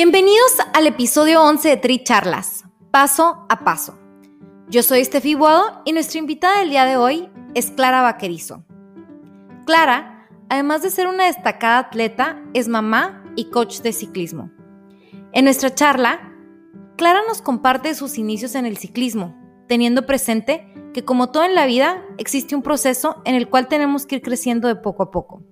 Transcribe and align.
Bienvenidos 0.00 0.52
al 0.74 0.86
episodio 0.86 1.42
11 1.42 1.70
de 1.70 1.76
Tri 1.76 2.04
Charlas, 2.04 2.64
paso 2.92 3.44
a 3.48 3.64
paso. 3.64 3.98
Yo 4.68 4.84
soy 4.84 5.04
Steffi 5.04 5.34
Guado 5.34 5.82
y 5.84 5.92
nuestra 5.92 6.20
invitada 6.20 6.60
del 6.60 6.70
día 6.70 6.84
de 6.84 6.96
hoy 6.96 7.28
es 7.54 7.72
Clara 7.72 8.02
Vaquerizo. 8.02 8.62
Clara, 9.66 10.28
además 10.48 10.82
de 10.82 10.90
ser 10.90 11.08
una 11.08 11.24
destacada 11.24 11.80
atleta, 11.80 12.40
es 12.54 12.68
mamá 12.68 13.24
y 13.34 13.50
coach 13.50 13.80
de 13.80 13.92
ciclismo. 13.92 14.52
En 15.32 15.46
nuestra 15.46 15.74
charla, 15.74 16.32
Clara 16.96 17.22
nos 17.26 17.42
comparte 17.42 17.92
sus 17.96 18.18
inicios 18.18 18.54
en 18.54 18.66
el 18.66 18.76
ciclismo, 18.76 19.34
teniendo 19.66 20.06
presente 20.06 20.72
que 20.94 21.04
como 21.04 21.32
todo 21.32 21.42
en 21.42 21.56
la 21.56 21.66
vida, 21.66 22.04
existe 22.18 22.54
un 22.54 22.62
proceso 22.62 23.20
en 23.24 23.34
el 23.34 23.48
cual 23.48 23.66
tenemos 23.66 24.06
que 24.06 24.14
ir 24.14 24.22
creciendo 24.22 24.68
de 24.68 24.76
poco 24.76 25.02
a 25.02 25.10
poco. 25.10 25.42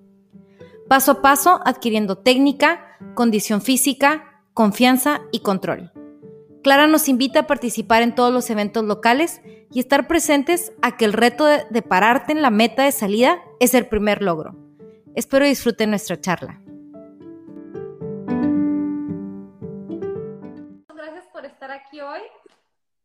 Paso 0.87 1.11
a 1.11 1.21
paso, 1.21 1.59
adquiriendo 1.65 2.19
técnica, 2.19 2.97
condición 3.13 3.61
física, 3.61 4.26
confianza 4.57 5.21
y 5.31 5.41
control. 5.41 5.91
Clara 6.63 6.87
nos 6.87 7.09
invita 7.09 7.41
a 7.41 7.45
participar 7.45 8.01
en 8.01 8.15
todos 8.15 8.33
los 8.33 8.49
eventos 8.49 8.83
locales 8.83 9.39
y 9.69 9.79
estar 9.79 10.07
presentes 10.07 10.73
a 10.81 10.97
que 10.97 11.05
el 11.05 11.13
reto 11.13 11.45
de, 11.45 11.81
pararte 11.83 12.31
en 12.31 12.41
la 12.41 12.49
meta 12.49 12.83
de 12.83 12.91
salida 12.91 13.39
es 13.59 13.75
el 13.75 13.87
primer 13.87 14.23
logro. 14.23 14.55
Espero 15.13 15.45
disfruten 15.45 15.91
nuestra 15.91 16.19
charla. 16.19 16.59
Gracias 20.87 21.27
por 21.31 21.45
estar 21.45 21.69
aquí 21.69 22.01
hoy. 22.01 22.21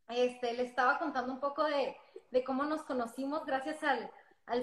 Este, 0.09 0.55
le 0.55 0.63
estaba 0.63 0.99
contando 0.99 1.35
un 1.35 1.41
poco 1.41 1.65
de, 1.65 1.95
cómo 2.47 2.65
nos 2.65 2.83
conocimos 2.83 3.45
gracias 3.45 3.77
al, 3.83 4.11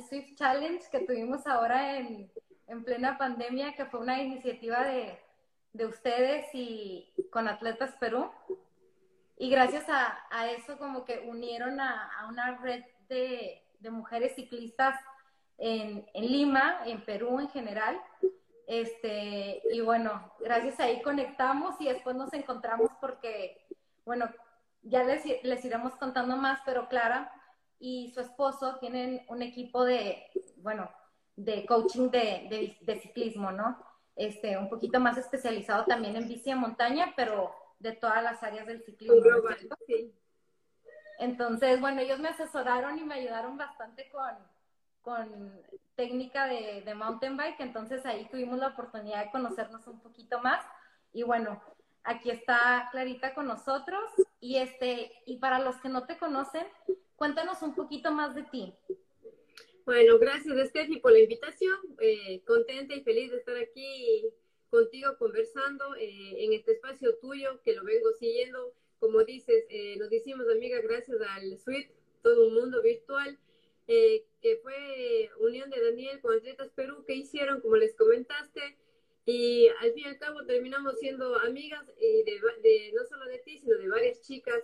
Swift 0.10 0.34
Challenge 0.38 0.84
que 0.92 1.02
tuvimos 1.02 1.46
ahora 1.46 2.00
en 2.00 2.84
plena 2.84 3.20
pandemia, 3.20 3.76
que 3.76 3.86
fue 3.86 4.00
una 4.00 4.24
iniciativa 4.24 4.84
de, 4.84 5.20
de 5.74 5.86
ustedes 5.86 6.48
y 6.54 7.14
con 7.32 7.48
Atletas 7.48 7.96
Perú. 8.00 8.32
Y 9.38 9.50
gracias 9.50 9.86
a, 9.88 10.52
eso 10.52 10.78
como 10.78 11.06
que 11.06 11.26
unieron 11.28 11.80
a, 11.80 12.28
una 12.30 12.58
red 12.58 12.84
de, 13.08 13.64
mujeres 13.90 14.36
ciclistas 14.36 15.00
en, 15.58 16.06
Lima, 16.14 16.82
en 16.86 17.04
Perú 17.06 17.40
en 17.40 17.50
general. 17.50 18.02
Este, 18.68 19.62
y 19.72 19.80
bueno, 19.82 20.34
gracias 20.40 20.80
a 20.80 20.84
ahí 20.84 21.02
conectamos 21.02 21.80
y 21.80 21.86
después 21.86 22.16
nos 22.16 22.34
encontramos 22.34 22.90
porque, 23.00 23.66
bueno, 24.06 24.30
ya 24.84 25.04
les, 25.04 25.24
les 25.44 25.66
iremos 25.66 25.96
contando 25.96 26.36
más, 26.36 26.60
pero 26.66 26.88
Clara 26.88 27.32
y 27.80 28.12
su 28.14 28.20
esposo 28.20 28.78
tienen 28.80 29.26
un 29.30 29.42
equipo 29.42 29.86
de, 29.86 30.30
bueno, 30.58 30.92
de 31.38 31.66
coaching 31.66 32.10
de, 32.10 32.78
de 32.82 33.00
ciclismo, 33.00 33.52
¿no? 33.52 33.89
Este, 34.20 34.58
un 34.58 34.68
poquito 34.68 35.00
más 35.00 35.18
especializado 35.18 35.86
también 35.86 36.18
en 36.18 36.28
bici 36.28 36.50
de 36.50 36.56
montaña, 36.56 37.14
pero 37.16 37.56
de 37.80 37.94
todas 37.94 38.22
las 38.22 38.44
áreas 38.44 38.68
del 38.68 38.84
ciclismo. 38.84 39.24
Entonces, 41.20 41.80
bueno, 41.80 42.02
ellos 42.02 42.20
me 42.20 42.28
asesoraron 42.28 43.00
y 43.00 43.04
me 43.06 43.16
ayudaron 43.16 43.58
bastante 43.58 44.10
con, 44.10 44.36
con 45.02 45.62
técnica 45.96 46.48
de, 46.48 46.82
de, 46.86 46.94
mountain 46.96 47.38
bike, 47.38 47.62
entonces 47.62 48.06
ahí 48.06 48.28
tuvimos 48.30 48.60
la 48.60 48.68
oportunidad 48.68 49.24
de 49.24 49.32
conocernos 49.32 49.88
un 49.88 50.02
poquito 50.02 50.42
más. 50.42 50.66
Y 51.14 51.24
bueno, 51.24 51.64
aquí 52.04 52.30
está 52.30 52.90
Clarita 52.92 53.34
con 53.34 53.48
nosotros. 53.48 54.04
Y 54.42 54.58
este, 54.58 55.14
y 55.26 55.38
para 55.38 55.60
los 55.60 55.78
que 55.78 55.88
no 55.88 56.06
te 56.06 56.18
conocen, 56.18 56.68
cuéntanos 57.16 57.62
un 57.62 57.74
poquito 57.74 58.12
más 58.12 58.36
de 58.36 58.44
ti. 58.44 58.76
Bueno, 59.90 60.20
gracias 60.20 60.70
Steffi 60.70 61.00
por 61.00 61.14
la 61.14 61.18
invitación. 61.18 61.76
Eh, 62.00 62.44
contenta 62.46 62.94
y 62.94 63.02
feliz 63.02 63.32
de 63.32 63.38
estar 63.38 63.58
aquí 63.58 64.24
contigo 64.70 65.18
conversando 65.18 65.96
eh, 65.96 66.46
en 66.46 66.54
este 66.54 66.74
espacio 66.74 67.16
tuyo 67.16 67.60
que 67.64 67.74
lo 67.74 67.84
vengo 67.84 68.14
siguiendo. 68.14 68.72
Como 69.00 69.24
dices, 69.24 69.66
eh, 69.68 69.98
nos 69.98 70.14
hicimos 70.14 70.48
amigas 70.48 70.84
gracias 70.84 71.20
al 71.22 71.58
Suite, 71.58 71.92
todo 72.22 72.50
un 72.50 72.54
mundo 72.54 72.84
virtual, 72.84 73.40
que 73.88 74.60
fue 74.62 75.32
unión 75.40 75.72
de 75.72 75.84
Daniel 75.84 76.22
con 76.22 76.38
Atletas 76.38 76.70
Perú 76.76 77.04
que 77.08 77.16
hicieron, 77.16 77.60
como 77.60 77.76
les 77.76 77.96
comentaste. 77.96 78.78
Y 79.26 79.70
al 79.80 79.92
fin 79.94 80.04
y 80.06 80.10
al 80.10 80.20
cabo 80.20 80.46
terminamos 80.46 81.00
siendo 81.00 81.36
amigas 81.40 81.84
y 82.00 82.22
de, 82.26 82.92
no 82.94 83.06
solo 83.06 83.26
de 83.26 83.40
ti, 83.40 83.58
sino 83.58 83.76
de 83.76 83.88
varias 83.88 84.22
chicas 84.22 84.64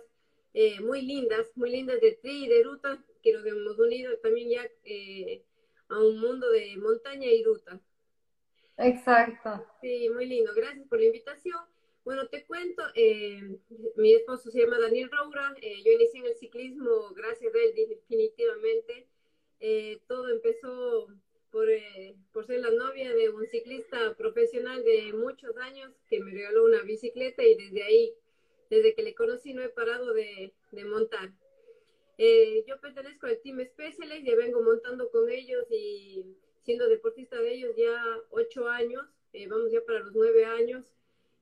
muy 0.82 1.02
lindas, 1.02 1.46
muy 1.54 1.70
lindas 1.70 2.00
de 2.00 2.12
tri 2.12 2.44
y 2.44 2.48
de 2.48 2.62
ruta, 2.62 2.98
que 3.26 3.32
nos 3.32 3.44
hemos 3.44 3.76
unido 3.78 4.16
también 4.18 4.48
ya 4.50 4.70
eh, 4.84 5.42
a 5.88 5.98
un 6.00 6.20
mundo 6.20 6.48
de 6.48 6.76
montaña 6.76 7.28
y 7.28 7.42
ruta. 7.42 7.80
Exacto. 8.78 9.66
Sí, 9.80 10.08
muy 10.10 10.26
lindo. 10.26 10.52
Gracias 10.54 10.86
por 10.86 11.00
la 11.00 11.06
invitación. 11.06 11.58
Bueno, 12.04 12.28
te 12.28 12.46
cuento, 12.46 12.84
eh, 12.94 13.58
mi 13.96 14.14
esposo 14.14 14.50
se 14.52 14.60
llama 14.60 14.78
Daniel 14.78 15.10
Roura, 15.10 15.56
eh, 15.60 15.82
yo 15.84 15.90
inicié 15.90 16.20
en 16.20 16.26
el 16.26 16.36
ciclismo 16.36 17.10
gracias 17.16 17.52
a 17.52 17.58
él 17.58 17.74
definitivamente. 17.74 19.08
todo 20.06 20.28
empezó 20.28 21.08
por, 21.50 21.66
por 22.32 22.46
ser 22.46 22.60
la 22.60 22.70
novia 22.70 23.12
de 23.12 23.30
un 23.30 23.44
ciclista 23.48 24.14
profesional 24.14 24.84
de 24.84 25.12
muchos 25.14 25.56
años 25.56 25.92
que 26.08 26.20
me 26.20 26.30
regaló 26.30 26.64
una 26.64 26.82
bicicleta 26.82 27.42
y 27.42 27.56
desde 27.56 27.82
ahí, 27.82 28.14
desde 28.70 28.94
que 28.94 29.02
le 29.02 29.14
conocí, 29.14 29.52
no 29.54 29.62
he 29.62 29.68
parado 29.68 30.12
de, 30.12 30.52
de 30.72 30.84
montar. 30.84 31.32
Eh, 32.18 32.64
yo 32.66 32.80
pertenezco 32.80 33.26
al 33.26 33.38
Team 33.40 33.60
Specialist, 33.64 34.24
ya 34.24 34.34
vengo 34.36 34.62
montando 34.62 35.10
con 35.10 35.28
ellos 35.28 35.66
y 35.70 36.24
siendo 36.62 36.88
deportista 36.88 37.40
de 37.40 37.52
ellos 37.52 37.76
ya 37.76 37.94
ocho 38.30 38.68
años, 38.68 39.06
eh, 39.32 39.46
vamos 39.48 39.70
ya 39.70 39.84
para 39.84 40.00
los 40.00 40.12
nueve 40.14 40.44
años, 40.44 40.94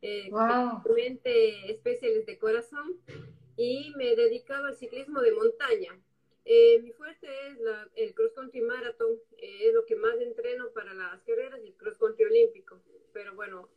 eh, 0.03 0.29
wow. 0.31 0.83
Specialist 1.79 2.27
de 2.27 2.39
corazón 2.39 3.01
y 3.57 3.93
me 3.97 4.13
he 4.13 4.17
dedicado 4.17 4.67
al 4.67 4.77
ciclismo 4.77 5.21
de 5.23 5.33
montaña. 5.33 5.99
Eh, 6.45 6.79
mi 6.83 6.93
fuerte 6.93 7.27
es 7.49 7.59
el 7.95 8.15
cross 8.15 8.33
country 8.33 8.61
marathon, 8.61 9.19
es 9.39 9.73
lo 9.73 9.87
que 9.87 9.97
más 9.97 10.21
entreno 10.21 10.71
para 10.73 10.93
las 10.93 11.23
carreras 11.23 11.61
y 11.63 11.69
el 11.69 11.75
cross 11.75 11.97
country 11.97 12.25
olímpico. 12.25 12.83
Pero 13.15 13.35
bueno, 13.35 13.71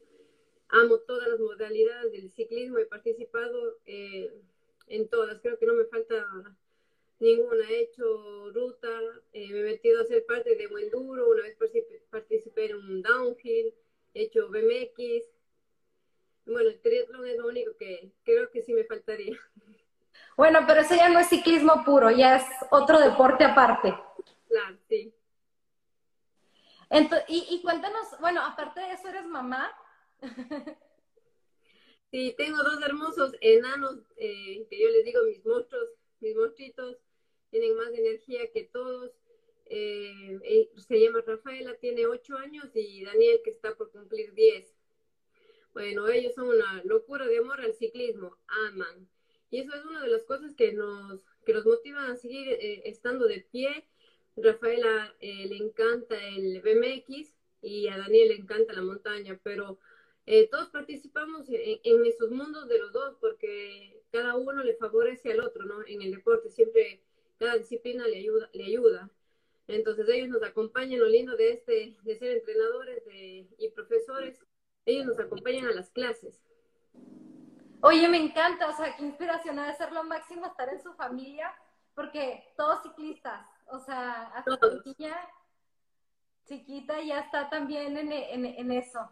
amo 0.69 0.99
todas 0.99 1.27
las 1.27 1.39
modalidades 1.39 2.11
del 2.11 2.31
ciclismo, 2.31 2.77
he 2.77 2.85
participado 2.85 3.77
en 3.85 5.09
todas, 5.09 5.39
creo 5.41 5.57
que 5.57 5.65
no 5.65 5.73
me 5.73 5.85
falta 5.85 6.25
ninguna. 7.19 7.69
He 7.69 7.81
hecho 7.81 8.51
ruta, 8.51 8.99
eh, 9.33 9.51
me 9.51 9.59
he 9.59 9.63
metido 9.63 10.01
a 10.01 10.05
ser 10.05 10.25
parte 10.25 10.55
de 10.55 10.67
un 10.67 10.79
enduro, 10.79 11.29
una 11.29 11.43
vez 11.43 11.57
participé 12.09 12.65
en 12.69 12.75
un 12.75 13.01
downhill, 13.01 13.73
he 14.13 14.23
hecho 14.23 14.49
BMX. 14.49 15.25
Bueno, 16.45 16.69
el 16.69 16.79
triatlón 16.79 17.27
es 17.27 17.37
lo 17.37 17.47
único 17.47 17.75
que 17.75 18.11
creo 18.23 18.49
que 18.51 18.61
sí 18.61 18.73
me 18.73 18.85
faltaría. 18.85 19.37
Bueno, 20.37 20.59
pero 20.67 20.81
eso 20.81 20.95
ya 20.95 21.09
no 21.09 21.19
es 21.19 21.27
ciclismo 21.27 21.83
puro, 21.83 22.11
ya 22.11 22.37
es 22.37 22.43
otro 22.69 22.99
deporte 22.99 23.43
aparte. 23.43 23.93
Claro, 24.47 24.77
sí. 24.87 25.13
y, 27.27 27.47
y 27.49 27.61
cuéntanos, 27.61 28.07
bueno, 28.19 28.45
aparte 28.45 28.79
de 28.79 28.93
eso, 28.93 29.09
¿eres 29.09 29.25
mamá? 29.25 29.75
Sí, 32.09 32.33
tengo 32.37 32.63
dos 32.63 32.81
hermosos 32.81 33.33
enanos, 33.41 33.99
eh, 34.15 34.65
que 34.69 34.79
yo 34.79 34.87
les 34.87 35.03
digo 35.03 35.21
mis 35.23 35.43
monstruos, 35.45 35.89
mis 36.21 36.33
monstruitos, 36.37 36.97
tienen 37.49 37.75
más 37.75 37.93
energía 37.93 38.49
que 38.53 38.63
todos. 38.63 39.11
Eh, 39.65 40.39
eh, 40.43 40.69
se 40.77 41.01
llama 41.01 41.21
Rafaela, 41.27 41.75
tiene 41.75 42.05
8 42.05 42.37
años 42.37 42.69
y 42.75 43.03
Daniel 43.03 43.41
que 43.43 43.49
está 43.49 43.75
por 43.75 43.91
cumplir 43.91 44.33
10. 44.33 44.73
Bueno, 45.73 46.07
ellos 46.07 46.33
son 46.33 46.47
una 46.47 46.81
locura 46.85 47.27
de 47.27 47.37
amor 47.37 47.61
al 47.61 47.73
ciclismo, 47.73 48.37
aman. 48.47 49.07
Y 49.49 49.59
eso 49.59 49.73
es 49.75 49.85
una 49.85 50.01
de 50.01 50.09
las 50.09 50.23
cosas 50.23 50.55
que 50.55 50.73
nos, 50.73 51.23
que 51.45 51.53
nos 51.53 51.65
motivan 51.65 52.11
a 52.11 52.15
seguir 52.15 52.47
eh, 52.49 52.81
estando 52.85 53.27
de 53.27 53.41
pie. 53.51 53.87
Rafaela 54.35 55.15
eh, 55.19 55.45
le 55.47 55.57
encanta 55.57 56.15
el 56.29 56.61
BMX 56.61 57.35
y 57.61 57.87
a 57.89 57.97
Daniel 57.97 58.29
le 58.29 58.35
encanta 58.35 58.73
la 58.73 58.81
montaña, 58.81 59.39
pero 59.43 59.79
eh, 60.27 60.49
todos 60.49 60.67
participamos 60.69 61.47
en, 61.47 61.79
en, 61.83 62.05
esos 62.05 62.29
mundos 62.31 62.67
de 62.67 62.79
los 62.79 62.91
dos 62.91 63.15
porque 63.21 64.03
cada 64.11 64.35
uno 64.35 64.61
le 64.61 64.75
favorece 64.75 65.31
al 65.31 65.39
otro, 65.39 65.63
¿no? 65.63 65.85
En 65.87 66.01
el 66.01 66.11
deporte 66.11 66.49
siempre 66.49 67.01
cada 67.39 67.55
disciplina 67.55 68.05
le 68.05 68.17
ayuda, 68.17 68.49
le 68.51 68.65
ayuda. 68.65 69.09
Entonces 69.69 70.07
ellos 70.09 70.27
nos 70.27 70.43
acompañan, 70.43 70.99
lo 70.99 71.07
lindo 71.07 71.37
de 71.37 71.53
este, 71.53 71.97
de 72.01 72.15
ser 72.17 72.37
entrenadores 72.37 73.05
de, 73.05 73.47
y 73.57 73.69
profesores, 73.69 74.37
ellos 74.85 75.05
nos 75.05 75.19
acompañan 75.19 75.67
a 75.67 75.71
las 75.71 75.89
clases. 75.91 76.41
Oye, 77.81 78.09
me 78.09 78.17
encanta, 78.17 78.67
o 78.67 78.75
sea, 78.75 78.97
qué 78.97 79.05
inspiracional 79.05 79.73
ser 79.77 79.93
lo 79.93 80.03
máximo 80.03 80.45
estar 80.45 80.67
en 80.67 80.83
su 80.83 80.93
familia, 80.95 81.53
porque 81.95 82.53
todos 82.57 82.83
ciclistas, 82.83 83.47
o 83.67 83.79
sea, 83.79 84.23
hasta 84.35 84.59
chiquilla, 84.83 85.15
chiquita 86.45 87.01
ya 87.01 87.21
está 87.21 87.49
también 87.49 87.95
en, 87.97 88.11
en, 88.11 88.45
en 88.45 88.71
eso. 88.73 89.09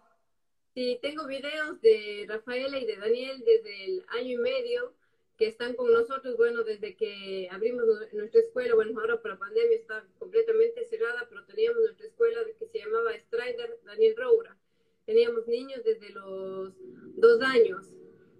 Sí, 0.75 0.99
tengo 1.01 1.25
videos 1.25 1.79
de 1.79 2.25
Rafaela 2.27 2.77
y 2.77 2.85
de 2.85 2.97
Daniel 2.97 3.41
desde 3.45 3.85
el 3.85 4.05
año 4.09 4.33
y 4.33 4.37
medio 4.37 4.93
que 5.37 5.47
están 5.47 5.73
con 5.73 5.89
nosotros, 5.89 6.35
bueno, 6.35 6.63
desde 6.63 6.97
que 6.97 7.47
abrimos 7.49 7.85
nuestra 8.11 8.41
escuela, 8.41 8.75
bueno, 8.75 8.99
ahora 8.99 9.21
por 9.21 9.31
la 9.31 9.39
pandemia 9.39 9.77
está 9.77 10.05
completamente 10.19 10.83
cerrada, 10.83 11.27
pero 11.29 11.45
teníamos 11.45 11.81
nuestra 11.81 12.07
escuela 12.07 12.41
que 12.59 12.67
se 12.67 12.79
llamaba 12.79 13.17
Strider 13.17 13.79
Daniel 13.85 14.15
Roura. 14.17 14.57
Teníamos 15.05 15.47
niños 15.47 15.81
desde 15.85 16.09
los 16.09 16.73
dos 17.15 17.41
años. 17.41 17.93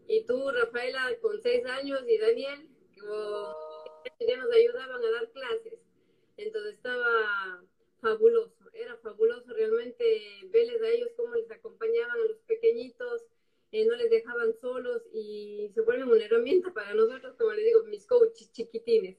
Y 0.07 0.25
tú, 0.25 0.51
Rafaela, 0.51 1.17
con 1.21 1.41
seis 1.41 1.65
años, 1.65 2.01
y 2.05 2.17
Daniel, 2.17 2.67
que 4.19 4.27
ya 4.27 4.37
nos 4.37 4.51
ayudaban 4.51 5.01
a 5.01 5.11
dar 5.11 5.31
clases. 5.31 5.79
Entonces 6.35 6.73
estaba 6.73 7.63
fabuloso, 8.01 8.55
era 8.75 8.95
fabuloso 8.98 9.54
realmente 9.54 10.04
verles 10.51 10.81
a 10.81 10.88
ellos 10.88 11.10
cómo 11.16 11.33
les 11.36 11.50
acompañaban 11.51 12.12
a 12.12 12.27
los 12.27 12.38
pequeñitos 12.48 13.25
eh, 13.72 13.86
no 13.86 13.95
les 13.98 14.10
dejaban 14.10 14.54
solos 14.62 15.01
y 15.13 15.69
se 15.74 15.81
vuelven 15.81 16.10
una 16.10 16.24
herramienta 16.24 16.72
para 16.72 16.94
nosotros, 16.94 17.36
como 17.38 17.51
les 17.51 17.66
digo, 17.66 17.83
mis 17.83 18.07
coaches 18.07 18.50
chiquitines. 18.54 19.18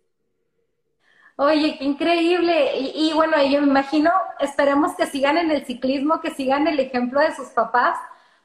Oye, 1.37 1.77
qué 1.77 1.85
increíble. 1.85 2.79
Y, 2.79 3.11
y, 3.11 3.13
bueno, 3.13 3.37
yo 3.45 3.61
me 3.61 3.67
imagino, 3.67 4.11
esperemos 4.41 4.97
que 4.97 5.05
sigan 5.05 5.37
en 5.37 5.51
el 5.51 5.67
ciclismo, 5.67 6.23
que 6.23 6.31
sigan 6.31 6.67
el 6.67 6.81
ejemplo 6.81 7.21
de 7.21 7.35
sus 7.35 7.49
papás, 7.49 7.99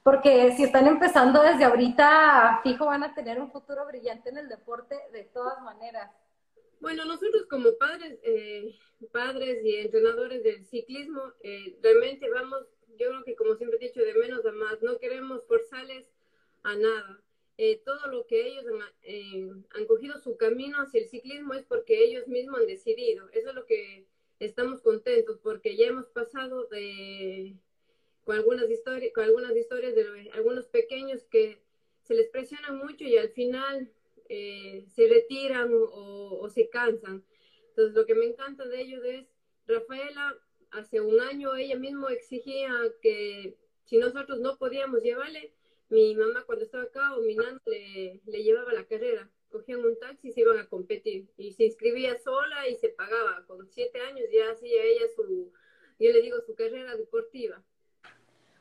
porque 0.03 0.51
si 0.57 0.63
están 0.63 0.87
empezando 0.87 1.41
desde 1.41 1.63
ahorita, 1.63 2.59
fijo, 2.61 2.87
van 2.87 3.03
a 3.03 3.13
tener 3.13 3.39
un 3.39 3.49
futuro 3.49 3.85
brillante 3.85 4.31
en 4.31 4.39
el 4.39 4.49
deporte 4.49 4.97
de 5.13 5.23
todas 5.23 5.61
maneras. 5.61 6.11
Bueno, 6.81 7.05
nosotros 7.05 7.45
como 7.45 7.77
padres, 7.77 8.19
eh, 8.23 8.75
padres 9.13 9.63
y 9.63 9.77
entrenadores 9.77 10.43
del 10.43 10.65
ciclismo, 10.65 11.21
eh, 11.41 11.77
realmente 11.81 12.29
vamos 12.29 12.67
yo 13.01 13.09
creo 13.09 13.23
que 13.23 13.35
como 13.35 13.55
siempre 13.55 13.77
he 13.79 13.87
dicho, 13.87 14.01
de 14.01 14.13
menos 14.13 14.45
a 14.45 14.51
más, 14.51 14.81
no 14.81 14.99
queremos 14.99 15.45
forzarles 15.45 16.07
a 16.63 16.75
nada. 16.75 17.21
Eh, 17.57 17.81
todo 17.83 18.07
lo 18.07 18.25
que 18.27 18.47
ellos 18.47 18.65
han, 18.67 18.81
eh, 19.03 19.49
han, 19.71 19.85
cogido 19.85 20.17
su 20.19 20.37
camino 20.37 20.77
hacia 20.79 21.01
el 21.01 21.09
ciclismo 21.09 21.53
es 21.53 21.63
porque 21.63 22.03
ellos 22.03 22.27
mismos 22.27 22.59
han 22.59 22.67
decidido. 22.67 23.27
Eso 23.33 23.49
es 23.49 23.55
lo 23.55 23.65
que 23.65 24.05
estamos 24.39 24.81
contentos 24.81 25.39
porque 25.41 25.75
ya 25.75 25.87
hemos 25.87 26.07
pasado 26.07 26.65
de 26.65 27.55
con 28.23 28.35
algunas 28.35 28.69
historias, 28.69 29.11
con 29.13 29.23
algunas 29.23 29.55
historias 29.55 29.95
de 29.95 30.29
algunos 30.33 30.67
pequeños 30.67 31.23
que 31.25 31.59
se 32.03 32.13
les 32.13 32.29
presiona 32.29 32.71
mucho 32.71 33.03
y 33.03 33.17
al 33.17 33.29
final 33.29 33.91
eh, 34.33 34.85
se 34.95 35.09
retiran 35.09 35.69
o, 35.73 36.47
se 36.49 36.69
cansan. 36.69 37.21
Entonces 37.67 37.93
lo 37.93 38.05
que 38.05 38.15
me 38.15 38.25
encanta 38.25 38.65
de 38.65 38.79
ellos 38.79 39.03
es 39.03 39.27
Rafaela 39.67 40.37
hace 40.71 41.01
un 41.01 41.19
año 41.19 41.53
ella 41.55 41.75
misma 41.75 42.13
exigía 42.13 42.71
que 43.01 43.57
si 43.83 43.97
nosotros 43.97 44.39
no 44.39 44.57
podíamos 44.57 45.03
llevarle, 45.03 45.53
mi 45.89 46.15
mamá 46.15 46.43
cuando 46.45 46.63
estaba 46.63 46.83
acá 46.83 47.13
o 47.17 47.21
mi 47.23 47.35
nana 47.35 47.61
le, 47.65 48.21
le 48.25 48.43
llevaba 48.43 48.71
la 48.71 48.85
carrera. 48.85 49.29
Cogían 49.49 49.83
un 49.83 49.99
taxi 49.99 50.29
y 50.29 50.31
se 50.31 50.39
iban 50.39 50.59
a 50.59 50.69
competir. 50.69 51.27
Y 51.35 51.51
se 51.51 51.65
inscribía 51.65 52.17
sola 52.19 52.69
y 52.69 52.77
se 52.77 52.87
pagaba. 52.87 53.45
Con 53.47 53.69
siete 53.69 53.99
años 53.99 54.29
ya 54.31 54.49
hacía 54.49 54.81
ella 54.81 55.07
su, 55.13 55.51
yo 55.99 56.11
le 56.13 56.21
digo, 56.21 56.39
su 56.39 56.55
carrera 56.55 56.95
deportiva. 56.95 57.61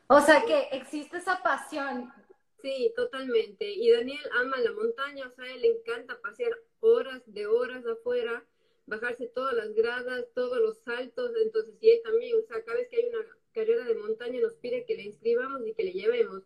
O 0.07 0.19
sea 0.19 0.43
que 0.45 0.67
existe 0.73 1.15
esa 1.15 1.41
pasión. 1.41 2.11
Sí, 2.61 2.93
totalmente. 2.95 3.69
Y 3.69 3.91
Daniel 3.91 4.23
ama 4.33 4.59
la 4.59 4.71
montaña, 4.71 5.27
o 5.27 5.31
sea, 5.31 5.51
él 5.51 5.61
le 5.61 5.67
encanta 5.67 6.21
pasear 6.21 6.51
horas 6.79 7.21
de 7.25 7.47
horas 7.47 7.85
afuera 7.85 8.45
bajarse 8.91 9.27
todas 9.27 9.53
las 9.53 9.73
gradas, 9.73 10.25
todos 10.35 10.59
los 10.59 10.79
saltos, 10.79 11.31
entonces 11.41 11.75
y 11.79 11.91
él 11.91 12.01
también, 12.03 12.37
o 12.37 12.41
sea, 12.41 12.63
cada 12.63 12.77
vez 12.77 12.89
que 12.89 12.97
hay 12.97 13.05
una 13.05 13.25
carrera 13.53 13.85
de 13.85 13.95
montaña 13.95 14.41
nos 14.41 14.55
pide 14.55 14.85
que 14.85 14.95
le 14.95 15.03
inscribamos 15.03 15.65
y 15.65 15.73
que 15.73 15.83
le 15.83 15.93
llevemos. 15.93 16.43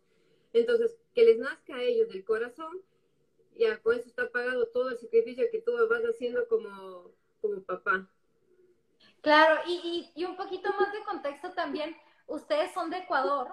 Entonces, 0.52 0.96
que 1.14 1.24
les 1.24 1.38
nazca 1.38 1.76
a 1.76 1.82
ellos 1.82 2.08
del 2.08 2.24
corazón, 2.24 2.80
ya 3.56 3.80
con 3.82 3.96
eso 3.96 4.08
está 4.08 4.30
pagado 4.30 4.68
todo 4.68 4.90
el 4.90 4.96
sacrificio 4.96 5.46
que 5.50 5.60
tú 5.60 5.72
vas 5.88 6.02
haciendo 6.02 6.46
como, 6.48 7.10
como 7.40 7.62
papá. 7.62 8.08
Claro, 9.22 9.62
y, 9.66 10.12
y, 10.14 10.20
y 10.20 10.24
un 10.24 10.36
poquito 10.36 10.70
más 10.78 10.92
de 10.92 11.02
contexto 11.04 11.52
también, 11.52 11.96
ustedes 12.26 12.72
son 12.72 12.90
de 12.90 12.98
Ecuador. 12.98 13.48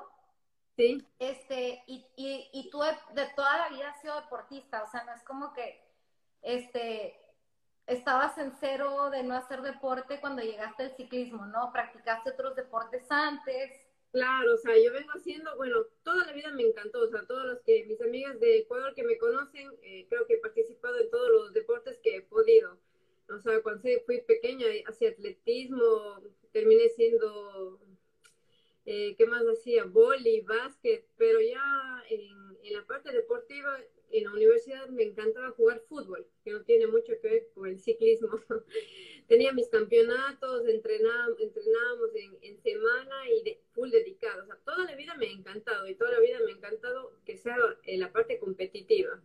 Sí. 0.76 1.06
Este, 1.20 1.84
y, 1.88 2.06
y, 2.16 2.50
y 2.52 2.70
tú 2.70 2.80
de, 2.80 3.22
de 3.22 3.28
toda 3.36 3.58
la 3.58 3.70
vida 3.70 3.90
has 3.90 4.02
sido 4.02 4.20
deportista, 4.20 4.84
o 4.84 4.88
sea, 4.88 5.04
no 5.04 5.14
es 5.14 5.24
como 5.24 5.54
que, 5.54 5.84
este, 6.42 7.20
estabas 7.88 8.38
en 8.38 8.52
cero 8.60 9.10
de 9.10 9.24
no 9.24 9.36
hacer 9.36 9.62
deporte 9.62 10.20
cuando 10.20 10.42
llegaste 10.42 10.84
al 10.84 10.96
ciclismo, 10.96 11.46
¿no? 11.46 11.72
Practicaste 11.72 12.32
otros 12.32 12.56
deportes 12.56 13.10
antes. 13.10 13.72
Claro, 14.12 14.54
o 14.54 14.58
sea, 14.58 14.76
yo 14.78 14.94
vengo 14.94 15.12
haciendo, 15.16 15.56
bueno, 15.58 15.78
toda 16.04 16.26
la 16.26 16.34
vida 16.34 16.52
me 16.52 16.64
encantó, 16.64 17.02
o 17.02 17.08
sea, 17.08 17.26
todas 17.26 17.48
las 17.48 17.62
que 17.62 17.84
mis 17.86 18.00
amigas 18.00 18.40
de 18.40 18.60
Ecuador 18.60 18.94
que 18.94 19.04
me 19.04 19.18
conocen, 19.18 19.72
eh, 19.82 20.06
creo 20.08 20.28
que 20.28 20.36
he 20.36 20.38
participado 20.38 21.00
en 21.00 21.10
todos 21.10 21.30
los 21.30 21.54
deportes 21.54 22.00
que 22.00 22.18
he 22.18 22.22
podido. 22.22 22.78
O 23.30 23.40
sea, 23.40 23.62
cuando 23.64 23.82
fui 24.06 24.22
pequeña, 24.22 24.68
hacía 24.88 25.10
atletismo, 25.10 26.22
terminé 26.52 26.90
siendo, 26.90 27.80
eh, 28.86 29.16
¿qué 29.18 29.26
más 29.26 29.44
hacía? 29.44 29.86
Boli, 29.86 30.42
básquet, 30.42 31.06
pero 31.18 31.40
ya 31.40 32.04
en, 32.10 32.58
en 32.64 32.74
la 32.74 32.86
parte 32.86 33.12
deportiva 33.12 33.78
en 34.14 34.26
la 34.26 34.32
universidad 34.32 34.88
me 34.90 35.04
encantaba 35.04 35.50
jugar 35.52 35.82
fútbol, 35.90 36.28
que 36.44 36.52
no 36.52 36.62
tiene 36.64 36.86
mucho 36.86 37.14
que 37.20 37.28
ver 37.28 37.48
con 37.56 37.68
el 37.68 37.80
ciclismo. 37.80 38.30
Tenía 39.28 39.52
mis 39.54 39.70
campeonatos, 39.70 40.68
entrenábamos, 40.68 41.40
entrenábamos 41.40 42.14
en, 42.14 42.38
en, 42.42 42.62
semana 42.62 43.30
y 43.32 43.44
de, 43.44 43.62
full 43.72 43.90
dedicado. 43.90 44.44
O 44.44 44.46
sea, 44.46 44.60
toda 44.64 44.86
la 44.86 44.96
vida 44.96 45.16
me 45.16 45.28
ha 45.28 45.32
encantado 45.32 45.88
y 45.88 45.96
toda 45.96 46.12
la 46.12 46.20
vida 46.20 46.40
me 46.46 46.52
ha 46.52 46.56
encantado 46.56 47.12
que 47.26 47.38
sea 47.38 47.58
en 47.86 48.00
la 48.00 48.12
parte 48.12 48.38
competitiva. 48.38 49.20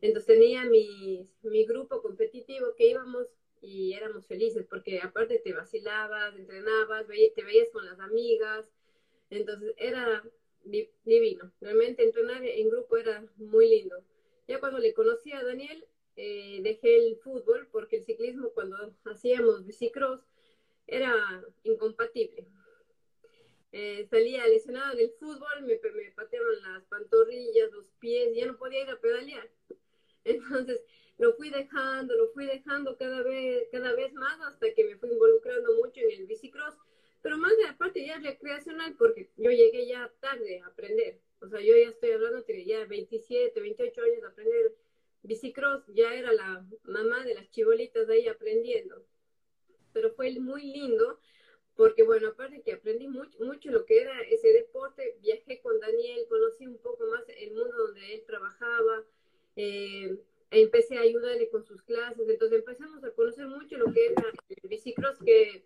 Entonces 0.00 0.26
tenía 0.26 0.64
mi, 0.64 1.28
mi 1.42 1.66
grupo 1.66 2.00
competitivo 2.00 2.74
que 2.74 2.88
íbamos 2.88 3.28
y 3.60 3.92
éramos 3.92 4.26
felices 4.26 4.66
porque 4.68 5.00
aparte 5.00 5.38
te 5.38 5.52
vacilabas, 5.52 6.34
entrenabas, 6.36 7.06
te 7.06 7.44
veías 7.44 7.68
con 7.70 7.84
las 7.84 8.00
amigas. 8.00 8.66
Entonces 9.32 9.72
era 9.78 10.22
divino. 11.04 11.50
Realmente 11.58 12.02
entrenar 12.02 12.44
en 12.44 12.68
grupo 12.68 12.98
era 12.98 13.24
muy 13.36 13.66
lindo. 13.66 14.04
Ya 14.46 14.60
cuando 14.60 14.78
le 14.78 14.92
conocí 14.92 15.32
a 15.32 15.42
Daniel, 15.42 15.86
eh, 16.16 16.60
dejé 16.62 16.96
el 16.96 17.16
fútbol 17.16 17.66
porque 17.72 17.96
el 17.96 18.02
ciclismo 18.02 18.50
cuando 18.50 18.76
hacíamos 19.04 19.64
bicicross 19.64 20.20
era 20.86 21.42
incompatible. 21.62 22.46
Eh, 23.72 24.06
salía 24.10 24.46
lesionada 24.46 24.94
del 24.94 25.10
fútbol, 25.12 25.62
me, 25.62 25.80
me 25.94 26.10
pateaban 26.10 26.60
las 26.60 26.84
pantorrillas, 26.84 27.70
los 27.70 27.88
pies, 27.92 28.34
ya 28.34 28.44
no 28.44 28.58
podía 28.58 28.82
ir 28.82 28.90
a 28.90 29.00
pedalear. 29.00 29.48
Entonces 30.24 30.82
lo 31.16 31.32
fui 31.36 31.48
dejando, 31.48 32.14
lo 32.16 32.28
fui 32.32 32.44
dejando 32.44 32.98
cada 32.98 33.22
vez, 33.22 33.66
cada 33.72 33.94
vez 33.94 34.12
más 34.12 34.38
hasta 34.42 34.74
que 34.74 34.84
me 34.84 34.96
fui 34.96 35.08
involucrando 35.08 35.72
mucho 35.72 36.00
en 36.00 36.10
el 36.10 36.26
bicicross, 36.26 36.74
pero 37.22 37.38
más 37.38 37.56
de 37.56 37.62
la 37.64 37.78
parte 37.78 38.04
ya 38.04 38.18
recreacional 38.18 38.94
porque 38.98 39.30
yo 39.36 39.50
llegué 39.50 39.86
ya 39.86 40.12
tarde 40.20 40.60
a 40.60 40.66
aprender. 40.66 41.20
O 41.40 41.48
sea, 41.48 41.60
yo 41.60 41.74
ya 41.76 41.88
estoy 41.88 42.10
hablando 42.10 42.42
de 42.42 42.64
ya 42.64 42.84
27, 42.84 43.60
28 43.60 44.02
años 44.02 44.20
de 44.20 44.26
aprender 44.26 44.74
bicicross, 45.22 45.86
ya 45.88 46.14
era 46.14 46.32
la 46.32 46.66
mamá 46.84 47.24
de 47.24 47.34
las 47.34 47.48
chibolitas 47.50 48.06
de 48.06 48.14
ahí 48.14 48.28
aprendiendo. 48.28 49.04
Pero 49.92 50.10
fue 50.10 50.32
muy 50.38 50.62
lindo 50.62 51.20
porque, 51.76 52.02
bueno, 52.02 52.28
aparte 52.28 52.62
que 52.62 52.72
aprendí 52.72 53.08
mucho, 53.08 53.38
mucho 53.40 53.70
lo 53.70 53.84
que 53.84 54.00
era 54.00 54.20
ese 54.22 54.52
deporte, 54.52 55.16
viajé 55.20 55.60
con 55.60 55.78
Daniel, 55.80 56.26
conocí 56.28 56.66
un 56.66 56.78
poco 56.78 57.06
más 57.06 57.22
el 57.28 57.52
mundo 57.52 57.76
donde 57.76 58.14
él 58.14 58.24
trabajaba, 58.26 59.04
eh, 59.56 60.18
empecé 60.50 60.98
a 60.98 61.02
ayudarle 61.02 61.48
con 61.48 61.64
sus 61.64 61.82
clases, 61.82 62.28
entonces 62.28 62.58
empezamos 62.58 63.02
a 63.04 63.10
conocer 63.12 63.46
mucho 63.46 63.78
lo 63.78 63.92
que 63.92 64.06
era 64.06 64.32
el 64.48 64.68
bicicross, 64.68 65.18
que 65.24 65.62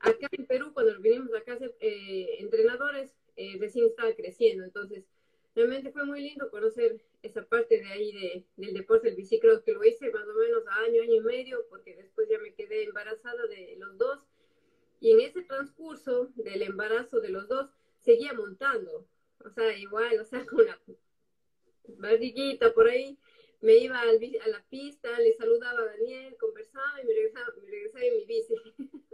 acá 0.00 0.28
en 0.32 0.46
Perú, 0.46 0.72
cuando 0.72 0.98
vinimos 1.00 1.34
acá 1.34 1.54
a 1.54 1.58
ser 1.58 1.74
eh, 1.80 2.36
entrenadores, 2.40 3.12
eh, 3.36 3.56
recién 3.58 3.86
estaba 3.86 4.12
creciendo. 4.14 4.64
Entonces, 4.64 5.04
realmente 5.54 5.92
fue 5.92 6.04
muy 6.04 6.20
lindo 6.20 6.50
conocer 6.50 7.00
esa 7.22 7.44
parte 7.44 7.78
de 7.78 7.86
ahí 7.86 8.12
de, 8.12 8.46
del 8.56 8.74
deporte 8.74 9.08
del 9.08 9.16
bicicross, 9.16 9.62
que 9.62 9.72
lo 9.72 9.84
hice 9.84 10.10
más 10.10 10.26
o 10.26 10.34
menos 10.34 10.66
a 10.66 10.76
año, 10.84 11.02
año 11.02 11.14
y 11.14 11.20
medio, 11.20 11.66
porque 11.68 11.96
después 11.96 12.28
ya 12.28 12.38
me 12.38 12.54
quedé 12.54 12.84
embarazada 12.84 13.46
de 13.46 13.76
los 13.78 13.96
dos. 13.98 14.20
Y 15.00 15.12
en 15.12 15.20
ese 15.20 15.42
transcurso 15.42 16.30
del 16.34 16.62
embarazo 16.62 17.20
de 17.20 17.30
los 17.30 17.48
dos, 17.48 17.70
seguía 18.00 18.32
montando. 18.32 19.06
O 19.44 19.50
sea, 19.50 19.76
igual, 19.76 20.18
o 20.20 20.24
sea, 20.24 20.44
con 20.46 20.64
la 20.64 20.80
barriguita 21.96 22.72
por 22.72 22.88
ahí, 22.88 23.18
me 23.60 23.76
iba 23.76 24.00
al, 24.00 24.20
a 24.44 24.48
la 24.48 24.64
pista, 24.68 25.18
le 25.18 25.34
saludaba 25.34 25.80
a 25.80 25.84
Daniel, 25.86 26.36
conversaba 26.38 27.02
y 27.02 27.06
me 27.06 27.14
regresaba, 27.14 27.46
me 27.62 27.70
regresaba 27.70 28.04
en 28.04 28.16
mi 28.16 28.24
bici. 28.24 28.54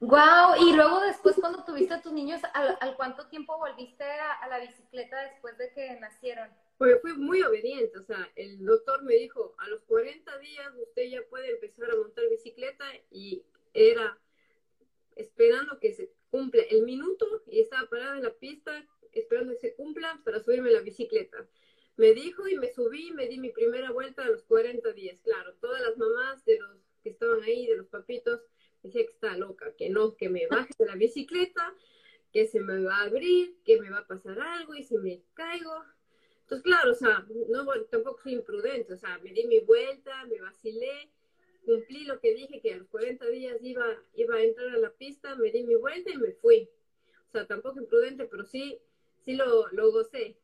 Wow, 0.00 0.54
y 0.60 0.74
luego 0.74 1.00
después 1.00 1.36
cuando 1.40 1.64
tuviste 1.64 1.94
a 1.94 2.00
tus 2.00 2.12
niños, 2.12 2.40
¿al, 2.54 2.96
cuánto 2.96 3.26
tiempo 3.26 3.58
volviste 3.58 4.04
a, 4.04 4.46
la 4.48 4.60
bicicleta 4.60 5.20
después 5.24 5.58
de 5.58 5.72
que 5.72 5.98
nacieron? 5.98 6.48
Pues 6.76 7.00
fui 7.02 7.14
muy 7.14 7.42
obediente, 7.42 7.98
o 7.98 8.04
sea, 8.04 8.30
el 8.36 8.64
doctor 8.64 9.02
me 9.02 9.14
dijo, 9.14 9.56
a 9.58 9.68
los 9.68 9.82
40 9.82 10.38
días 10.38 10.72
usted 10.80 11.02
ya 11.08 11.20
puede 11.28 11.50
empezar 11.50 11.90
a 11.90 11.96
montar 11.96 12.28
bicicleta 12.30 12.84
y 13.10 13.42
era 13.74 14.16
esperando 15.16 15.80
que 15.80 15.92
se 15.92 16.12
cumpla 16.30 16.62
el 16.70 16.84
minuto 16.84 17.42
y 17.48 17.60
estaba 17.60 17.88
parada 17.88 18.16
en 18.18 18.22
la 18.22 18.32
pista 18.34 18.86
esperando 19.12 19.52
que 19.54 19.58
se 19.58 19.74
cumpla 19.74 20.20
para 20.24 20.40
subirme 20.40 20.70
a 20.70 20.74
la 20.74 20.80
bicicleta. 20.80 21.44
Me 21.96 22.12
dijo 22.12 22.46
y 22.46 22.56
me 22.56 22.72
subí, 22.72 23.10
me 23.10 23.26
di 23.26 23.38
mi 23.38 23.50
primera 23.50 23.90
vuelta 23.90 24.22
a 24.22 24.28
los 24.28 24.44
40 24.44 24.92
días. 24.92 25.20
Claro, 25.22 25.54
todas 25.54 25.82
las 25.82 25.96
mamás 25.96 26.44
de 26.44 26.60
los 26.60 26.76
que 27.02 27.10
estaban 27.10 27.42
ahí, 27.42 27.66
de 27.66 27.76
los 27.76 27.88
papitos, 27.88 28.40
decía 28.82 29.04
que 29.04 29.12
está 29.12 29.36
loca, 29.36 29.74
que 29.76 29.90
no, 29.90 30.16
que 30.16 30.28
me 30.28 30.46
baje 30.46 30.72
de 30.78 30.86
la 30.86 30.94
bicicleta, 30.94 31.74
que 32.32 32.46
se 32.46 32.60
me 32.60 32.82
va 32.82 32.98
a 32.98 33.04
abrir, 33.04 33.56
que 33.64 33.80
me 33.80 33.90
va 33.90 33.98
a 33.98 34.06
pasar 34.06 34.38
algo 34.40 34.74
y 34.74 34.82
si 34.82 34.96
me 34.98 35.22
caigo. 35.34 35.84
Entonces, 36.42 36.64
claro, 36.64 36.92
o 36.92 36.94
sea, 36.94 37.26
no, 37.48 37.66
tampoco 37.90 38.18
fui 38.18 38.32
imprudente, 38.32 38.94
o 38.94 38.96
sea, 38.96 39.18
me 39.18 39.32
di 39.32 39.46
mi 39.46 39.60
vuelta, 39.60 40.24
me 40.26 40.40
vacilé, 40.40 41.10
cumplí 41.64 42.04
lo 42.04 42.18
que 42.20 42.34
dije, 42.34 42.60
que 42.60 42.74
a 42.74 42.78
los 42.78 42.88
40 42.88 43.26
días 43.26 43.58
iba, 43.62 43.84
iba 44.14 44.36
a 44.36 44.42
entrar 44.42 44.68
a 44.68 44.78
la 44.78 44.90
pista, 44.90 45.34
me 45.36 45.50
di 45.50 45.64
mi 45.64 45.74
vuelta 45.74 46.10
y 46.10 46.16
me 46.16 46.32
fui. 46.32 46.68
O 47.28 47.30
sea, 47.30 47.46
tampoco 47.46 47.80
imprudente, 47.80 48.24
pero 48.24 48.44
sí, 48.44 48.80
sí 49.20 49.34
lo, 49.34 49.68
lo 49.72 49.92
gocé. 49.92 50.38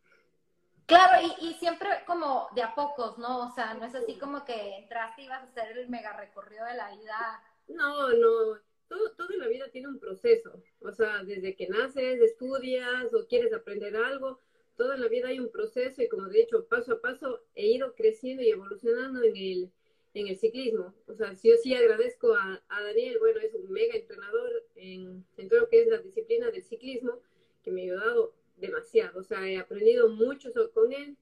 Claro, 0.87 1.27
y, 1.41 1.47
y, 1.47 1.55
siempre 1.55 1.89
como 2.07 2.49
de 2.55 2.63
a 2.63 2.75
pocos, 2.75 3.17
¿no? 3.17 3.49
O 3.49 3.51
sea, 3.55 3.73
no 3.73 3.87
es 3.87 3.95
así 3.95 4.19
como 4.19 4.45
que 4.45 4.77
entraste 4.77 5.23
y 5.23 5.25
ibas 5.25 5.41
a 5.41 5.45
hacer 5.45 5.79
el 5.79 5.89
mega 5.89 6.15
recorrido 6.15 6.67
de 6.67 6.75
la 6.75 6.95
vida 6.95 7.43
no, 7.69 8.13
no, 8.13 8.61
todo, 8.89 9.29
la 9.37 9.49
vida 9.49 9.69
tiene 9.71 9.89
un 9.89 9.99
proceso. 9.99 10.63
O 10.81 10.93
sea, 10.93 11.25
desde 11.25 11.57
que 11.57 11.69
naces, 11.69 12.21
estudias 12.21 13.13
o 13.15 13.27
quieres 13.27 13.53
aprender 13.53 13.97
algo, 13.97 14.39
todo 14.77 14.95
en 14.95 15.01
la 15.01 15.09
vida 15.09 15.29
hay 15.29 15.39
un 15.41 15.51
proceso 15.51 16.03
y 16.03 16.09
como 16.09 16.27
he 16.27 16.39
dicho, 16.39 16.67
paso 16.67 16.95
a 16.95 17.01
paso 17.01 17.43
he 17.55 17.67
ido 17.67 17.95
creciendo 17.95 18.43
y 18.43 18.51
evolucionando 18.51 19.23
en 19.23 19.37
el, 19.37 19.73
en 20.15 20.29
el 20.29 20.37
ciclismo. 20.37 20.95
O 21.07 21.15
sea, 21.15 21.33
yo 21.33 21.57
sí 21.63 21.75
agradezco 21.75 22.35
a, 22.35 22.63
a 22.69 22.83
Daniel, 22.83 23.19
bueno, 23.19 23.41
es 23.41 23.55
un 23.55 23.71
mega 23.71 23.95
entrenador 23.95 24.65
en, 24.75 25.25
en, 25.37 25.49
todo 25.49 25.61
lo 25.61 25.69
que 25.69 25.83
es 25.83 25.89
la 25.89 25.99
disciplina 25.99 26.51
del 26.51 26.63
ciclismo, 26.63 27.21
que 27.63 27.71
me 27.71 27.83
ha 27.83 27.85
ayudado 27.85 28.35
demasiado. 28.57 29.21
O 29.21 29.23
sea, 29.23 29.49
he 29.49 29.59
aprendido 29.59 30.09
mucho 30.09 30.51
con 30.73 30.93
él 30.93 31.17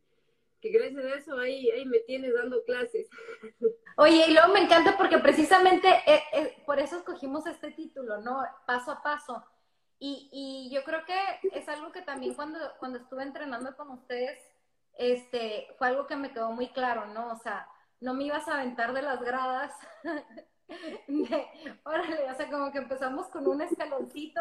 que 0.62 0.70
gracias 0.70 1.04
a 1.04 1.16
eso 1.16 1.38
ahí, 1.38 1.68
ahí 1.70 1.84
me 1.84 1.98
tienes 1.98 2.32
dando 2.34 2.64
clases. 2.64 3.10
Oye, 3.96 4.24
y 4.28 4.32
luego 4.32 4.54
me 4.54 4.60
encanta 4.60 4.96
porque 4.96 5.18
precisamente 5.18 5.88
eh, 6.06 6.22
eh, 6.32 6.62
por 6.64 6.78
eso 6.78 6.96
escogimos 6.96 7.44
este 7.46 7.72
título, 7.72 8.20
¿no? 8.20 8.42
Paso 8.64 8.92
a 8.92 9.02
paso. 9.02 9.44
Y, 9.98 10.28
y, 10.32 10.74
yo 10.74 10.82
creo 10.84 11.04
que 11.04 11.16
es 11.52 11.68
algo 11.68 11.92
que 11.92 12.02
también 12.02 12.34
cuando, 12.34 12.58
cuando 12.78 12.98
estuve 12.98 13.22
entrenando 13.22 13.76
con 13.76 13.90
ustedes, 13.90 14.38
este, 14.94 15.68
fue 15.78 15.88
algo 15.88 16.06
que 16.06 16.16
me 16.16 16.32
quedó 16.32 16.50
muy 16.52 16.68
claro, 16.68 17.06
¿no? 17.06 17.32
O 17.32 17.36
sea, 17.36 17.68
no 18.00 18.14
me 18.14 18.24
ibas 18.24 18.48
a 18.48 18.54
aventar 18.54 18.92
de 18.94 19.02
las 19.02 19.20
gradas. 19.20 19.72
órale, 21.84 22.30
o 22.30 22.34
sea, 22.34 22.50
como 22.50 22.72
que 22.72 22.78
empezamos 22.78 23.26
con 23.28 23.46
un 23.46 23.62
escaloncito 23.62 24.40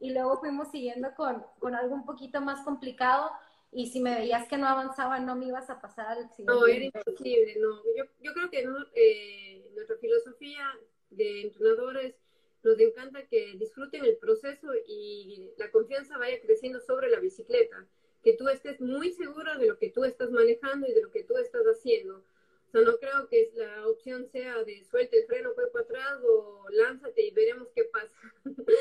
y 0.00 0.12
luego 0.12 0.38
fuimos 0.38 0.70
siguiendo 0.70 1.14
con, 1.14 1.44
con 1.58 1.74
algo 1.74 1.94
un 1.94 2.06
poquito 2.06 2.40
más 2.40 2.64
complicado 2.64 3.30
y 3.74 3.86
si 3.86 4.00
me 4.00 4.14
veías 4.14 4.46
que 4.48 4.58
no 4.58 4.68
avanzaba, 4.68 5.18
no 5.18 5.34
me 5.34 5.46
ibas 5.46 5.70
a 5.70 5.80
pasar 5.80 6.18
al 6.18 6.28
siguiente. 6.28 6.52
No, 6.52 6.66
era 6.66 6.84
imposible, 6.84 7.56
no. 7.58 7.82
Yo, 7.96 8.04
yo 8.20 8.34
creo 8.34 8.50
que 8.50 8.68
eh, 8.94 9.64
nuestra 9.74 9.96
filosofía 9.96 10.78
de 11.08 11.40
entrenadores 11.40 12.14
nos 12.62 12.78
encanta 12.78 13.26
que 13.28 13.54
disfruten 13.56 14.04
el 14.04 14.18
proceso 14.18 14.68
y 14.86 15.50
la 15.56 15.70
confianza 15.70 16.18
vaya 16.18 16.38
creciendo 16.42 16.80
sobre 16.80 17.08
la 17.08 17.18
bicicleta, 17.18 17.88
que 18.22 18.34
tú 18.34 18.46
estés 18.48 18.78
muy 18.78 19.10
segura 19.12 19.56
de 19.56 19.66
lo 19.68 19.78
que 19.78 19.88
tú 19.88 20.04
estás 20.04 20.30
manejando 20.30 20.86
y 20.86 20.92
de 20.92 21.02
lo 21.02 21.10
que 21.10 21.24
tú 21.24 21.38
estás 21.38 21.64
haciendo. 21.64 22.18
O 22.18 22.70
sea, 22.70 22.82
no 22.82 22.98
creo 22.98 23.26
que 23.28 23.52
la 23.54 23.88
opción 23.88 24.28
sea 24.28 24.62
de 24.64 24.84
suelte 24.84 25.18
el 25.18 25.26
freno, 25.26 25.54
fue 25.54 25.70
para 25.70 25.84
atrás 25.84 26.20
o 26.22 26.66
lánzate 26.70 27.22
y 27.22 27.30
veremos 27.30 27.68
qué 27.74 27.84
pasa. 27.84 28.16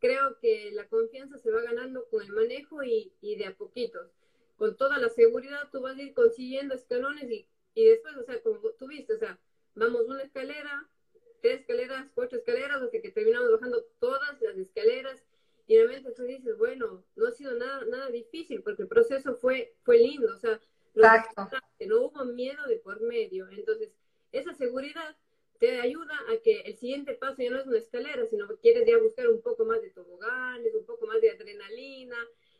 creo 0.00 0.36
que 0.40 0.72
la 0.72 0.88
confianza 0.88 1.38
se 1.38 1.50
va 1.52 1.62
ganando 1.62 2.06
con 2.10 2.22
el 2.22 2.32
manejo 2.32 2.82
y, 2.82 3.12
y 3.20 3.36
de 3.36 3.46
a 3.46 3.56
poquitos 3.56 4.10
con 4.56 4.76
toda 4.76 4.98
la 4.98 5.08
seguridad 5.08 5.68
tú 5.70 5.80
vas 5.80 5.96
a 5.96 6.02
ir 6.02 6.14
consiguiendo 6.14 6.74
escalones 6.74 7.30
y, 7.30 7.48
y 7.74 7.86
después, 7.86 8.16
o 8.16 8.22
sea, 8.22 8.40
como 8.42 8.58
tú 8.78 8.86
viste, 8.86 9.14
o 9.14 9.18
sea, 9.18 9.38
vamos 9.74 10.02
una 10.06 10.22
escalera, 10.22 10.88
tres 11.40 11.60
escaleras, 11.60 12.06
cuatro 12.14 12.38
escaleras, 12.38 12.82
hasta 12.82 13.00
que 13.00 13.10
terminamos 13.10 13.50
bajando 13.50 13.84
todas 13.98 14.40
las 14.40 14.56
escaleras 14.56 15.22
y 15.66 15.76
realmente 15.76 16.12
tú 16.12 16.24
dices, 16.24 16.56
bueno, 16.58 17.04
no 17.16 17.26
ha 17.26 17.32
sido 17.32 17.54
nada, 17.54 17.84
nada 17.86 18.10
difícil 18.10 18.62
porque 18.62 18.82
el 18.82 18.88
proceso 18.88 19.34
fue, 19.34 19.74
fue 19.82 19.98
lindo, 19.98 20.34
o 20.34 20.38
sea, 20.38 20.60
no 21.86 22.00
hubo 22.02 22.24
miedo 22.26 22.64
de 22.66 22.76
por 22.76 23.00
medio. 23.00 23.48
Entonces, 23.50 23.90
esa 24.30 24.52
seguridad 24.52 25.16
te 25.58 25.80
ayuda 25.80 26.14
a 26.28 26.42
que 26.42 26.60
el 26.62 26.76
siguiente 26.76 27.14
paso 27.14 27.42
ya 27.42 27.50
no 27.50 27.58
es 27.58 27.66
una 27.66 27.78
escalera, 27.78 28.26
sino 28.26 28.48
que 28.48 28.58
quieres 28.58 28.86
ya 28.86 28.98
buscar 28.98 29.28
un 29.28 29.40
poco 29.40 29.64
más 29.64 29.80
de 29.80 29.90
toboganes, 29.90 30.74
un 30.74 30.84
poco 30.84 31.06
más 31.06 31.20
de 31.20 31.30
adrenalina, 31.30 32.16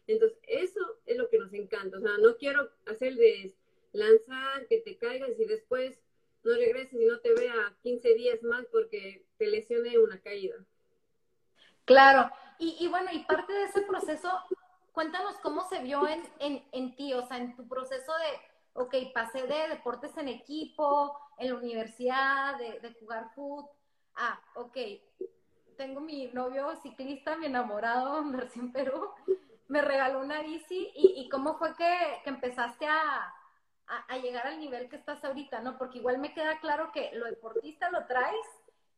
entonces, 0.07 0.39
eso 0.47 0.81
es 1.07 1.17
lo 1.17 1.29
que 1.29 1.39
nos 1.39 1.53
encanta. 1.53 1.99
O 1.99 2.01
sea, 2.01 2.19
no 2.19 2.37
quiero 2.37 2.71
hacer 2.87 3.15
de 3.15 3.55
lanzar, 3.93 4.67
que 4.69 4.79
te 4.79 4.97
caigas 4.97 5.39
y 5.39 5.45
después 5.45 6.01
no 6.45 6.55
regreses 6.55 7.01
y 7.01 7.05
no 7.05 7.21
te 7.21 7.33
vea 7.35 7.77
15 7.83 8.15
días 8.15 8.43
más 8.43 8.67
porque 8.67 9.25
te 9.39 9.47
lesione 9.47 9.99
una 9.99 10.21
caída. 10.21 10.57
Claro. 11.93 12.31
Y, 12.59 12.87
bueno, 12.89 13.11
y 13.13 13.19
parte 13.25 13.53
de 13.53 13.65
ese 13.65 13.83
proceso, 13.83 14.31
cuéntanos 14.93 15.35
cómo 15.43 15.69
se 15.69 15.81
vio 15.81 16.07
en, 16.07 16.23
en, 16.39 16.65
en 16.71 16.95
ti, 16.95 17.13
o 17.13 17.27
sea, 17.27 17.39
en 17.39 17.57
tu 17.57 17.67
proceso 17.67 18.13
de, 18.19 18.81
ok, 18.81 18.95
pasé 19.13 19.47
de 19.49 19.69
deportes 19.69 20.17
en 20.17 20.29
equipo, 20.29 21.19
en 21.39 21.51
la 21.51 21.57
universidad, 21.57 22.57
de, 22.59 22.79
de 22.79 22.95
jugar 23.01 23.31
fútbol, 23.35 23.69
ah, 24.15 24.41
ok, 24.55 24.77
tengo 25.77 26.01
mi 26.01 26.27
novio 26.33 26.77
ciclista, 26.77 27.37
mi 27.37 27.47
enamorado, 27.47 28.23
versión 28.31 28.73
Perú, 28.73 29.11
me 29.69 29.83
regaló 29.83 30.21
una 30.21 30.43
bici 30.43 30.93
y, 30.95 31.29
cómo 31.29 31.59
fue 31.59 31.75
que, 31.77 32.21
empezaste 32.27 32.87
a, 32.87 33.35
llegar 34.23 34.47
al 34.47 34.61
nivel 34.61 34.89
que 34.89 34.97
estás 34.97 35.25
ahorita, 35.25 35.61
¿no? 35.61 35.77
Porque 35.77 35.99
igual 35.99 36.19
me 36.19 36.33
queda 36.33 36.61
claro 36.61 36.93
que 36.93 37.11
lo 37.15 37.27
deportista 37.27 37.91
lo 37.91 38.07
traes 38.07 38.47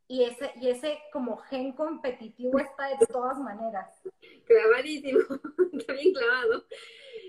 y 0.09 0.25
ese, 0.25 0.53
y 0.61 0.69
ese 0.69 0.99
como 1.13 1.37
gen 1.39 1.73
competitivo 1.73 2.59
está 2.59 2.89
de 2.89 3.07
todas 3.07 3.39
maneras. 3.39 4.03
Clavadísimo, 4.45 5.21
está 5.73 5.93
bien 5.95 6.13
clavado. 6.13 6.67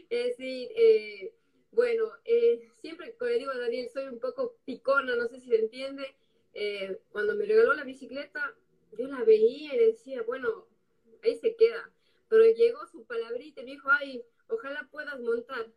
Es 0.10 0.38
decir, 0.38 0.70
eh, 0.76 1.34
bueno, 1.72 2.06
eh, 2.26 2.70
siempre, 2.82 3.16
como 3.16 3.30
le 3.30 3.40
digo 3.40 3.52
a 3.52 3.58
Daniel, 3.58 3.90
soy 3.90 4.08
un 4.08 4.20
poco 4.20 4.58
picona, 4.66 5.16
no 5.16 5.28
sé 5.28 5.40
si 5.40 5.50
se 5.50 5.60
entiende. 5.60 6.16
Eh, 6.54 7.00
cuando 7.12 7.36
me 7.36 7.46
regaló 7.46 7.74
la 7.74 7.84
bicicleta, 7.84 8.54
yo 8.98 9.08
la 9.08 9.24
veía 9.24 9.76
y 9.76 9.78
decía, 9.78 10.22
bueno, 10.24 10.68
ahí 11.24 11.36
se 11.36 11.56
queda 11.56 11.92
pero 12.28 12.44
llegó 12.52 12.86
su 12.88 13.06
palabrita 13.06 13.62
y 13.62 13.66
me 13.66 13.72
dijo, 13.72 13.90
ay, 13.92 14.26
ojalá 14.48 14.88
puedas 14.92 15.20
montar. 15.20 15.72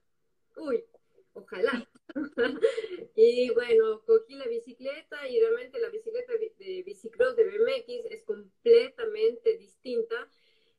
Uy, 0.57 0.85
ojalá. 1.33 1.89
y 3.17 3.51
bueno, 3.51 4.03
cogí 4.07 4.35
la 4.35 4.47
bicicleta 4.47 5.29
y 5.29 5.41
realmente 5.41 5.79
la 5.79 5.91
bicicleta 5.91 6.33
de 6.33 6.83
bicicross 6.85 7.37
de 7.37 7.45
BMX 7.45 8.07
es 8.11 8.23
completamente 8.25 9.57
distinta. 9.57 10.29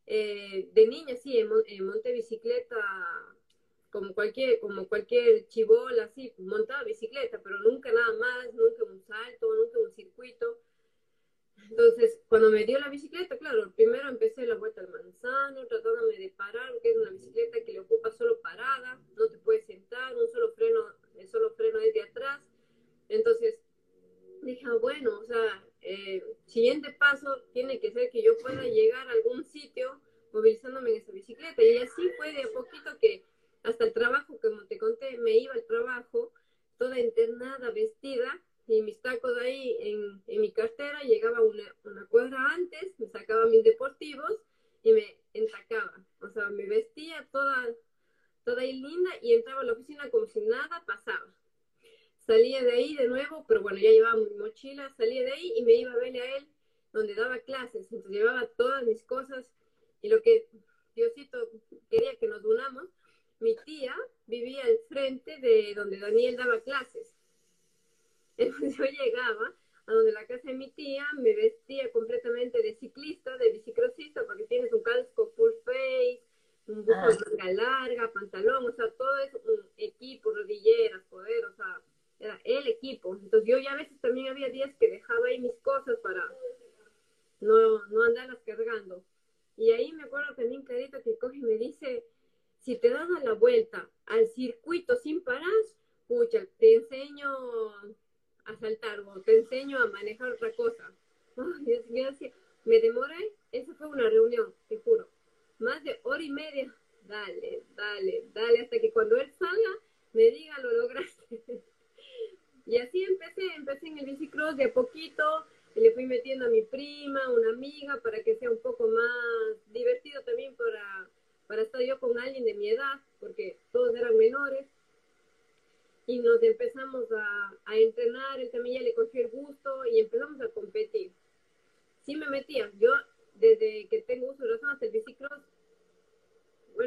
Eh, 0.05 0.69
de 0.73 0.87
niña 0.87 1.15
sí, 1.15 1.43
monté 1.81 2.11
bicicleta 2.11 2.77
como 3.91 4.13
cualquier, 4.13 4.59
como 4.59 4.87
cualquier 4.87 5.47
chivola, 5.47 6.03
así, 6.05 6.33
montaba 6.37 6.83
bicicleta, 6.83 7.41
pero 7.43 7.59
nunca 7.59 7.91
nada 7.91 8.13
más, 8.17 8.53
nunca 8.53 8.83
un 8.83 8.99
salto, 9.01 9.53
nunca 9.53 9.79
un 9.79 9.91
circuito. 9.91 10.59
Entonces, 11.69 12.19
cuando 12.27 12.49
me 12.49 12.65
dio 12.65 12.79
la 12.79 12.89
bicicleta, 12.89 13.37
claro, 13.37 13.71
primero 13.75 14.09
empecé 14.09 14.45
la 14.45 14.55
vuelta 14.55 14.81
al 14.81 14.89
manzano, 14.89 15.65
tratándome 15.67 16.17
de 16.17 16.29
parar, 16.29 16.71
porque 16.71 16.91
es 16.91 16.97
una 16.97 17.11
bicicleta 17.11 17.63
que 17.63 17.73
le 17.73 17.79
ocupa 17.81 18.11
solo 18.11 18.41
parada, 18.41 18.99
no 19.15 19.27
te 19.29 19.37
puedes 19.39 19.65
sentar, 19.65 20.15
un 20.15 20.27
solo 20.29 20.51
freno, 20.53 20.79
el 21.15 21.27
solo 21.27 21.51
freno 21.51 21.79
es 21.79 21.93
de 21.93 22.01
atrás. 22.01 22.41
Entonces, 23.07 23.59
dije, 24.41 24.65
ah, 24.67 24.77
bueno, 24.81 25.19
o 25.19 25.23
sea, 25.25 25.63
eh, 25.81 26.23
siguiente 26.45 26.91
paso 26.99 27.43
tiene 27.53 27.79
que 27.79 27.91
ser 27.91 28.09
que 28.09 28.23
yo 28.23 28.37
pueda 28.37 28.63
llegar 28.63 29.07
a 29.07 29.11
algún 29.11 29.43
sitio 29.43 29.99
movilizándome 30.33 30.91
en 30.91 30.97
esa 30.97 31.11
bicicleta. 31.11 31.63
Y 31.63 31.77
así 31.77 32.09
fue 32.17 32.33
de 32.33 32.43
a 32.43 32.51
poquito 32.53 32.68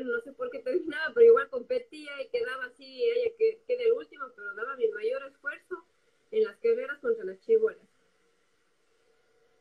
no 0.04 0.21
sé 0.21 0.32
por 0.32 0.50
qué 0.50 0.61
terminaba, 0.61 1.12
pero 1.14 1.26
igual 1.26 1.49
competía 1.50 2.11
y 2.23 2.28
quedaba 2.28 2.64
así, 2.64 3.04
ella 3.04 3.35
que 3.38 3.62
quede 3.66 3.85
el 3.85 3.92
último, 3.92 4.25
pero 4.35 4.54
daba 4.54 4.76
mi 4.76 4.88
mayor 4.88 5.23
esfuerzo 5.25 5.85
en 6.30 6.44
las 6.44 6.56
carreras 6.59 6.99
contra 7.00 7.25
las 7.25 7.40
chivolas. 7.40 7.87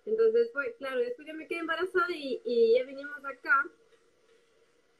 Entonces 0.05 0.51
fue, 0.51 0.75
claro, 0.77 0.99
después 0.99 1.27
ya 1.27 1.33
me 1.33 1.47
quedé 1.47 1.59
embarazada 1.59 2.07
y, 2.09 2.73
ya 2.75 2.83
vinimos 2.85 3.23
acá. 3.23 3.69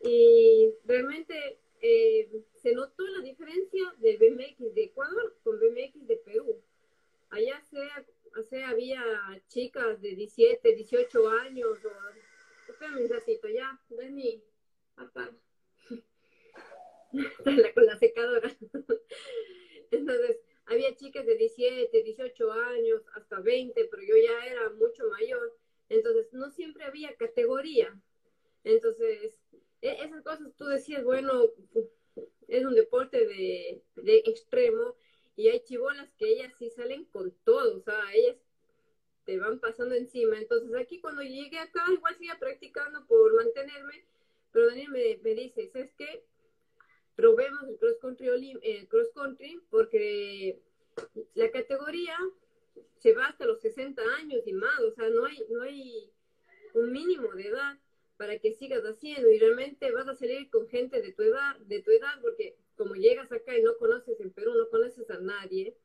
Y 0.04 0.74
realmente 0.86 1.60
eh, 1.82 2.44
se 2.56 2.74
notó 2.74 3.06
la 3.08 3.22
diferencia 3.22 3.94
del 3.98 4.18
BMX 4.18 4.74
de 4.76 4.84
Ecuador 4.84 5.36
con 5.44 5.60
BMX 5.60 6.08
de 6.08 6.18
Perú. 6.18 6.62
Allá 7.30 7.62
se, 8.50 8.64
había 8.64 9.04
chicas 9.48 10.02
de 10.02 10.16
17, 10.16 10.76
18 10.76 11.30
años, 11.30 11.80
o, 11.86 12.72
espérame 12.72 13.04
un 13.04 13.10
ratito, 13.10 13.48
ya, 13.48 13.80
ven 13.90 14.16
mi 14.16 14.44
papá. 14.96 15.32
con 17.76 17.86
la 17.86 17.98
secadora. 17.98 18.56
Entonces, 19.92 20.40
había 20.66 20.96
chicas 20.96 21.26
de 21.26 21.36
17, 21.36 22.04
18 22.04 22.52
años, 22.52 23.02
hasta 23.16 23.40
20, 23.40 23.86
pero 23.86 24.04
yo 24.04 24.16
ya 24.16 24.46
era 24.46 24.70
mucho 24.70 25.08
mayor. 25.10 25.58
Entonces, 25.90 26.32
no 26.32 26.50
siempre 26.50 26.86
había 26.86 27.16
categoría. 27.16 27.94
Entonces, 28.64 29.40
e, 29.82 30.04
esas 30.04 30.24
cosas 30.24 30.56
tú 30.58 30.66
decías, 30.66 31.04
bueno, 31.04 31.50
es 32.48 32.66
un 32.66 32.76
deporte 32.76 33.26
de, 33.26 33.84
de 33.96 34.18
extremo 34.26 34.96
y 35.36 35.48
hay 35.50 35.64
chibolas 35.64 36.14
que 36.14 36.30
ellas 36.30 36.54
sí 36.58 36.70
salen 36.70 37.06
con 37.06 37.32
todo, 37.44 37.78
o 37.78 37.82
sea, 37.82 38.14
ellas 38.14 38.38
te 39.26 39.38
van 39.38 39.60
pasando 39.60 39.96
encima. 39.96 40.38
Entonces, 40.38 40.74
aquí 40.76 41.00
cuando 41.00 41.22
llegué 41.22 41.58
acá, 41.58 41.84
igual 41.92 42.16
seguía 42.16 42.38
practicando 42.40 43.06
por 43.08 43.34
mantenerme, 43.36 44.06
pero 44.52 44.68
Daniel 44.68 44.90
me, 44.90 45.20
me 45.24 45.36
dice, 45.36 45.70
¿sabes 45.72 45.94
qué? 45.98 46.24
probemos 47.16 47.68
el 47.68 47.78
cross 47.78 47.98
country, 48.02 48.28
el 48.64 48.88
cross 48.88 49.12
country 49.14 49.62
porque 49.70 50.60
la 51.36 51.52
categoría 51.52 52.18
se 52.98 53.14
va 53.14 53.28
hasta 53.28 53.46
los 53.46 53.62
60 53.62 54.02
años 54.20 54.42
y 54.46 54.54
más, 54.54 54.80
o 54.80 54.92
sea, 54.92 55.10
no 55.10 55.26
hay, 55.26 55.38
no 55.50 55.62
hay 55.62 56.12
un 56.74 56.92
mínimo 56.92 57.32
de 57.34 57.48
edad 57.48 57.78
para 58.18 58.38
que 58.40 58.54
sigas 58.54 58.84
haciendo 58.84 59.30
y 59.30 59.40
realmente 59.40 59.92
vas 59.92 60.08
a 60.08 60.16
salir 60.16 60.50
con 60.50 60.68
gente 60.68 61.02
de 61.02 61.12
tu 61.12 61.24
edad, 61.24 61.58
de 61.58 61.82
tu 61.82 61.92
edad, 61.92 62.20
porque 62.22 62.56
como 62.76 62.96
llegas 62.96 63.32
acá 63.32 63.58
y 63.58 63.64
no 63.64 63.78
conoces 63.78 64.20
en 64.20 64.32
Perú, 64.32 64.54
no 64.56 64.70
conoces 64.70 65.10
a 65.10 65.20
nadie, 65.20 65.76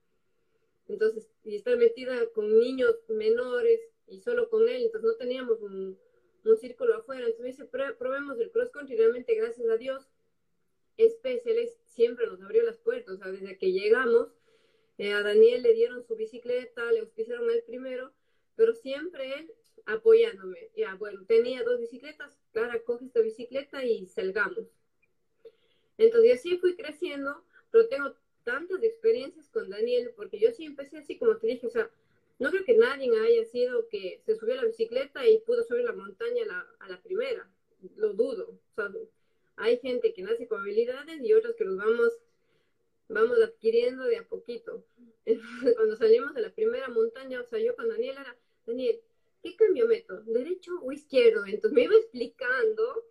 entonces, 0.89 1.29
y 1.45 1.57
estar 1.57 1.77
metida 1.77 2.31
con 2.31 2.59
niños 2.59 2.95
menores 3.09 3.81
y 4.07 4.21
solo 4.21 4.49
con 4.49 4.69
él, 4.69 4.85
entonces 4.85 5.11
no 5.11 5.17
teníamos 5.17 5.61
un, 5.61 5.99
un 6.49 6.57
círculo 6.57 6.97
afuera, 6.97 7.27
entonces 7.27 7.57
dice, 7.57 7.71
probemos 7.99 8.39
el 8.39 8.51
cross 8.51 8.71
country, 8.71 8.97
realmente 8.97 9.35
gracias 9.35 9.69
a 9.69 9.77
Dios 9.77 10.09
especiales 10.97 11.79
siempre 11.85 12.27
nos 12.27 12.41
abrió 12.43 12.63
las 12.63 12.79
puertas, 12.79 13.15
o 13.15 13.19
sea, 13.19 13.31
desde 13.31 13.59
que 13.59 13.73
llegamos, 13.73 14.29
eh, 14.99 15.13
a 15.13 15.23
Daniel 15.23 15.63
le 15.63 15.75
dieron 15.75 16.03
su 16.03 16.17
bicicleta, 16.17 16.91
le 16.91 17.01
auspiciaron 17.01 17.51
el 17.51 17.63
primero, 17.63 18.13
pero 18.55 18.75
siempre 18.75 19.39
él 19.39 19.53
apoyándome. 19.85 20.71
Ya, 20.77 20.95
bueno, 20.95 21.25
tenía 21.27 21.63
dos 21.63 21.79
bicicletas, 21.79 22.39
Clara, 22.53 22.83
coge 22.83 23.05
esta 23.05 23.21
bicicleta 23.21 23.85
y 23.85 24.07
salgamos. 24.07 24.67
Entonces, 25.99 26.39
así 26.39 26.57
fui 26.59 26.77
creciendo, 26.77 27.43
pero 27.71 27.89
tengo 27.89 28.15
tantas 28.45 28.83
experiencias 28.83 29.49
con 29.49 29.69
Daniel, 29.69 30.13
porque 30.17 30.39
yo 30.39 30.51
sí 30.51 30.65
empecé 30.65 30.99
así, 30.99 31.19
como 31.19 31.37
te 31.37 31.47
dije, 31.47 31.67
o 31.67 31.71
sea, 31.71 31.91
no 32.39 32.51
creo 32.51 32.65
que 32.65 32.77
nadie 32.77 33.11
haya 33.19 33.45
sido 33.45 33.89
que 33.89 34.21
se 34.25 34.37
subió 34.37 34.55
a 34.55 34.59
la 34.59 34.65
bicicleta 34.65 35.27
y 35.27 35.39
pudo 35.41 35.63
subir 35.65 35.85
la 35.85 35.93
montaña 35.93 36.43
a 36.81 36.89
la, 36.89 37.03
primera. 37.03 37.49
Lo 37.97 38.13
dudo. 38.13 38.59
O 38.71 38.75
sea, 38.75 38.93
hay 39.57 39.79
gente 39.79 40.13
que 40.13 40.23
nace 40.23 40.47
con 40.47 40.61
habilidades 40.61 41.23
y 41.23 41.33
otros 41.33 41.55
que 41.57 41.65
los 41.65 41.79
vamos, 41.79 42.13
vamos 43.09 43.39
adquiriendo 43.41 44.05
de 44.05 44.19
a 44.19 44.29
poquito. 44.29 44.85
Cuando 45.77 45.97
salimos 45.97 46.35
de 46.35 46.43
la 46.43 46.55
primera 46.55 46.89
montaña, 46.89 47.41
o 47.41 47.45
sea, 47.47 47.59
yo 47.59 47.75
con 47.75 47.89
Daniel 47.89 48.19
era, 48.19 48.37
Daniel, 48.67 49.01
¿qué 49.43 49.57
cambio 49.57 49.87
meto? 49.87 50.21
¿Derecho 50.25 50.73
o 50.83 50.93
izquierdo? 50.93 51.47
Entonces 51.47 51.73
me 51.73 51.85
iba 51.85 51.95
explicando, 51.95 53.05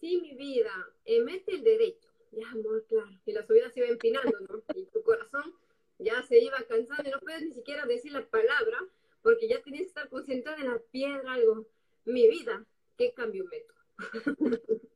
sí, 0.00 0.20
mi 0.22 0.34
vida, 0.34 0.72
eh, 1.04 1.20
mete 1.20 1.52
el 1.52 1.64
derecho. 1.64 2.08
Ya, 2.32 2.48
amor, 2.50 2.84
claro. 2.88 3.10
Y 3.26 3.32
la 3.32 3.46
subida 3.46 3.70
se 3.70 3.80
iba 3.80 3.88
empinando, 3.88 4.38
¿no? 4.40 4.62
Y 4.74 4.86
tu 4.86 5.02
corazón 5.02 5.54
ya 5.98 6.22
se 6.22 6.38
iba 6.38 6.62
cansando 6.68 7.08
y 7.08 7.12
no 7.12 7.20
puedes 7.20 7.42
ni 7.42 7.52
siquiera 7.52 7.86
decir 7.86 8.12
la 8.12 8.26
palabra 8.26 8.78
porque 9.22 9.48
ya 9.48 9.60
tenías 9.62 9.82
que 9.82 9.88
estar 9.88 10.08
concentrada 10.08 10.58
en 10.58 10.68
la 10.68 10.78
piedra, 10.90 11.32
algo. 11.32 11.66
Mi 12.04 12.28
vida, 12.28 12.64
¿qué 12.96 13.12
cambio 13.12 13.44
meto? 13.44 13.74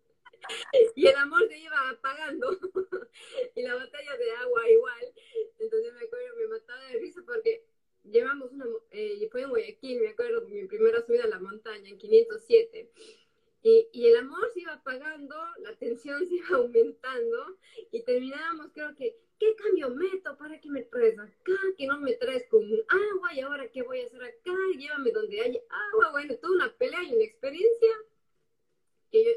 y 0.96 1.06
el 1.06 1.16
amor 1.16 1.46
se 1.48 1.58
iba 1.58 1.90
apagando 1.90 2.50
y 3.54 3.62
la 3.62 3.74
batalla 3.74 4.16
de 4.16 4.30
agua 4.32 4.70
igual. 4.70 5.14
Entonces 5.58 5.92
me 5.94 6.04
acuerdo, 6.04 6.36
me 6.36 6.46
mataba 6.48 6.84
de 6.86 6.98
risa 6.98 7.22
porque 7.26 7.64
llevamos 8.04 8.52
una, 8.52 8.64
eh, 8.90 9.28
fue 9.30 9.42
en 9.42 9.50
Guayaquil, 9.50 10.00
me 10.00 10.08
acuerdo, 10.08 10.46
mi 10.48 10.64
primera 10.66 11.04
subida 11.04 11.24
a 11.24 11.28
la 11.28 11.40
montaña 11.40 11.88
en 11.88 11.98
507. 11.98 12.90
Y, 13.62 13.88
y, 13.92 14.07
el 14.07 14.16
amor 14.16 14.51
se 14.53 14.61
iba 14.61 14.72
apagando, 14.72 15.37
la 15.59 15.77
tensión 15.77 16.27
se 16.27 16.35
iba 16.35 16.48
aumentando 16.57 17.59
y 17.92 18.03
terminábamos, 18.03 18.72
creo 18.72 18.94
que, 18.96 19.16
¿qué 19.38 19.55
cambio 19.55 19.90
meto 19.90 20.37
para 20.37 20.61
que 20.61 20.68
me 20.68 20.83
traes 20.83 21.18
acá? 21.18 21.59
Que 21.79 21.87
no 21.87 22.01
me 22.01 22.14
traes 22.14 22.44
con 22.48 22.64
agua 22.64 23.35
y 23.35 23.40
ahora 23.40 23.70
qué 23.70 23.83
voy 23.83 24.01
a 24.01 24.07
hacer 24.07 24.22
acá? 24.22 24.53
Llévame 24.77 25.12
donde 25.12 25.40
haya 25.40 25.61
agua. 25.92 26.11
Bueno, 26.11 26.37
toda 26.38 26.55
una 26.55 26.77
pelea 26.77 27.05
y 27.05 27.14
una 27.14 27.25
experiencia 27.25 27.90
que 29.12 29.25
yo, 29.25 29.31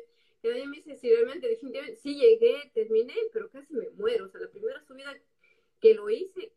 y 0.46 0.48
ella 0.48 0.68
me 0.68 0.78
dice, 0.78 0.96
si 0.96 1.10
realmente, 1.10 1.48
definitivamente, 1.48 2.00
sí 2.00 2.16
llegué, 2.16 2.72
terminé, 2.76 3.16
pero 3.34 3.50
casi 3.50 3.74
me 3.74 3.90
muero. 3.90 4.26
O 4.26 4.30
sea, 4.30 4.42
la 4.42 4.50
primera 4.50 4.80
subida 4.86 5.12
que 5.82 5.96
lo 5.96 6.08
hice, 6.08 6.54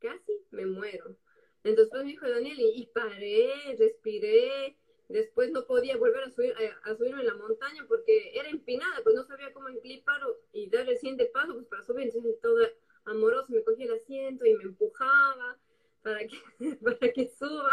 casi 0.00 0.32
me 0.50 0.66
muero. 0.66 1.16
Entonces 1.62 1.90
pues, 1.90 2.02
me 2.02 2.10
dijo 2.10 2.28
Daniel, 2.28 2.58
y, 2.58 2.86
paré, 2.86 3.76
respiré, 3.78 4.76
después 5.08 5.50
no 5.50 5.66
podía 5.66 5.96
volver 5.96 6.24
a 6.24 6.30
subir 6.30 6.54
a, 6.84 6.96
subirme 6.96 7.20
en 7.20 7.26
la 7.26 7.34
montaña 7.34 7.84
porque 7.88 8.32
era 8.34 8.48
empinada, 8.48 9.02
pues 9.02 9.14
no 9.14 9.24
sabía 9.24 9.52
cómo 9.52 9.68
enclipar 9.68 10.20
y 10.52 10.68
dar 10.68 10.88
el 10.88 10.98
siguiente 10.98 11.26
paso 11.26 11.54
pues 11.54 11.66
para 11.66 11.82
subir, 11.82 12.06
entonces 12.06 12.40
todo 12.40 12.58
amoroso 13.04 13.46
me 13.48 13.64
cogía 13.64 13.86
el 13.86 13.92
asiento 13.92 14.44
y 14.44 14.54
me 14.54 14.64
empujaba 14.64 15.58
para 16.02 16.26
que, 16.26 16.36
para 16.84 17.12
que 17.12 17.30
suba. 17.38 17.70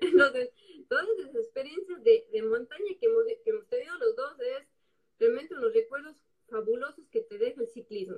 Entonces, 0.00 0.50
todas 0.88 1.06
esas 1.18 1.34
experiencias 1.34 2.02
de, 2.02 2.26
de 2.32 2.42
montaña 2.42 2.96
que 2.98 3.06
hemos, 3.06 3.24
que 3.26 3.50
hemos 3.50 3.68
tenido 3.68 3.94
los 3.98 4.16
dos 4.16 4.40
es 4.40 4.66
realmente 5.18 5.54
unos 5.54 5.72
recuerdos 5.72 6.16
fabulosos 6.48 7.06
que 7.10 7.20
te 7.20 7.38
deja 7.38 7.60
el 7.60 7.68
ciclismo. 7.68 8.16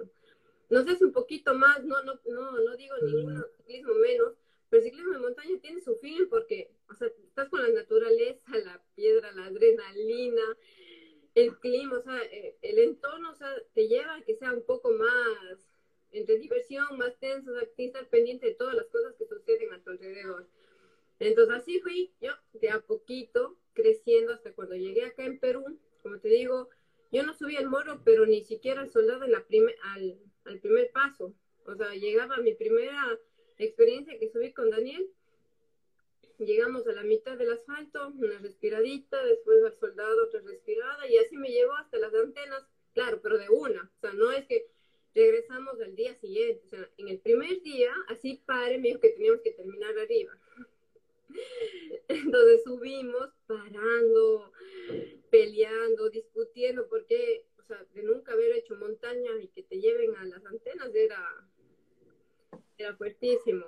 No 0.71 0.83
sé 0.83 0.97
si 0.97 1.05
un 1.05 1.13
poquito 1.13 1.55
más, 1.55 1.85
no, 1.85 2.03
no, 2.03 2.19
no, 2.27 2.53
no 2.59 2.77
digo 2.77 2.95
ningún 3.03 3.45
ciclismo 3.57 3.95
menos, 3.95 4.35
pero 4.69 4.83
el 4.83 4.91
ciclismo 4.91 5.13
de 5.13 5.19
montaña 5.19 5.61
tiene 5.61 5.81
su 5.81 5.95
fin 5.97 6.27
porque, 6.29 6.74
o 6.89 6.95
sea, 6.95 7.09
estás 7.09 7.49
con 7.49 7.63
la 7.63 7.71
naturaleza, 7.71 8.57
la 8.59 8.83
piedra, 8.95 9.33
la 9.33 9.47
adrenalina, 9.47 10.43
el 11.35 11.59
clima, 11.59 11.99
o 11.99 12.03
sea, 12.03 12.23
eh, 12.23 12.57
el 12.63 12.79
entorno, 12.79 13.31
o 13.31 13.35
sea, 13.35 13.53
te 13.75 13.89
lleva 13.89 14.17
a 14.17 14.23
que 14.23 14.37
sea 14.37 14.53
un 14.53 14.65
poco 14.65 14.91
más 14.93 15.69
entre 16.13 16.39
diversión, 16.39 16.97
más 16.97 17.19
tenso, 17.19 17.51
o 17.51 17.55
sea, 17.55 17.69
estar 17.77 18.09
pendiente 18.09 18.47
de 18.47 18.55
todas 18.55 18.75
las 18.75 18.87
cosas 18.87 19.15
que 19.17 19.27
suceden 19.27 19.73
a 19.73 19.83
tu 19.83 19.91
alrededor. 19.91 20.49
Entonces 21.19 21.57
así 21.57 21.81
fui 21.81 22.13
yo 22.21 22.33
de 22.53 22.71
a 22.71 22.81
poquito 22.81 23.57
creciendo 23.73 24.33
hasta 24.33 24.53
cuando 24.53 24.75
llegué 24.77 25.05
acá 25.05 25.25
en 25.25 25.39
Perú. 25.39 25.79
Como 26.03 26.19
te 26.19 26.29
digo, 26.29 26.69
yo 27.11 27.25
no 27.25 27.35
subí 27.35 27.57
al 27.57 27.69
morro, 27.69 28.03
pero 28.05 28.27
ni 28.27 28.45
siquiera 28.45 28.83
al 28.83 28.91
soldado 28.91 29.25
en 29.25 29.33
la 29.33 29.45
al, 29.83 30.19
al 30.45 30.61
primer 30.61 30.91
paso. 30.93 31.35
O 31.67 31.75
sea, 31.75 31.95
llegaba 31.95 32.37
mi 32.39 32.55
primera 32.55 33.19
experiencia 33.59 34.19
que 34.19 34.29
subí 34.29 34.53
con 34.53 34.71
Daniel. 34.71 35.09
Llegamos 36.45 36.87
a 36.87 36.93
la 36.93 37.03
mitad 37.03 37.39
del 37.39 37.53
asfalto, 37.53 38.09
una 38.09 38.39
respiradita, 38.39 39.25
después 39.25 39.63
al 39.65 39.75
soldado 39.75 40.25
otra 40.25 40.41
respirada 40.41 41.09
y 41.09 41.17
así 41.17 41.37
me 41.37 41.49
llevó 41.49 41.73
hasta 41.75 41.99
las 41.99 42.15
antenas, 42.15 42.67
claro, 42.93 43.21
pero 43.23 43.39
de 43.39 43.49
una. 43.49 43.91
O 43.97 44.01
sea, 44.01 44.13
no 44.13 44.31
es 44.31 44.45
que 44.47 44.67
regresamos 45.15 45.81
al 45.81 45.95
día 45.95 46.15
siguiente. 46.17 46.63
O 46.67 46.69
sea, 46.69 46.91
en 46.99 47.09
el 47.09 47.19
primer 47.21 47.63
día, 47.63 47.93
así 48.09 48.43
padre 48.45 48.79
me 48.79 48.89
dijo 48.89 49.01
que 49.01 49.11
teníamos 49.11 49.41
que 49.41 49.53
terminar 49.53 49.99
arriba. 49.99 50.39
Entonces 52.09 52.63
subimos 52.65 53.31
parando, 53.47 54.53
peleando, 55.31 56.11
discutiendo, 56.11 56.87
porque, 56.89 57.47
o 57.59 57.63
sea, 57.63 57.85
de 57.95 58.03
nunca 58.03 58.33
haber 58.33 58.53
hecho 58.53 58.75
montaña 58.77 59.31
y 59.41 59.49
que 59.49 59.63
te 59.63 59.81
lleven 59.81 60.15
a 60.17 60.25
las 60.25 60.45
antenas 60.45 60.95
era, 60.95 61.49
era 62.77 62.95
fuertísimo. 62.97 63.67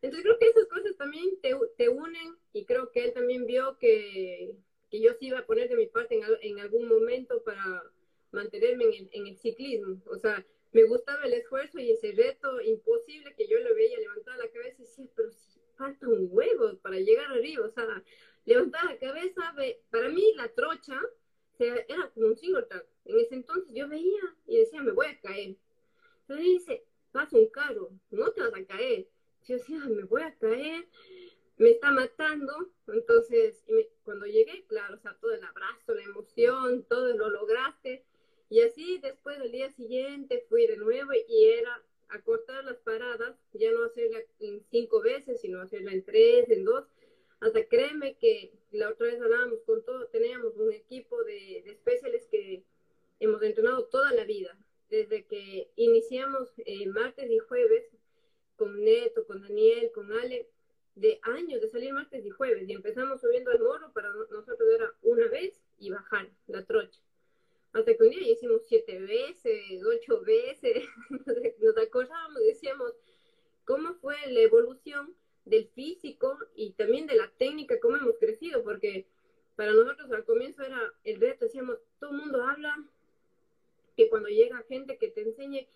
Entonces 0.00 0.22
creo 0.22 0.38
que 0.38 0.48
esas 0.48 0.66
cosas 0.66 0.96
también 0.96 1.40
te, 1.40 1.54
te 1.76 1.88
unen 1.88 2.36
y 2.52 2.64
creo 2.64 2.90
que 2.90 3.04
él 3.04 3.12
también 3.12 3.46
vio 3.46 3.76
que, 3.78 4.54
que, 4.90 5.00
yo 5.00 5.12
sí 5.14 5.26
iba 5.26 5.40
a 5.40 5.46
poner 5.46 5.68
de 5.68 5.76
mi 5.76 5.86
parte 5.86 6.16
en, 6.16 6.24
en 6.40 6.60
algún 6.60 6.88
momento 6.88 7.42
para 7.42 7.82
mantenerme 8.30 8.84
en 8.84 8.92
el, 8.92 9.08
en 9.12 9.26
el 9.26 9.36
ciclismo. 9.36 10.00
O 10.06 10.16
sea, 10.16 10.44
me 10.72 10.84
gustaba 10.84 11.24
el 11.24 11.32
esfuerzo 11.32 11.78
y 11.78 11.90
ese 11.90 12.12
reto 12.12 12.60
imposible 12.60 13.34
que 13.36 13.48
yo 13.48 13.58
lo 13.58 13.74
veía 13.74 13.98
levantar 13.98 14.38
la 14.38 14.48
cabeza 14.48 14.82
y 14.82 14.84
decía, 14.84 15.06
pero 15.16 15.30
si 15.30 15.60
falta 15.76 16.08
un 16.08 16.28
huevo 16.30 16.76
para 16.82 16.98
llegar 16.98 17.32
arriba, 17.32 17.66
o 17.66 17.70
sea, 17.70 18.02
levantar 18.44 18.84
la 18.84 18.98
cabeza, 18.98 19.54
para 19.90 20.08
mí 20.08 20.32
la 20.36 20.48
trocha 20.48 21.00
era 21.58 22.08
como 22.10 22.26
un 22.26 22.36
single 22.36 22.64
track. 22.64 22.86
En 23.04 23.18
ese 23.18 23.34
entonces 23.34 23.74
yo 23.74 23.88
veía 23.88 24.20
y 24.46 24.58
decía, 24.58 24.82
me 24.82 24.92
voy 24.92 25.06
a 25.06 25.20
caer. 25.20 25.56
Entonces 26.22 26.46
dice, 26.46 26.84
pasa 27.10 27.36
un 27.36 27.48
carro, 27.48 27.90
no 28.10 28.30
te 28.32 28.42
vas 28.42 28.54
a 28.54 28.64
caer. 28.64 29.08
Yo 29.48 29.56
decía, 29.56 29.78
me 29.88 30.04
voy 30.04 30.20
a 30.20 30.34
caer, 30.34 30.86
me 31.56 31.70
está 31.70 31.90
matando. 31.90 32.52
Entonces, 32.88 33.64
cuando 34.02 34.26
llegué, 34.26 34.66
claro, 34.66 34.96
o 34.96 34.98
sea, 34.98 35.16
todo 35.18 35.32
el 35.32 35.42
abrazo, 35.42 35.94
la 35.94 36.02
emoción, 36.02 36.84
todo 36.84 37.16
lo 37.16 37.30
lograste. 37.30 38.04
Y 38.50 38.60
así 38.60 38.98
después 38.98 39.38
del 39.38 39.50
día 39.50 39.70
siguiente 39.70 40.44
fui 40.50 40.66
de 40.66 40.76
nuevo 40.76 41.12
y 41.26 41.46
era 41.46 41.82
acortar 42.10 42.62
las 42.64 42.76
paradas, 42.78 43.36
ya 43.54 43.72
no 43.72 43.84
hacerla 43.84 44.18
en 44.40 44.62
cinco 44.70 45.00
veces, 45.00 45.40
sino 45.40 45.62
hacerla 45.62 45.92
en 45.92 46.04
tres, 46.04 46.50
en 46.50 46.64
dos. 46.64 46.84
Hasta 47.40 47.66
créeme 47.68 48.18
que 48.18 48.52
la 48.70 48.90
otra 48.90 49.06
vez 49.06 49.20
hablábamos 49.20 49.62
con 49.62 49.82
todo, 49.82 50.08
teníamos 50.08 50.56
un 50.56 50.72
equipo 50.72 51.24
de, 51.24 51.62
de 51.64 51.70
especiales 51.70 52.26
que 52.30 52.64
hemos 53.18 53.42
entrenado 53.42 53.86
toda 53.86 54.12
la 54.12 54.24
vida, 54.24 54.58
desde 54.90 55.24
que 55.26 55.70
iniciamos 55.76 56.52
eh, 56.58 56.86
martes 56.86 57.30
y 57.30 57.38
jueves 57.38 57.84
con 58.58 58.84
Neto, 58.84 59.24
con 59.24 59.40
Daniel, 59.40 59.90
con 59.92 60.12
Ale, 60.12 60.48
de 60.96 61.20
años 61.22 61.60
de 61.60 61.70
salir 61.70 61.92
martes 61.94 62.26
y 62.26 62.30
jueves, 62.30 62.68
y 62.68 62.72
empezamos 62.72 63.20
subiendo 63.20 63.52
al 63.52 63.60
morro, 63.60 63.92
para 63.92 64.10
nosotros 64.10 64.68
era 64.74 64.92
una 65.02 65.28
vez 65.28 65.62
y 65.78 65.90
bajar 65.90 66.28
la 66.48 66.66
trocha. 66.66 67.00
Hasta 67.72 67.94
que 67.94 68.02
un 68.02 68.10
día 68.10 68.32
hicimos 68.32 68.62
siete 68.66 68.98
veces, 68.98 69.62
ocho 69.86 70.20
veces, 70.22 70.82
nos 71.60 71.76
acordábamos, 71.76 72.42
decíamos, 72.42 72.92
¿cómo 73.64 73.94
fue 73.94 74.16
la 74.26 74.40
evolución 74.40 75.14
del 75.44 75.68
físico 75.68 76.36
y 76.56 76.72
también 76.72 77.06
de 77.06 77.14
la 77.14 77.30
técnica, 77.38 77.78
cómo 77.78 77.96
hemos 77.96 78.18
crecido? 78.18 78.64
Porque 78.64 79.06
para 79.54 79.72
nosotros 79.72 80.10
al 80.10 80.24
comienzo 80.24 80.62
era 80.64 80.92
el 81.04 81.20
reto, 81.20 81.44
decíamos, 81.44 81.78
todo 82.00 82.10
el 82.10 82.16
mundo 82.16 82.42
habla, 82.42 82.74
que 83.96 84.08
cuando 84.08 84.28
llega 84.28 84.64
gente 84.68 84.96
que 84.96 85.10
te 85.10 85.20
enseñe, 85.20 85.68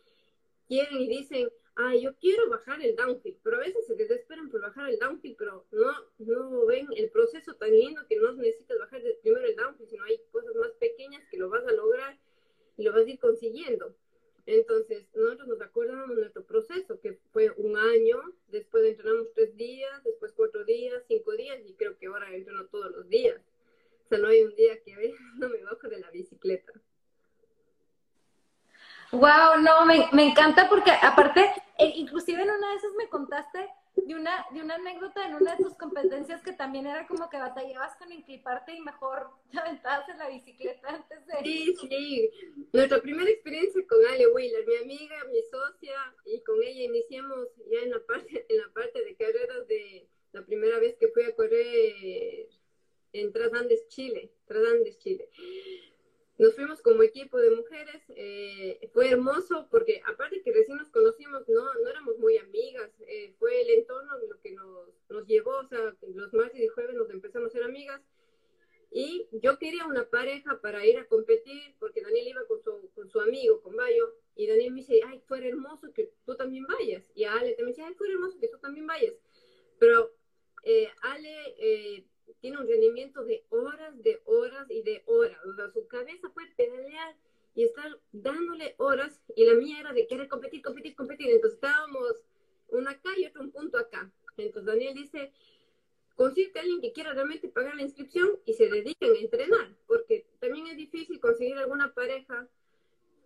quieren 0.73 1.03
y 1.03 1.07
dicen, 1.07 1.51
ah, 1.77 1.95
yo 1.95 2.17
quiero 2.17 2.49
bajar 2.49 2.81
el 2.81 2.97
downhill, 2.97 3.39
pero 3.43 3.57
a 3.57 3.61
veces 3.61 3.87
se 3.87 3.95
desesperan 3.95 4.49
por 4.49 4.63
bajar 4.63 4.89
el 4.89 4.99
downhill, 4.99 5.37
pero 5.39 5.67
no, 5.71 5.93
no 6.19 6.65
ven 6.65 6.89
el 6.97 7.11
proceso 7.11 7.55
tan 7.57 7.73
lindo 7.73 8.01
que 8.09 8.17
no 8.17 8.33
necesitas 8.33 8.79
bajar 8.79 9.03
primero 9.21 9.45
el 9.47 9.55
downhill, 9.55 9.87
sino 9.87 10.05
hay 10.05 10.19
cosas 10.31 10.55
más 10.55 10.71
pequeñas 10.81 11.23
que 11.31 11.37
lo 11.37 11.51
vas 11.51 11.67
a 11.67 11.73
lograr 11.73 12.19
y 12.79 12.85
lo 12.85 12.93
vas 12.93 13.05
a 13.05 13.11
ir 13.11 13.19
consiguiendo. 13.19 13.95
Entonces, 14.47 15.07
nosotros 15.15 15.47
nos 15.47 15.61
acordamos 15.61 16.09
de 16.09 16.23
nuestro 16.23 16.43
proceso, 16.43 16.99
que 17.01 17.19
fue 17.33 17.51
un 17.59 17.77
año, 17.77 18.17
después 18.49 18.83
entrenamos 18.87 19.31
tres 19.35 19.55
días, 19.55 20.03
después 20.05 20.33
cuatro 20.33 20.65
días, 20.65 21.05
cinco 21.07 21.33
días, 21.33 21.61
y 21.67 21.75
creo 21.75 21.99
que 21.99 22.07
ahora 22.07 22.35
entreno 22.35 22.65
todos 22.69 22.91
los 22.93 23.07
días. 23.11 23.39
O 24.07 24.09
sea, 24.09 24.19
no 24.19 24.29
hay 24.29 24.41
un 24.41 24.55
día 24.55 24.83
que 24.83 24.95
no 25.37 25.51
me 25.51 25.63
bajo 25.65 25.87
de 25.87 26.01
la 26.01 26.11
bicicleta. 26.11 26.73
Wow, 29.13 29.61
no, 29.61 29.85
me, 29.85 30.09
me 30.13 30.31
encanta 30.31 30.71
porque 30.71 30.91
aparte, 30.91 31.43
eh, 31.79 31.93
inclusive 31.97 32.43
en 32.43 32.51
una 32.51 32.71
de 32.71 32.77
esas 32.77 32.93
me 32.97 33.09
contaste 33.11 33.69
de 33.95 34.15
una, 34.15 34.47
de 34.53 34.63
una 34.63 34.77
anécdota 34.77 35.27
en 35.27 35.35
una 35.35 35.55
de 35.55 35.63
tus 35.63 35.75
competencias 35.75 36.43
que 36.43 36.55
también 36.55 36.87
era 36.87 37.07
como 37.07 37.29
que 37.29 37.37
batallabas 37.37 37.95
con 37.97 38.11
encliparte 38.11 38.75
y 38.75 38.81
mejor 38.81 39.29
te 39.53 39.59
aventabas 39.59 40.09
en 40.09 40.19
la 40.19 40.31
bicicleta 40.31 40.89
antes 40.89 41.27
de... 41.27 41.35
Sí, 41.45 41.75
sí. 41.79 42.31
Nuestra 42.73 43.03
primera 43.03 43.29
experiencia 43.29 43.87
con 43.87 43.99
Ale 44.07 44.29
Wheeler, 44.29 44.67
mi 44.67 44.77
amiga, 44.77 45.17
mi 45.31 45.43
socia, 45.43 45.95
y 46.25 46.43
con 46.43 46.63
ella 46.63 46.85
iniciamos 46.85 47.49
ya 47.71 47.81
en 47.81 47.91
la 47.91 48.01
parte, 48.07 48.47
en 48.49 48.59
la 48.63 48.73
parte 48.73 49.05
de 49.05 49.15
carreras 49.15 49.69
de 49.69 50.09
la 50.33 50.43
primera 50.43 50.79
vez 50.79 50.97
que 50.99 51.09
fui 51.09 51.25
a 51.25 51.37
correr 51.37 52.49
en 53.13 53.31
Trasandes, 53.31 53.87
Chile. 53.89 54.33
Trasandes, 54.47 54.97
Chile 55.01 55.29
nos 56.39 56.55
fuimos 56.55 56.81
como 56.81 57.03
equipo 57.03 57.39
de 57.39 57.51
mujeres, 57.51 58.03
eh, 58.09 58.89
fue 58.93 59.11
hermoso 59.11 59.69
porque 59.71 60.01
aparte 60.07 60.43
que 60.43 60.53
recién 60.53 60.79
nos 60.79 60.89
conocimos, 60.91 61.47
no, 61.49 61.75
no 61.75 61.89
éramos 61.89 62.19
muy 62.19 62.39
amigas, 62.39 62.91
eh, 63.07 63.35
fue 63.39 63.61
el 63.63 63.71
entorno 63.71 64.19
lo 64.19 64.41
que 64.41 64.53
nos, 64.53 64.89
nos 65.09 65.27
llevó, 65.27 65.59
o 65.59 65.67
sea, 65.67 65.95
los 66.15 66.33
martes 66.33 66.61
y 66.61 66.69
jueves 66.69 66.97
nos 66.97 67.11
empezamos 67.11 67.49
a 67.49 67.53
ser 67.53 67.65
amigas 67.65 68.01
y 68.91 69.27
yo 69.33 69.59
quería 69.59 69.87
una 69.87 70.05
pareja 70.09 70.61
para 70.61 70.85
ir 70.87 70.99
a 70.99 71.07
competir 71.07 71.75
porque 71.79 72.03
Daniel 72.03 72.29
iba 72.29 72.47
con 72.47 72.63
su, 72.63 72.91
con 72.95 73.09
su 73.09 73.21
amigo, 73.21 73.63
con 73.63 73.77
Bayo, 73.77 74.15
y 74.35 74.47
Daniel 74.47 74.73
me 74.73 74.81
dice, 74.81 75.01
ay, 75.07 75.23
fuera 75.27 75.47
hermoso 75.47 75.93
que 75.93 76.13
tú 76.25 76.37
también 76.37 76.67
vayas, 76.67 77.05
y 77.15 77.25
Ale 77.25 77.53
también 77.53 77.77
dice, 77.77 77.83
ay, 77.83 77.95
fuera 77.95 78.15
hermoso 78.15 78.39
que 78.39 78.49
tú 78.49 78.59
también 78.59 78.87
vayas, 78.87 79.15
pero 79.79 80.15
eh, 80.65 80.89
Ale 81.03 82.07
tiene 82.43 82.59
un 82.59 82.67
rendimiento 82.67 83.25
de 83.25 83.47
horas, 83.51 84.03
de 84.03 84.21
horas 84.27 84.69
y 84.69 84.83
de 84.83 85.05
horas. 85.07 85.39
O 85.47 85.55
sea, 85.55 85.71
su 85.71 85.87
cabeza 85.87 86.29
puede 86.35 86.53
pedalear 86.57 87.17
y 87.55 87.63
estar 87.63 87.99
dándole 88.11 88.75
horas 88.79 89.23
y 89.37 89.45
la 89.45 89.55
mía 89.55 89.79
era 89.79 89.93
de 89.93 90.09
querer 90.09 90.29
competir, 90.29 90.61
competir, 90.61 90.97
competir. 90.97 91.31
Entonces 91.31 91.55
estábamos 91.55 92.25
una 92.69 92.91
acá 92.91 93.11
y 93.17 93.27
otro 93.27 93.43
un 93.43 93.53
punto 93.53 93.79
acá. 93.79 94.13
Entonces 94.37 94.67
Daniel 94.67 94.95
dice, 94.95 95.33
consigue 96.17 96.59
a 96.59 96.63
alguien 96.63 96.81
que 96.81 96.93
quiera 96.93 97.15
realmente 97.15 97.49
pagar 97.49 97.77
la 97.77 97.83
inscripción 97.83 98.41
y 98.45 98.55
se 98.55 98.69
dediquen 98.69 99.13
a 99.13 99.21
entrenar, 99.21 99.77
porque 99.87 100.27
también 100.41 100.67
es 100.67 100.77
difícil 100.77 101.21
conseguir 101.21 101.57
alguna 101.59 101.95
pareja 101.95 102.49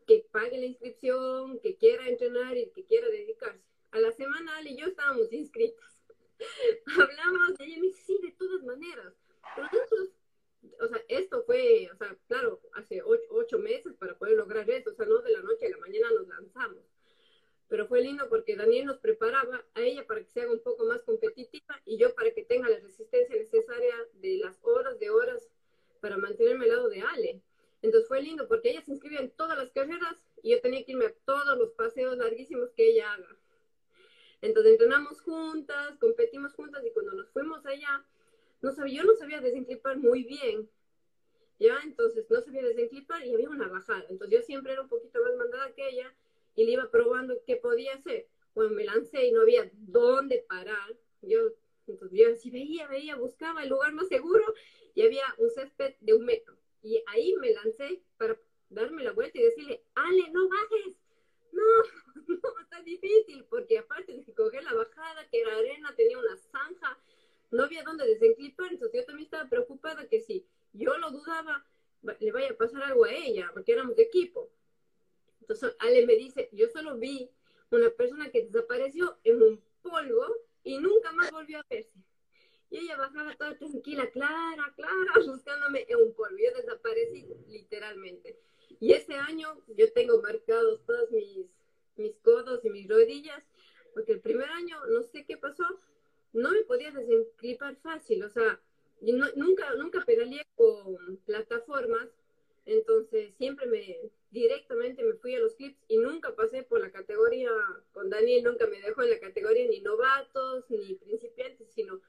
que 0.07 0.27
pague 0.31 0.59
la 0.59 0.67
inscripción, 0.67 1.59
que 1.61 1.77
quiera 1.77 2.07
entrenar 2.07 2.55
y 2.59 2.69
que 2.69 2.85
quiera 2.85 3.09
dedicarse. 3.09 3.65
A 3.93 3.99
la 3.99 4.13
semana 4.13 4.59
Ale 4.59 4.73
y 4.73 4.77
yo 4.77 4.87
estábamos 4.87 5.33
inscritas. 5.33 5.96
hablamos, 6.87 7.61
y 7.61 7.65
ella 7.65 7.81
me 7.81 7.87
dice, 7.89 8.03
sí, 8.07 8.19
de 8.23 8.33
todas 8.33 8.63
maneras. 8.63 9.15
Entonces, 9.57 10.11
o 10.81 10.89
sea, 10.89 11.03
esto 11.09 11.43
fue, 11.45 11.89
o 11.93 11.97
sea, 11.97 12.17
claro, 12.29 12.61
hace 12.75 13.03
ocho, 13.03 13.27
ocho, 13.31 13.59
meses 13.59 13.95
para 13.95 14.17
poder 14.19 14.37
lograr 14.37 14.69
eso, 14.71 14.91
o 14.91 14.95
sea, 14.95 15.07
no 15.07 15.19
de 15.19 15.31
la 15.31 15.43
noche 15.43 15.67
a 15.67 15.71
la 15.71 15.79
mañana 15.79 16.11
nos 16.13 16.29
lanzamos. 16.29 16.85
Pero 17.69 17.87
fue 17.87 18.01
lindo 18.01 18.29
porque 18.29 18.57
Daniel 18.57 18.87
nos 18.87 18.99
preparaba 18.99 19.65
a 19.75 19.81
ella 19.81 20.07
para 20.07 20.21
que 20.21 20.31
se 20.31 20.41
haga 20.41 20.53
un 20.53 20.63
poco 20.63 20.85
más 20.85 21.03
competitiva 21.03 21.81
y 21.85 21.99
yo 21.99 22.15
para 22.15 22.31
que 22.33 22.45
tenga 22.45 22.69
la 22.69 22.79
resistencia 22.79 23.35
necesaria 23.35 23.95
de 24.15 24.39
las 24.39 24.59
horas 24.63 24.99
de 25.01 25.11
horas 25.11 25.49
para 26.01 26.17
mantenerme 26.17 26.65
al 26.67 26.71
lado 26.71 26.89
de 26.89 27.01
Ale. 27.01 27.43
Entonces 27.83 28.07
fue 28.09 28.23
lindo 28.23 28.47
porque 28.47 28.71
ella 28.71 28.83
se 28.83 28.93
inscribió 28.93 29.21
en 29.21 29.31
todas 29.31 29.59
las 29.59 29.71
carreras 29.73 30.23
y 30.43 30.53
yo 30.53 30.61
tenía 30.61 30.85
que 30.85 30.93
irme 30.93 31.07
a 31.07 31.15
todos 31.25 31.59
los 31.59 31.71
paseos 31.73 32.17
larguísimos 32.17 32.71
que 32.71 32.91
ella 32.91 33.13
haga 33.13 33.37
juntas, 35.21 35.99
competimos 35.99 36.55
juntas 36.55 36.85
y 36.85 36.91
cuando 36.91 37.13
nos 37.13 37.31
fuimos 37.31 37.65
allá, 37.67 38.05
no 38.63 38.73
sabía, 38.73 39.03
yo 39.03 39.05
no 39.05 39.15
sabía 39.15 39.41
desenclipar 39.41 39.99
muy 39.99 40.25
bien, 40.25 40.69
¿ya? 41.59 41.79
Entonces 41.85 42.25
no 42.31 42.41
sabía 42.41 42.63
desenclipar 42.63 43.25
y 43.25 43.35
había 43.35 43.51
una 43.51 43.69
bajada. 43.69 44.07
Entonces 44.09 44.39
yo 44.39 44.45
siempre 44.45 44.73
era 44.73 44.83
un 44.83 44.89
poquito 44.89 45.21
más 45.21 45.35
mandada 45.37 45.73
que 45.73 45.89
ella 45.89 46.15
y 46.55 46.65
le 46.65 46.73
iba 46.73 46.91
probando 46.91 47.43
qué 47.47 47.57
podía 47.57 47.95
hacer. 47.95 48.27
Cuando 48.55 48.75
me 48.75 48.85
lancé 48.85 49.27
y 49.27 49.33
no 49.33 49.43
había 49.43 49.69
dónde 49.73 50.45
parar, 50.49 50.97
yo, 51.21 51.53
entonces 51.87 52.19
yo 52.19 52.31
así 52.31 52.51
veía, 52.51 52.87
veía, 52.87 53.17
buscaba 53.17 53.63
el 53.63 53.69
lugar 53.69 53.93
más 53.93 54.09
seguro 54.09 54.45
y 54.95 55.03
había 55.03 55.25
un 55.39 55.51
césped 55.51 55.95
de 56.01 56.15
un 56.15 56.25
metro. 56.25 56.57
Y 56.83 57.03
ahí 57.07 57.35
me 57.35 57.53
lancé 57.53 58.01
para 58.17 58.39
darme 58.71 59.03
la 59.03 59.13
vuelta 59.13 59.39
y 59.39 59.43
decirle, 59.43 59.83
Ale, 59.95 60.31
no 60.31 60.49
bajes. 60.49 60.95
No, 61.57 62.15
no, 62.29 62.61
está 62.61 62.83
difícil, 62.83 63.45
porque 63.45 63.79
aparte 63.79 64.13
de 64.13 64.35
coger 64.35 64.63
la 64.65 64.75
bajada, 64.75 65.29
que 65.29 65.41
era 65.41 65.57
arena, 65.57 65.95
tenía 65.97 66.19
una 66.19 66.37
zanja, 66.37 66.99
no 67.51 67.65
había 67.65 67.83
dónde 67.83 68.07
desenclipar, 68.07 68.73
entonces 68.73 69.01
yo 69.01 69.07
también 69.07 69.27
estaba 69.27 69.49
preocupada 69.49 70.09
que 70.09 70.21
si 70.21 70.47
yo 70.73 70.97
lo 70.99 71.11
dudaba, 71.11 71.65
le 72.21 72.33
vaya 72.33 72.51
a 72.51 72.57
pasar 72.57 72.83
algo 72.83 73.05
a 73.05 73.13
ella, 73.13 73.51
porque 73.55 73.73
éramos 73.73 73.97
de 73.97 74.03
equipo. 74.03 74.51
Entonces 75.41 75.77
Ale 75.79 76.07
me 76.07 76.17
dice, 76.17 76.49
yo 76.53 76.69
solo 76.69 76.97
vi 76.97 77.31
una 77.71 77.91
persona 77.91 78.31
que 78.31 78.45
desapareció 78.45 79.19
en 79.25 79.43
un 79.43 79.63
polvo 79.83 80.27
y 80.65 80.79
nunca 80.79 81.13
más 81.13 81.31
volvió 81.31 81.61
a 81.61 81.67
verse. 81.71 81.99
Y 82.69 82.79
ella 82.79 82.97
bajaba 82.97 83.35
toda 83.37 83.57
tranquila, 83.57 84.11
clara, 84.11 84.73
clara, 84.75 85.13
buscándome 85.27 85.87
en 85.89 85.99
un 85.99 86.15
polvo. 86.15 86.37
Yo 86.37 86.53
desaparecí 86.57 87.27
literalmente. 87.49 88.41
Y 88.81 88.93
ese 88.93 89.15
año 89.15 89.63
yo 89.77 89.93
tengo 89.93 90.21
marcados 90.21 90.85
todos 90.85 91.11
mis, 91.11 91.47
mis 91.97 92.17
codos 92.17 92.65
y 92.65 92.71
mis 92.71 92.89
rodillas, 92.89 93.43
porque 93.95 94.13
el 94.13 94.21
primer 94.21 94.49
año, 94.51 94.79
no 94.87 95.03
sé 95.03 95.25
qué 95.25 95.37
pasó, 95.37 95.65
no 96.33 96.51
me 96.51 96.63
podía 96.63 96.91
desenclipar 96.91 97.77
fácil. 97.77 98.23
O 98.25 98.29
sea, 98.29 98.61
nunca, 99.01 99.75
nunca 99.75 100.05
pedaleé 100.05 100.47
con 100.55 101.17
plataformas, 101.25 102.09
entonces 102.67 103.35
siempre 103.37 103.67
me 103.67 104.11
directamente 104.31 105.03
me 105.03 105.15
fui 105.15 105.35
a 105.35 105.41
los 105.41 105.55
clips 105.55 105.79
y 105.89 105.97
nunca 105.97 106.35
pasé 106.35 106.63
por 106.63 106.81
la 106.81 106.91
categoría, 106.91 107.51
con 107.93 108.11
Daniel 108.11 108.45
nunca 108.45 108.67
me 108.67 108.81
dejó 108.83 109.03
en 109.03 109.11
la 109.11 109.21
categoría 109.21 109.67
ni 109.69 109.81
novatos 109.81 110.69
ni 110.69 110.95
principiantes, 110.97 111.69
sino 111.73 112.01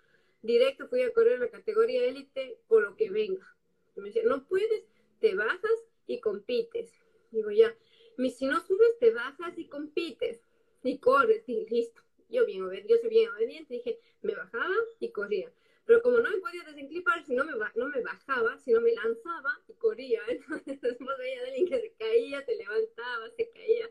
directo 0.41 0.87
fui 0.87 1.03
a 1.03 1.13
correr 1.13 1.39
la 1.39 1.49
categoría 1.49 2.05
élite 2.05 2.59
por 2.67 2.83
lo 2.83 2.97
que 2.97 3.09
venga. 3.09 3.55
me 3.95 4.07
decía, 4.07 4.23
no 4.25 4.45
puedes, 4.45 4.83
te 5.21 5.35
bajas 5.35 5.86
y 6.07 6.19
compites. 6.19 6.91
Digo, 7.31 7.51
ya, 7.51 7.75
si 8.17 8.45
no 8.45 8.59
subes, 8.61 8.97
te 8.99 9.11
bajas 9.11 9.57
y 9.57 9.67
compites 9.67 10.41
y 10.83 10.97
corres, 10.99 11.47
y 11.47 11.65
listo. 11.69 12.01
Yo 12.29 12.45
bien 12.45 12.63
yo 12.87 12.97
soy 12.97 13.09
bien 13.09 13.29
obediente, 13.29 13.75
dije, 13.75 13.99
me 14.21 14.35
bajaba 14.35 14.75
y 14.99 15.11
corría. 15.11 15.51
Pero 15.85 16.01
como 16.01 16.19
no 16.19 16.29
me 16.29 16.37
podía 16.37 16.63
desenclipar, 16.63 17.23
si 17.25 17.33
no 17.33 17.45
me, 17.45 17.53
no 17.75 17.87
me 17.87 18.01
bajaba, 18.01 18.57
si 18.59 18.71
no 18.71 18.81
me 18.81 18.91
lanzaba 18.93 19.61
y 19.69 19.73
corría, 19.73 20.21
entonces 20.27 20.81
después 20.81 21.17
veía 21.17 21.41
a 21.41 21.45
alguien 21.45 21.67
que 21.67 21.79
se 21.79 21.93
caía, 21.93 22.45
se 22.45 22.55
levantaba, 22.55 23.29
se 23.37 23.49
caía. 23.49 23.89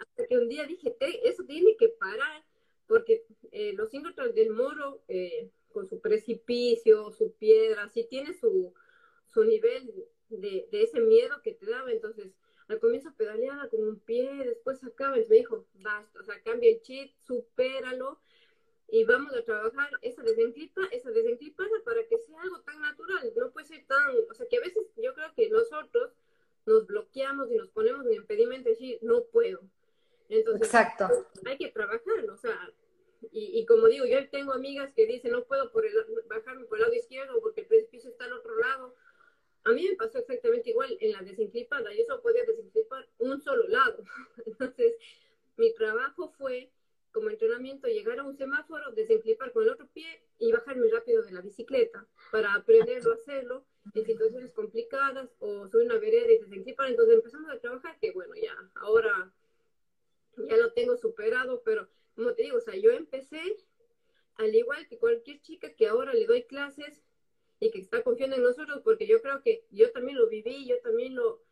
Hasta 0.00 0.26
que 0.26 0.38
un 0.38 0.48
día 0.48 0.64
dije, 0.64 0.96
eso 1.24 1.44
tiene 1.44 1.76
que 1.76 1.88
parar, 1.88 2.44
porque 2.86 3.26
eh, 3.50 3.72
los 3.72 3.90
síndromes 3.90 4.34
del 4.34 4.50
moro, 4.50 5.02
eh, 5.08 5.50
con 5.72 5.88
su 5.88 6.00
precipicio, 6.00 7.10
su 7.10 7.32
piedra, 7.32 7.88
sí 7.88 8.06
tiene 8.08 8.32
su, 8.32 8.72
su 9.26 9.42
nivel 9.42 10.06
de, 10.40 10.68
de, 10.70 10.82
ese 10.82 11.00
miedo 11.00 11.40
que 11.42 11.52
te 11.52 11.66
daba. 11.66 11.90
Entonces, 11.90 12.32
al 12.68 12.80
comienzo 12.80 13.14
pedaleaba 13.16 13.68
con 13.68 13.82
un 13.82 13.98
pie, 14.00 14.30
después 14.44 14.80
sacaba 14.80 15.18
y 15.18 15.26
me 15.28 15.36
dijo, 15.36 15.66
basta, 15.74 16.20
o 16.20 16.22
sea, 16.24 16.42
cambia 16.42 16.70
el 16.70 16.80
chip, 16.80 17.12
supéralo 17.22 18.20
y 18.88 19.04
vamos 19.04 19.34
a 19.34 19.42
trabajar 19.42 19.90
esa 20.02 20.22
desenclipa, 20.22 20.82
esa 20.92 21.10
desenclipada 21.10 21.70
para 21.84 22.06
que 22.06 22.18
sea 22.18 22.40
algo 22.42 22.60
tan 22.60 22.80
natural, 22.80 23.32
no 23.36 23.50
puede 23.50 23.66
ser 23.66 23.84
tan, 23.86 24.14
o 24.30 24.34
sea, 24.34 24.46
que 24.48 24.58
a 24.58 24.60
veces 24.60 24.86
yo 24.96 25.14
creo 25.14 25.34
que 25.34 25.48
nosotros 25.50 26.12
nos 26.66 26.86
bloqueamos 26.86 27.50
y 27.50 27.56
nos 27.56 27.68
ponemos 27.70 28.06
en 28.06 28.14
impedimento 28.14 28.64
de 28.64 28.70
decir, 28.70 28.98
no 29.02 29.24
puedo. 29.24 29.60
Entonces, 30.28 30.68
Exacto. 30.68 31.08
hay 31.44 31.58
que 31.58 31.70
trabajar, 31.70 32.30
o 32.30 32.36
sea, 32.36 32.56
y, 33.32 33.58
y, 33.58 33.66
como 33.66 33.86
digo, 33.86 34.04
yo 34.06 34.28
tengo 34.30 34.52
amigas 34.52 34.92
que 34.92 35.06
dicen, 35.06 35.32
no 35.32 35.44
puedo 35.44 35.72
por 35.72 35.84
el, 35.86 35.94
bajarme 36.28 36.64
por 36.66 36.78
el 36.78 36.82
lado 36.82 36.94
izquierdo 36.94 37.40
porque 37.40 37.62
el 37.62 37.66
precipicio 37.66 38.10
está 38.10 38.26
al 38.26 38.34
otro 38.34 38.54
lado. 38.58 38.94
A 39.64 39.72
mí 39.72 39.88
me 39.88 39.96
pasó 39.96 40.18
exactamente 40.18 40.70
igual 40.70 40.96
en 41.00 41.12
la 41.12 41.22
desenclipada, 41.22 41.92
yo 41.94 42.04
solo 42.06 42.22
podía 42.22 42.44
desenclipar 42.44 43.08
un 43.18 43.40
solo 43.40 43.66
lado. 43.68 44.04
Entonces, 44.46 44.94
mi 45.56 45.72
trabajo 45.74 46.28
fue 46.36 46.70
como 47.12 47.30
entrenamiento 47.30 47.86
llegar 47.86 48.18
a 48.18 48.24
un 48.24 48.36
semáforo, 48.36 48.90
desenclipar 48.90 49.52
con 49.52 49.62
el 49.62 49.70
otro 49.70 49.86
pie 49.86 50.20
y 50.38 50.50
bajarme 50.50 50.88
rápido 50.88 51.22
de 51.22 51.30
la 51.30 51.40
bicicleta 51.40 52.06
para 52.32 52.54
aprenderlo 52.54 53.12
a 53.12 53.14
hacerlo 53.14 53.64
en 53.94 54.04
situaciones 54.04 54.52
complicadas 54.52 55.30
o 55.38 55.68
subir 55.68 55.86
una 55.86 55.98
vereda 55.98 56.32
y 56.32 56.38
desenclipar. 56.38 56.88
Entonces 56.88 57.14
empezamos 57.14 57.50
a 57.50 57.58
trabajar 57.58 57.98
que 58.00 58.10
bueno, 58.10 58.34
ya 58.34 58.56
ahora 58.74 59.32
ya 60.36 60.56
lo 60.56 60.72
tengo 60.72 60.96
superado, 60.96 61.62
pero 61.64 61.88
como 62.16 62.34
te 62.34 62.42
digo, 62.42 62.56
o 62.56 62.60
sea, 62.60 62.74
yo 62.74 62.90
empecé 62.90 63.56
al 64.34 64.52
igual 64.52 64.86
que 64.88 64.98
cualquier 64.98 65.40
chica 65.40 65.72
que 65.72 65.86
ahora 65.86 66.12
le 66.12 66.26
doy 66.26 66.42
clases 66.42 67.00
y 67.60 67.70
que 67.70 67.80
está 67.80 68.02
confiando 68.02 68.36
en 68.36 68.42
nosotros, 68.42 68.80
porque 68.82 69.06
yo 69.06 69.20
creo 69.22 69.42
que 69.42 69.64
yo 69.70 69.90
también 69.92 70.18
lo 70.18 70.28
viví, 70.28 70.66
yo 70.66 70.78
también 70.80 71.14
lo, 71.14 71.42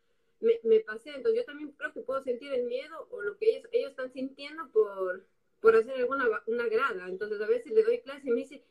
me, 0.63 0.79
pasé, 0.81 1.09
entonces 1.11 1.41
yo 1.41 1.45
también 1.45 1.71
creo 1.71 1.93
que 1.93 2.01
puedo 2.01 2.21
sentir 2.21 2.53
el 2.53 2.65
miedo 2.65 3.07
o 3.09 3.21
lo 3.21 3.37
que 3.37 3.49
ellos, 3.49 3.69
ellos 3.71 3.91
están 3.91 4.11
sintiendo 4.11 4.69
por, 4.71 5.25
por 5.61 5.75
hacer 5.75 5.95
alguna 5.95 6.27
una 6.47 6.67
grada. 6.67 7.07
Entonces 7.07 7.39
a 7.41 7.47
veces 7.47 7.71
le 7.71 7.83
doy 7.83 8.01
clase 8.01 8.27
y 8.27 8.31
me 8.31 8.41
dice, 8.41 8.63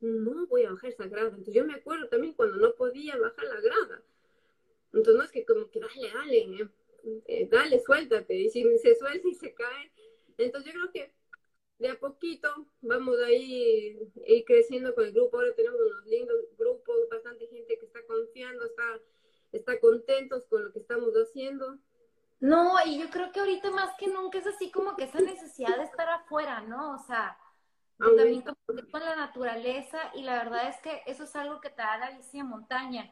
no 0.00 0.46
voy 0.46 0.64
a 0.64 0.72
bajar 0.72 0.90
esa 0.90 1.06
grada. 1.06 1.28
Entonces 1.28 1.54
yo 1.54 1.64
me 1.64 1.74
acuerdo 1.74 2.08
también 2.08 2.34
cuando 2.34 2.56
no 2.56 2.74
podía 2.74 3.16
bajar 3.16 3.44
la 3.44 3.60
grada. 3.60 4.02
Entonces 4.92 5.14
no 5.14 5.22
es 5.22 5.30
que 5.30 5.44
como 5.44 5.70
que 5.70 5.80
dale, 5.80 6.10
dale, 6.12 6.38
eh, 6.38 7.22
eh, 7.26 7.48
dale, 7.48 7.80
suéltate. 7.80 8.34
Y 8.34 8.50
si 8.50 8.64
se 8.78 8.96
suelta 8.96 9.28
y 9.28 9.34
se 9.34 9.54
cae. 9.54 9.92
Entonces 10.36 10.72
yo 10.72 10.80
creo 10.80 10.92
que 10.92 11.12
de 11.80 11.88
a 11.88 11.98
poquito 11.98 12.48
vamos 12.82 13.16
a 13.20 13.30
ir, 13.30 14.12
ir 14.26 14.44
creciendo 14.44 14.94
con 14.94 15.04
el 15.04 15.12
grupo. 15.12 15.38
Ahora 15.38 15.54
tenemos 15.56 15.80
unos 15.80 16.06
lindos 16.06 16.36
grupos, 16.58 17.08
bastante 17.10 17.46
gente 17.48 17.78
que 17.78 17.86
está 17.86 18.00
confiando, 18.06 18.66
está, 18.66 18.84
está 19.52 19.80
contentos 19.80 20.46
con 20.46 20.62
lo 20.62 20.72
que 20.72 20.78
estamos 20.78 21.12
haciendo. 21.14 21.78
No, 22.38 22.74
y 22.84 23.00
yo 23.00 23.08
creo 23.10 23.32
que 23.32 23.40
ahorita 23.40 23.70
más 23.70 23.94
que 23.98 24.08
nunca 24.08 24.38
es 24.38 24.46
así 24.46 24.70
como 24.70 24.94
que 24.94 25.04
esa 25.04 25.20
necesidad 25.20 25.78
de 25.78 25.84
estar 25.84 26.08
afuera, 26.08 26.60
¿no? 26.60 26.94
O 26.94 26.98
sea, 26.98 27.38
también 27.98 28.42
con 28.42 29.04
la 29.04 29.16
naturaleza 29.16 30.10
y 30.14 30.22
la 30.22 30.34
verdad 30.34 30.68
es 30.68 30.76
que 30.82 31.02
eso 31.06 31.24
es 31.24 31.34
algo 31.34 31.60
que 31.60 31.70
te 31.70 31.82
da 31.82 31.98
la 31.98 32.10
bici 32.10 32.38
de 32.38 32.44
montaña, 32.44 33.10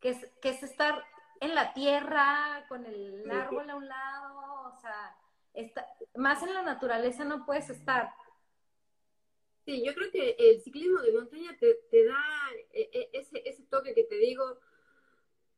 que 0.00 0.10
es, 0.10 0.30
que 0.42 0.50
es 0.50 0.62
estar 0.62 1.02
en 1.40 1.54
la 1.54 1.72
tierra, 1.72 2.66
con 2.68 2.84
el 2.84 3.30
árbol 3.30 3.68
a 3.68 3.76
un 3.76 3.88
lado, 3.88 4.74
o 4.74 4.80
sea, 4.80 5.16
está, 5.54 5.86
más 6.14 6.42
en 6.42 6.54
la 6.54 6.62
naturaleza 6.62 7.24
no 7.24 7.46
puedes 7.46 7.70
estar. 7.70 8.10
Sí, 9.64 9.82
yo 9.84 9.94
creo 9.94 10.10
que 10.10 10.36
el 10.38 10.60
ciclismo 10.60 11.00
de 11.00 11.12
montaña 11.12 11.56
te, 11.58 11.74
te 11.90 12.04
da 12.04 12.22
e, 12.72 12.90
e, 12.92 13.10
ese, 13.14 13.42
ese 13.46 13.62
toque 13.64 13.94
que 13.94 14.04
te 14.04 14.16
digo, 14.16 14.58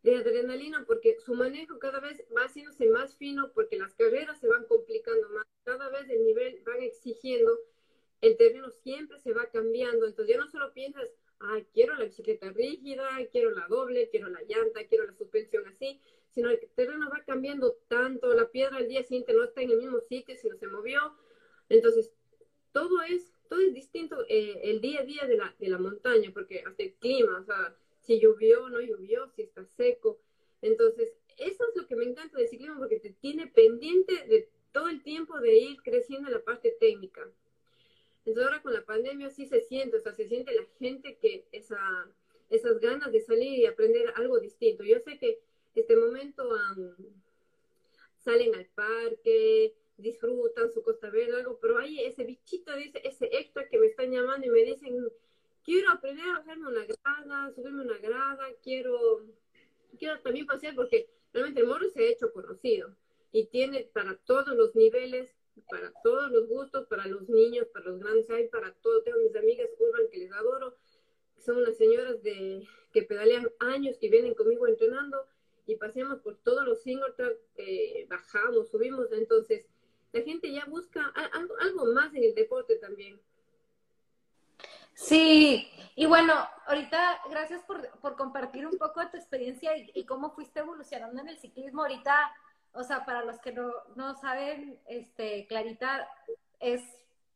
de 0.06 0.16
adrenalina 0.16 0.84
porque 0.86 1.18
su 1.18 1.34
manejo 1.34 1.80
cada 1.80 1.98
vez 1.98 2.22
va 2.34 2.44
haciéndose 2.44 2.88
más 2.88 3.16
fino 3.16 3.50
porque 3.52 3.76
las 3.76 3.92
carreras 3.94 4.38
se 4.38 4.46
van 4.46 4.64
complicando 4.66 5.28
más, 5.30 5.44
cada 5.64 5.88
vez 5.88 6.08
el 6.08 6.24
nivel 6.24 6.62
van 6.64 6.80
exigiendo, 6.80 7.58
el 8.20 8.36
terreno 8.36 8.70
siempre 8.70 9.18
se 9.18 9.32
va 9.32 9.46
cambiando, 9.46 10.06
entonces 10.06 10.32
ya 10.32 10.40
no 10.40 10.48
solo 10.48 10.72
piensas, 10.72 11.10
ah, 11.40 11.58
quiero 11.72 11.94
la 11.96 12.04
bicicleta 12.04 12.50
rígida, 12.50 13.08
quiero 13.30 13.50
la 13.50 13.66
doble, 13.68 14.08
quiero 14.10 14.28
la 14.28 14.42
llanta, 14.42 14.86
quiero 14.86 15.06
la 15.06 15.14
suspensión 15.14 15.66
así, 15.66 16.00
sino 16.30 16.50
el 16.50 16.60
terreno 16.74 17.08
va 17.10 17.22
cambiando 17.24 17.76
tanto, 17.88 18.34
la 18.34 18.48
piedra 18.48 18.76
al 18.76 18.88
día 18.88 19.02
siguiente 19.02 19.32
no 19.32 19.44
está 19.44 19.62
en 19.62 19.70
el 19.70 19.78
mismo 19.78 20.00
sitio, 20.00 20.36
sino 20.36 20.56
se 20.56 20.66
movió, 20.66 21.00
entonces 21.68 22.12
todo 22.72 23.00
es, 23.02 23.32
todo 23.48 23.60
es 23.60 23.72
distinto 23.72 24.24
eh, 24.28 24.60
el 24.64 24.80
día 24.80 25.00
a 25.00 25.04
día 25.04 25.26
de 25.26 25.36
la, 25.36 25.54
de 25.58 25.68
la 25.68 25.78
montaña, 25.78 26.30
porque 26.32 26.60
hasta 26.60 26.82
el 26.82 26.94
clima, 26.94 27.40
o 27.40 27.44
sea, 27.44 27.74
si 28.00 28.20
llovió 28.20 28.68
no 28.68 28.80
llovió, 28.80 29.28
si 29.34 29.42
está 29.42 29.64
seco. 29.64 30.20
Entonces, 30.62 31.12
eso 31.38 31.64
es 31.68 31.76
lo 31.76 31.86
que 31.86 31.96
me 31.96 32.04
encanta 32.04 32.38
del 32.38 32.48
ciclismo 32.48 32.78
porque 32.78 33.00
te 33.00 33.10
tiene 33.10 33.46
pendiente 33.46 34.26
de 34.26 34.48
todo 34.72 34.88
el 34.88 35.02
tiempo 35.02 35.38
de 35.40 35.56
ir 35.56 35.82
creciendo 35.82 36.28
en 36.28 36.34
la 36.34 36.44
parte 36.44 36.76
técnica. 36.78 37.28
Entonces 38.26 38.44
ahora 38.44 38.62
con 38.62 38.72
la 38.72 38.84
pandemia 38.84 39.30
sí 39.30 39.46
se 39.46 39.60
siente, 39.60 39.98
o 39.98 40.00
sea, 40.00 40.12
se 40.12 40.26
siente 40.26 40.52
la 40.52 40.64
gente 40.80 41.16
que 41.16 41.46
esa, 41.52 41.78
esas 42.50 42.80
ganas 42.80 43.12
de 43.12 43.20
salir 43.20 43.60
y 43.60 43.66
aprender 43.66 44.12
algo 44.16 44.40
distinto. 44.40 44.82
Yo 44.82 44.98
sé 44.98 45.16
que 45.16 45.38
este 45.76 45.94
momento 45.94 46.42
salen 48.18 48.52
al 48.56 48.66
parque, 48.74 49.74
disfrutan 49.96 50.72
su 50.72 50.82
costa 50.82 51.08
verde, 51.08 51.36
algo, 51.36 51.56
pero 51.60 51.78
hay 51.78 52.00
ese 52.00 52.24
bichito, 52.24 52.74
dice, 52.74 53.00
ese 53.04 53.26
extra 53.26 53.68
que 53.68 53.78
me 53.78 53.86
están 53.86 54.10
llamando 54.10 54.44
y 54.44 54.50
me 54.50 54.64
dicen, 54.64 55.06
quiero 55.64 55.90
aprender 55.90 56.24
a 56.28 56.40
bajarme 56.40 56.66
una 56.66 56.84
grada, 56.84 57.52
subirme 57.54 57.82
una 57.82 57.98
grada, 57.98 58.44
quiero, 58.60 59.24
quiero 60.00 60.20
también 60.22 60.46
pasear 60.46 60.74
porque 60.74 61.08
realmente 61.32 61.60
el 61.60 61.68
morro 61.68 61.88
se 61.90 62.00
ha 62.00 62.10
hecho 62.10 62.32
conocido 62.32 62.96
y 63.30 63.46
tiene 63.46 63.88
para 63.92 64.16
todos 64.16 64.56
los 64.56 64.74
niveles 64.74 65.36
para 65.68 65.92
todos 66.02 66.30
los 66.30 66.48
gustos, 66.48 66.86
para 66.86 67.06
los 67.06 67.28
niños, 67.28 67.66
para 67.72 67.86
los 67.86 67.98
grandes, 67.98 68.28
hay 68.30 68.48
para 68.48 68.72
todo. 68.72 69.02
Tengo 69.02 69.18
mis 69.20 69.34
amigas 69.34 69.68
Urban 69.78 70.08
que 70.10 70.18
les 70.18 70.32
adoro, 70.32 70.76
son 71.38 71.58
unas 71.58 71.76
señoras 71.76 72.22
de, 72.22 72.66
que 72.92 73.02
pedalean 73.02 73.50
años, 73.60 73.96
que 73.98 74.08
vienen 74.08 74.34
conmigo 74.34 74.66
entrenando 74.66 75.26
y 75.66 75.76
paseamos 75.76 76.20
por 76.20 76.36
todos 76.36 76.64
los 76.64 76.82
single 76.82 77.12
track, 77.16 77.36
eh, 77.56 78.06
bajamos, 78.08 78.70
subimos, 78.70 79.10
entonces 79.12 79.66
la 80.12 80.22
gente 80.22 80.52
ya 80.52 80.64
busca 80.66 81.06
algo, 81.32 81.56
algo 81.58 81.86
más 81.86 82.14
en 82.14 82.22
el 82.22 82.34
deporte 82.34 82.76
también. 82.76 83.20
Sí, 84.94 85.68
y 85.94 86.06
bueno, 86.06 86.32
ahorita 86.66 87.20
gracias 87.28 87.62
por, 87.64 87.86
por 88.00 88.16
compartir 88.16 88.66
un 88.66 88.78
poco 88.78 89.00
de 89.00 89.08
tu 89.08 89.16
experiencia 89.18 89.76
y, 89.76 89.90
y, 89.92 90.06
cómo 90.06 90.30
fuiste 90.30 90.60
evolucionando 90.60 91.20
en 91.20 91.28
el 91.28 91.38
ciclismo. 91.38 91.82
Ahorita, 91.82 92.32
o 92.72 92.82
sea, 92.82 93.04
para 93.04 93.22
los 93.36 93.42
que 93.42 93.52
no, 93.52 93.70
no 93.96 94.14
saben, 94.14 94.78
este, 94.86 95.46
Clarita 95.46 96.08
es 96.58 96.82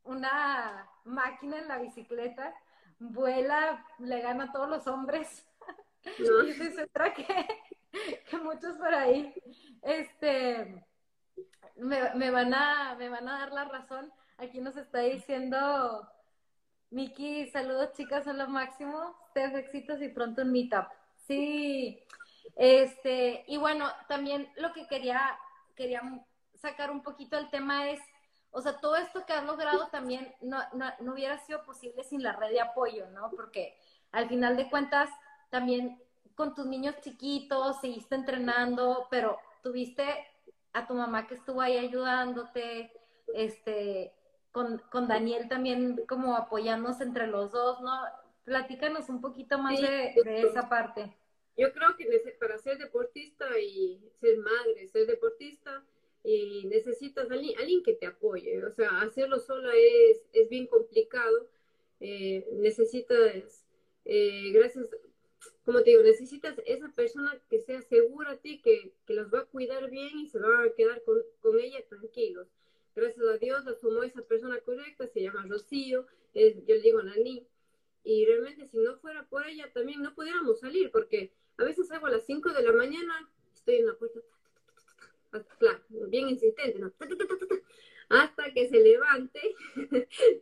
una 0.04 0.88
máquina 1.04 1.58
en 1.58 1.68
la 1.68 1.78
bicicleta, 1.78 2.54
vuela, 2.98 3.84
le 3.98 4.20
gana 4.20 4.44
a 4.44 4.52
todos 4.52 4.68
los 4.68 4.86
hombres. 4.86 5.46
No. 6.18 6.44
y 6.46 6.52
se 6.54 6.88
que, 7.14 7.46
que 8.30 8.36
muchos 8.38 8.76
por 8.76 8.94
ahí, 8.94 9.34
este, 9.82 10.86
me, 11.76 12.14
me, 12.14 12.30
van 12.30 12.54
a, 12.54 12.94
me 12.94 13.08
van 13.10 13.28
a 13.28 13.40
dar 13.40 13.52
la 13.52 13.64
razón. 13.64 14.10
Aquí 14.38 14.60
nos 14.60 14.76
está 14.76 15.00
diciendo 15.00 16.08
Miki, 16.90 17.46
saludos 17.48 17.92
chicas, 17.92 18.24
son 18.24 18.38
lo 18.38 18.48
máximo. 18.48 19.14
Ustedes 19.26 19.54
éxitos 19.54 20.00
y 20.00 20.08
pronto 20.08 20.42
un 20.42 20.52
meetup. 20.52 20.86
Sí. 21.26 22.02
Este, 22.56 23.44
y 23.46 23.58
bueno, 23.58 23.86
también 24.08 24.50
lo 24.56 24.72
que 24.72 24.86
quería, 24.86 25.20
quería 25.74 26.02
sacar 26.54 26.90
un 26.90 27.02
poquito 27.02 27.38
el 27.38 27.50
tema 27.50 27.90
es, 27.90 28.00
o 28.50 28.60
sea, 28.60 28.78
todo 28.80 28.96
esto 28.96 29.24
que 29.26 29.32
has 29.32 29.44
logrado 29.44 29.88
también 29.88 30.34
no, 30.40 30.58
no, 30.72 30.86
no 31.00 31.12
hubiera 31.12 31.38
sido 31.38 31.64
posible 31.64 32.04
sin 32.04 32.22
la 32.22 32.32
red 32.32 32.50
de 32.50 32.60
apoyo, 32.60 33.08
¿no? 33.10 33.30
Porque 33.30 33.78
al 34.12 34.28
final 34.28 34.56
de 34.56 34.68
cuentas, 34.68 35.08
también 35.50 36.02
con 36.34 36.54
tus 36.54 36.66
niños 36.66 36.96
chiquitos, 37.00 37.80
seguiste 37.80 38.14
entrenando, 38.14 39.06
pero 39.10 39.38
tuviste 39.62 40.26
a 40.72 40.86
tu 40.86 40.94
mamá 40.94 41.26
que 41.26 41.34
estuvo 41.34 41.60
ahí 41.60 41.76
ayudándote, 41.76 42.92
este, 43.34 44.12
con, 44.52 44.78
con 44.90 45.06
Daniel 45.06 45.48
también 45.48 46.00
como 46.08 46.36
apoyándose 46.36 47.04
entre 47.04 47.26
los 47.26 47.52
dos, 47.52 47.80
¿no? 47.80 47.92
Platícanos 48.44 49.08
un 49.08 49.20
poquito 49.20 49.58
más 49.58 49.80
de, 49.80 50.14
esa 50.24 50.68
parte. 50.68 51.14
Yo 51.56 51.72
creo 51.72 51.96
que 51.96 52.06
para 52.38 52.58
ser 52.58 52.78
deportista 52.78 53.58
y 53.58 54.00
ser 54.20 54.38
madre, 54.38 54.86
ser 54.88 55.06
deportista, 55.06 55.84
y 56.22 56.66
necesitas 56.66 57.30
alguien, 57.30 57.58
alguien, 57.58 57.82
que 57.82 57.94
te 57.94 58.06
apoye. 58.06 58.62
O 58.64 58.70
sea, 58.70 59.00
hacerlo 59.00 59.38
sola 59.38 59.72
es, 59.74 60.22
es 60.32 60.48
bien 60.48 60.66
complicado. 60.66 61.48
Eh, 62.00 62.46
necesitas, 62.52 63.66
eh, 64.04 64.50
gracias, 64.52 64.86
como 65.64 65.82
te 65.82 65.90
digo, 65.90 66.02
necesitas 66.02 66.60
esa 66.66 66.88
persona 66.92 67.40
que 67.48 67.60
sea 67.60 67.82
segura 67.82 68.32
a 68.32 68.36
ti, 68.36 68.60
que, 68.62 68.92
que 69.06 69.14
los 69.14 69.32
va 69.32 69.40
a 69.40 69.46
cuidar 69.46 69.90
bien 69.90 70.18
y 70.18 70.28
se 70.28 70.38
va 70.38 70.62
a 70.62 70.74
quedar 70.74 71.02
con, 71.04 71.22
con 71.40 71.58
ella 71.58 71.82
tranquilos 71.88 72.48
gracias 72.94 73.26
a 73.26 73.38
Dios 73.38 73.64
la 73.64 73.76
tomó 73.76 74.02
esa 74.02 74.22
persona 74.22 74.60
correcta, 74.60 75.06
se 75.06 75.22
llama 75.22 75.46
Rocío, 75.48 76.06
yo 76.34 76.74
le 76.74 76.80
digo 76.80 77.02
Nani, 77.02 77.46
y 78.02 78.24
realmente 78.24 78.66
si 78.68 78.78
no 78.78 78.96
fuera 78.98 79.26
por 79.28 79.46
ella 79.46 79.70
también 79.72 80.02
no 80.02 80.14
pudiéramos 80.14 80.60
salir, 80.60 80.90
porque 80.90 81.32
a 81.56 81.64
veces 81.64 81.88
salgo 81.88 82.06
a 82.06 82.10
las 82.10 82.24
5 82.26 82.52
de 82.52 82.62
la 82.62 82.72
mañana, 82.72 83.30
estoy 83.54 83.76
en 83.76 83.86
la 83.86 83.94
puerta, 83.94 84.20
claro, 85.58 85.80
bien 86.08 86.28
insistente, 86.28 86.78
¿no? 86.78 86.92
hasta 88.08 88.52
que 88.52 88.68
se 88.68 88.80
levante, 88.80 89.40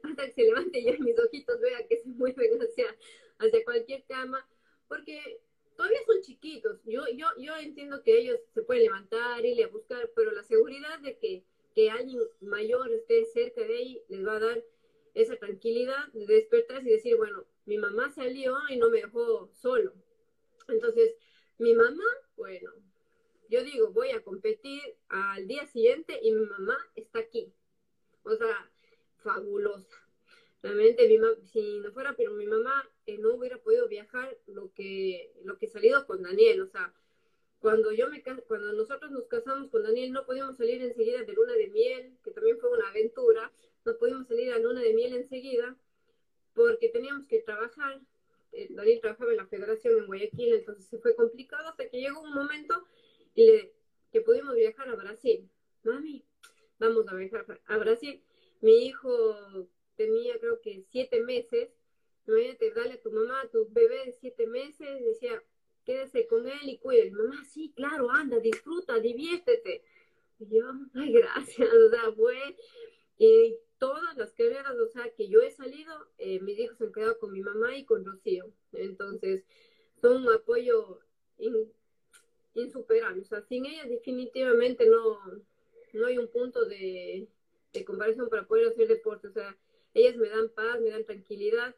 hasta 0.02 0.26
que 0.26 0.32
se 0.32 0.42
levante 0.42 0.82
ya 0.82 0.96
mis 0.98 1.18
ojitos 1.18 1.60
vean 1.60 1.86
que 1.88 1.98
se 1.98 2.08
mueven 2.08 2.60
hacia, 2.62 2.96
hacia 3.38 3.64
cualquier 3.64 4.04
cama, 4.04 4.48
porque 4.88 5.40
todavía 5.76 5.98
son 6.06 6.22
chiquitos, 6.22 6.80
yo, 6.84 7.02
yo, 7.14 7.26
yo 7.38 7.56
entiendo 7.56 8.02
que 8.02 8.18
ellos 8.18 8.38
se 8.54 8.62
pueden 8.62 8.84
levantar, 8.84 9.44
irle 9.44 9.64
a 9.64 9.68
buscar, 9.68 10.10
pero 10.14 10.32
la 10.32 10.42
seguridad 10.44 10.98
de 11.00 11.18
que 11.18 11.44
que 11.78 11.90
alguien 11.92 12.20
mayor 12.40 12.92
esté 12.92 13.24
cerca 13.26 13.60
de 13.60 13.76
ahí 13.76 14.02
les 14.08 14.26
va 14.26 14.34
a 14.34 14.40
dar 14.40 14.64
esa 15.20 15.36
tranquilidad 15.36 16.06
de 16.12 16.26
despertarse 16.26 16.88
y 16.88 16.92
decir, 16.92 17.16
bueno, 17.16 17.44
mi 17.66 17.76
mamá 17.76 18.10
salió 18.10 18.56
y 18.68 18.76
no 18.76 18.88
me 18.88 18.98
dejó 18.98 19.50
solo. 19.52 19.92
Entonces, 20.68 21.14
mi 21.58 21.74
mamá, 21.74 22.04
bueno, 22.36 22.70
yo 23.48 23.64
digo, 23.64 23.90
voy 23.90 24.10
a 24.10 24.22
competir 24.22 24.80
al 25.08 25.46
día 25.48 25.66
siguiente 25.66 26.18
y 26.22 26.32
mi 26.32 26.46
mamá 26.46 26.76
está 26.94 27.18
aquí. 27.18 27.52
O 28.22 28.36
sea, 28.36 28.70
fabulosa. 29.16 29.96
Realmente, 30.62 31.08
mi 31.08 31.18
si 31.46 31.78
no 31.80 31.92
fuera 31.92 32.14
pero 32.16 32.32
mi 32.32 32.46
mamá, 32.46 32.88
eh, 33.06 33.18
no 33.18 33.34
hubiera 33.34 33.58
podido 33.58 33.88
viajar 33.88 34.36
lo 34.46 34.72
que, 34.72 35.32
lo 35.44 35.56
que 35.58 35.66
he 35.66 35.70
salido 35.70 36.06
con 36.06 36.22
Daniel. 36.22 36.62
O 36.62 36.66
sea, 36.66 36.92
cuando 37.60 37.90
yo 37.92 38.08
me 38.08 38.22
cuando 38.22 38.72
nosotros 38.72 39.10
nos 39.10 39.26
casamos 39.26 39.68
con 39.70 39.82
Daniel 39.82 40.12
no 40.12 40.24
podíamos 40.24 40.56
salir 40.56 40.80
enseguida 40.82 41.22
de 41.22 41.32
luna 41.32 41.54
de 41.54 41.68
miel, 41.68 42.16
que 42.22 42.30
también 42.30 42.58
fue 42.58 42.70
una 42.70 42.88
aventura, 42.88 43.52
no 43.88 43.98
pudimos 43.98 44.26
salir 44.26 44.52
a 44.52 44.58
luna 44.58 44.82
de 44.82 44.94
miel 44.94 45.14
enseguida 45.14 45.76
porque 46.54 46.88
teníamos 46.88 47.26
que 47.26 47.40
trabajar. 47.40 48.00
Eh, 48.52 48.68
Daniel 48.70 49.00
trabajaba 49.00 49.30
en 49.30 49.36
la 49.38 49.46
federación 49.46 49.98
en 49.98 50.06
Guayaquil, 50.06 50.54
entonces 50.54 50.86
se 50.86 50.98
fue 50.98 51.14
complicado 51.14 51.68
hasta 51.68 51.88
que 51.88 52.00
llegó 52.00 52.20
un 52.20 52.34
momento 52.34 52.84
y 53.34 53.46
le, 53.46 53.72
que 54.12 54.20
pudimos 54.20 54.54
viajar 54.54 54.88
a 54.88 54.96
Brasil. 54.96 55.48
Mami, 55.84 56.24
vamos 56.78 57.08
a 57.08 57.14
viajar 57.14 57.60
a 57.66 57.78
Brasil. 57.78 58.22
Mi 58.60 58.86
hijo 58.86 59.68
tenía 59.96 60.38
creo 60.38 60.60
que 60.60 60.84
siete 60.90 61.20
meses. 61.22 61.70
Imagínate, 62.26 62.72
dale 62.72 62.94
a 62.94 63.00
tu 63.00 63.10
mamá, 63.10 63.40
a 63.40 63.48
tu 63.48 63.68
bebé 63.70 64.04
de 64.04 64.12
siete 64.12 64.46
meses, 64.46 65.02
decía, 65.02 65.42
quédese 65.84 66.26
con 66.26 66.46
él 66.46 66.68
y 66.68 66.78
cuide. 66.78 67.10
Mamá, 67.10 67.42
sí, 67.46 67.72
claro, 67.74 68.10
anda, 68.10 68.38
disfruta, 68.38 69.00
diviértete. 69.00 69.82
Y 70.38 70.58
yo, 70.58 70.70
ay, 70.94 71.12
gracias, 71.12 71.68
o 71.72 71.90
sea, 71.90 72.12
fue, 72.12 72.56
y 73.18 73.56
todas 73.78 74.16
las 74.16 74.32
carreras, 74.32 74.76
o 74.76 74.86
sea, 74.86 75.10
que 75.14 75.28
yo 75.28 75.40
he 75.40 75.50
salido, 75.50 75.92
eh, 76.18 76.40
mis 76.40 76.58
hijos 76.58 76.78
se 76.78 76.84
han 76.84 76.92
quedado 76.92 77.18
con 77.18 77.32
mi 77.32 77.40
mamá 77.40 77.76
y 77.76 77.84
con 77.84 78.04
Rocío. 78.04 78.52
Entonces, 78.72 79.44
son 80.00 80.22
un 80.22 80.32
apoyo 80.32 81.00
insuperable. 82.54 83.22
O 83.22 83.24
sea, 83.24 83.40
sin 83.42 83.66
ellas 83.66 83.88
definitivamente 83.88 84.86
no, 84.86 85.18
no 85.92 86.06
hay 86.06 86.18
un 86.18 86.28
punto 86.28 86.66
de, 86.66 87.28
de 87.72 87.84
comparación 87.84 88.28
para 88.28 88.46
poder 88.46 88.68
hacer 88.68 88.88
deporte. 88.88 89.28
O 89.28 89.32
sea, 89.32 89.56
ellas 89.94 90.16
me 90.16 90.28
dan 90.28 90.48
paz, 90.50 90.80
me 90.80 90.90
dan 90.90 91.04
tranquilidad. 91.04 91.74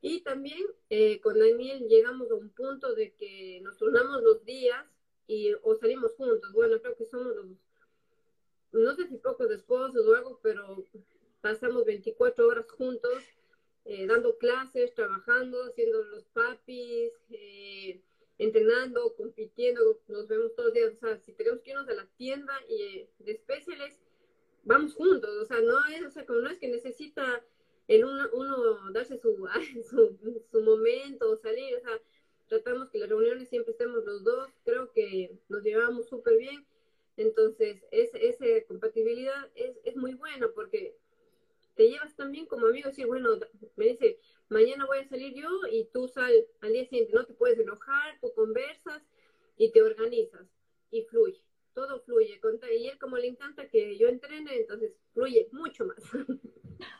Y 0.00 0.22
también 0.22 0.62
eh, 0.90 1.20
con 1.20 1.38
Daniel 1.38 1.86
llegamos 1.88 2.30
a 2.30 2.34
un 2.34 2.50
punto 2.50 2.94
de 2.94 3.14
que 3.14 3.60
nos 3.62 3.78
turnamos 3.78 4.22
los 4.22 4.44
días 4.44 4.84
y 5.26 5.52
o 5.62 5.74
salimos 5.74 6.14
juntos. 6.14 6.52
Bueno, 6.52 6.80
creo 6.80 6.96
que 6.96 7.06
somos 7.06 7.34
los, 7.34 7.46
no 8.72 8.94
sé 8.94 9.06
si 9.08 9.16
pocos 9.16 9.50
esposos 9.50 10.06
o 10.06 10.14
algo, 10.14 10.40
pero 10.42 10.84
pasamos 11.44 11.84
24 11.84 12.46
horas 12.48 12.70
juntos, 12.70 13.22
eh, 13.84 14.06
dando 14.06 14.38
clases, 14.38 14.94
trabajando, 14.94 15.62
haciendo 15.64 16.02
los 16.04 16.24
papis, 16.24 17.12
eh, 17.28 18.00
entrenando, 18.38 19.14
compitiendo, 19.14 20.00
nos 20.08 20.26
vemos 20.26 20.54
todos 20.54 20.68
los 20.68 20.74
días. 20.74 20.92
O 20.94 20.96
sea, 20.96 21.18
si 21.18 21.34
tenemos 21.34 21.60
que 21.60 21.72
irnos 21.72 21.86
a 21.86 21.92
la 21.92 22.06
tienda 22.16 22.54
y 22.66 23.06
de 23.18 23.32
especiales, 23.32 24.00
vamos 24.62 24.94
juntos. 24.94 25.36
O 25.42 25.44
sea, 25.44 25.60
no 25.60 25.76
es, 25.84 26.06
o 26.06 26.10
sea, 26.10 26.24
como 26.24 26.40
no 26.40 26.48
es 26.48 26.58
que 26.58 26.68
necesita 26.68 27.44
el 27.88 28.06
uno, 28.06 28.90
darse 28.92 29.18
su, 29.18 29.46
su, 29.90 30.40
su 30.50 30.62
momento, 30.62 31.36
salir, 31.36 31.76
o 31.76 31.80
sea, 31.80 32.00
tratamos 32.48 32.88
que 32.88 33.00
las 33.00 33.10
reuniones 33.10 33.50
siempre 33.50 33.72
estemos 33.72 34.02
los 34.06 34.24
dos, 34.24 34.48
creo 34.64 34.90
que 34.92 35.38
nos 35.50 35.62
llevamos 35.62 36.08
súper 36.08 36.38
bien, 36.38 36.66
entonces 37.18 37.84
esa 37.90 38.46
compatibilidad 38.66 39.50
es, 39.54 39.78
es 39.84 39.94
muy 39.94 40.14
buena 40.14 40.48
porque 40.48 40.96
te 41.74 41.88
llevas 41.88 42.14
también 42.16 42.46
como 42.46 42.66
amigo, 42.66 42.88
decir, 42.88 43.06
bueno, 43.06 43.30
me 43.76 43.86
dice, 43.86 44.18
mañana 44.48 44.86
voy 44.86 44.98
a 44.98 45.08
salir 45.08 45.34
yo 45.34 45.48
y 45.70 45.86
tú 45.92 46.08
sal 46.08 46.32
al 46.60 46.72
día 46.72 46.84
siguiente, 46.84 47.12
no 47.12 47.24
te 47.24 47.34
puedes 47.34 47.58
enojar, 47.58 48.18
tú 48.20 48.32
conversas 48.34 49.02
y 49.56 49.72
te 49.72 49.82
organizas 49.82 50.46
y 50.90 51.02
fluye, 51.02 51.42
todo 51.74 52.00
fluye. 52.02 52.40
Y 52.78 52.88
él 52.88 52.98
como 52.98 53.16
le 53.16 53.28
encanta 53.28 53.68
que 53.68 53.98
yo 53.98 54.08
entrene, 54.08 54.56
entonces 54.56 54.92
fluye 55.12 55.48
mucho 55.52 55.86
más. 55.86 55.98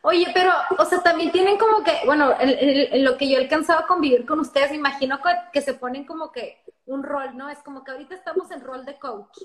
Oye, 0.01 0.27
pero, 0.33 0.51
o 0.77 0.85
sea, 0.85 1.01
también 1.01 1.31
tienen 1.31 1.57
como 1.57 1.83
que, 1.83 1.91
bueno, 2.05 2.33
en, 2.39 3.03
lo 3.03 3.17
que 3.17 3.29
yo 3.29 3.37
he 3.37 3.41
alcanzado 3.41 3.79
a 3.79 3.87
convivir 3.87 4.25
con 4.25 4.39
ustedes, 4.39 4.71
imagino 4.73 5.19
que, 5.51 5.61
se 5.61 5.73
ponen 5.73 6.05
como 6.05 6.31
que 6.31 6.63
un 6.85 7.03
rol, 7.03 7.35
¿no? 7.35 7.49
Es 7.49 7.59
como 7.59 7.83
que 7.83 7.91
ahorita 7.91 8.15
estamos 8.15 8.51
en 8.51 8.61
rol 8.61 8.85
de 8.85 8.97
coach. 8.99 9.37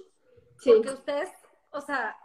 Sí. 0.58 0.70
Porque 0.70 0.90
ustedes, 0.90 1.30
o 1.70 1.80
sea, 1.80 2.16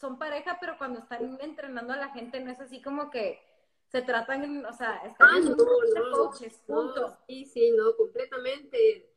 son 0.00 0.18
pareja, 0.18 0.58
pero 0.60 0.78
cuando 0.78 1.00
están 1.00 1.38
entrenando 1.40 1.92
a 1.92 1.96
la 1.96 2.10
gente 2.10 2.40
no 2.40 2.50
es 2.50 2.60
así 2.60 2.80
como 2.80 3.10
que 3.10 3.40
se 3.88 4.02
tratan, 4.02 4.64
o 4.64 4.72
sea, 4.72 4.96
están 5.06 5.28
ah, 5.30 5.40
no, 5.40 5.56
coaches, 6.12 6.60
punto. 6.66 7.16
sí, 7.26 7.44
sí, 7.44 7.70
no, 7.70 7.96
completamente 7.96 9.10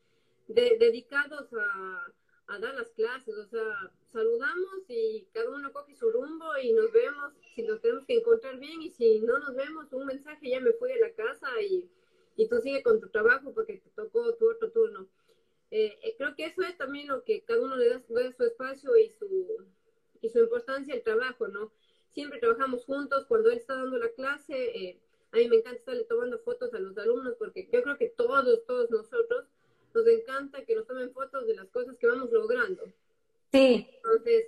dedicados 0.48 1.54
a, 1.54 2.54
a 2.54 2.60
dar 2.60 2.74
las 2.76 2.90
clases, 2.92 3.36
o 3.38 3.46
sea, 3.46 3.92
saludamos 4.12 4.84
y 4.88 5.28
cada 5.34 5.50
uno 5.50 5.72
coge 5.72 5.96
su 5.96 6.10
rumbo 6.12 6.46
y 6.62 6.74
nos 6.74 6.92
vemos, 6.92 7.34
si 7.56 7.64
nos 7.64 7.82
tenemos 7.82 8.06
que 8.06 8.18
encontrar 8.18 8.58
bien 8.60 8.82
y 8.82 8.90
si 8.92 9.20
no 9.22 9.40
nos 9.40 9.56
vemos, 9.56 9.92
un 9.94 10.06
mensaje, 10.06 10.50
ya 10.50 10.60
me 10.60 10.74
fui 10.74 10.92
a 10.92 10.98
la 10.98 11.14
casa 11.14 11.48
y, 11.62 11.90
y 12.36 12.48
tú 12.48 12.60
sigue 12.62 12.84
con 12.84 13.00
tu 13.00 13.10
trabajo 13.10 13.54
porque 13.54 13.78
te 13.78 13.90
tocó 13.92 14.34
tu 14.36 14.50
otro 14.50 14.72
turno. 14.72 15.08
Eh, 15.70 15.98
eh, 16.04 16.16
creo 16.18 16.36
que 16.36 16.46
eso 16.46 16.62
es 16.64 16.78
también 16.78 17.08
lo 17.08 17.24
que 17.24 17.44
cada 17.44 17.62
uno 17.62 17.78
le 17.78 17.90
da, 17.90 18.02
su 18.36 18.44
espacio 18.44 18.98
y 18.98 19.10
su, 19.10 19.66
y 20.22 20.30
su 20.30 20.40
importancia 20.72 20.96
al 20.96 21.04
trabajo, 21.04 21.48
¿no? 21.48 21.72
Siempre 22.14 22.40
trabajamos 22.40 22.86
juntos, 22.86 23.26
cuando 23.28 23.52
él 23.52 23.58
está 23.58 23.76
dando 23.76 23.98
la 23.98 24.10
clase, 24.10 24.54
eh, 24.54 25.00
a 25.32 25.38
mí 25.38 25.48
me 25.48 25.58
encanta 25.58 25.80
estarle 25.80 26.04
tomando 26.06 26.40
fotos 26.40 26.74
a 26.74 26.80
los 26.80 26.98
alumnos 26.98 27.36
porque 27.38 27.70
yo 27.72 27.82
creo 27.82 27.98
que 27.98 28.10
todos, 28.10 28.66
todos 28.66 28.90
nosotros 28.90 29.46
nos 29.94 30.08
encanta 30.08 30.66
que 30.66 30.76
nos 30.76 30.88
tomen 30.88 31.12
fotos 31.14 31.48
de 31.48 31.56
las 31.56 31.70
cosas 31.70 31.98
que 31.98 32.08
vamos 32.08 32.32
logrando. 32.32 32.84
Sí. 33.52 33.88
Entonces, 33.96 34.48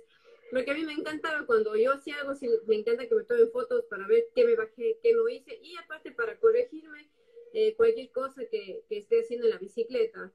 lo 0.50 0.64
que 0.64 0.70
a 0.70 0.74
mí 0.74 0.84
me 0.84 0.92
encantaba 0.92 1.46
cuando 1.46 1.74
yo 1.76 1.92
hacía 1.92 2.16
algo, 2.20 2.34
me 2.66 2.76
encanta 2.76 3.06
que 3.06 3.14
me 3.14 3.24
tomen 3.24 3.50
fotos 3.50 3.84
para 3.86 4.06
ver 4.06 4.26
qué 4.34 4.44
me 4.44 4.56
bajé, 4.56 4.98
qué 5.02 5.12
no 5.14 5.28
hice 5.28 5.58
y 5.62 5.76
aparte 5.76 6.12
para 6.12 6.38
corregirme 6.38 7.08
eh, 7.52 7.74
cualquier 7.76 8.10
cosa 8.10 8.42
que, 8.50 8.84
que, 8.88 8.98
esté 8.98 9.20
haciendo 9.20 9.46
en 9.46 9.52
la 9.52 9.58
bicicleta. 9.58 10.32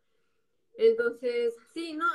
Entonces, 0.80 1.58
sí, 1.74 1.92
no, 1.92 2.08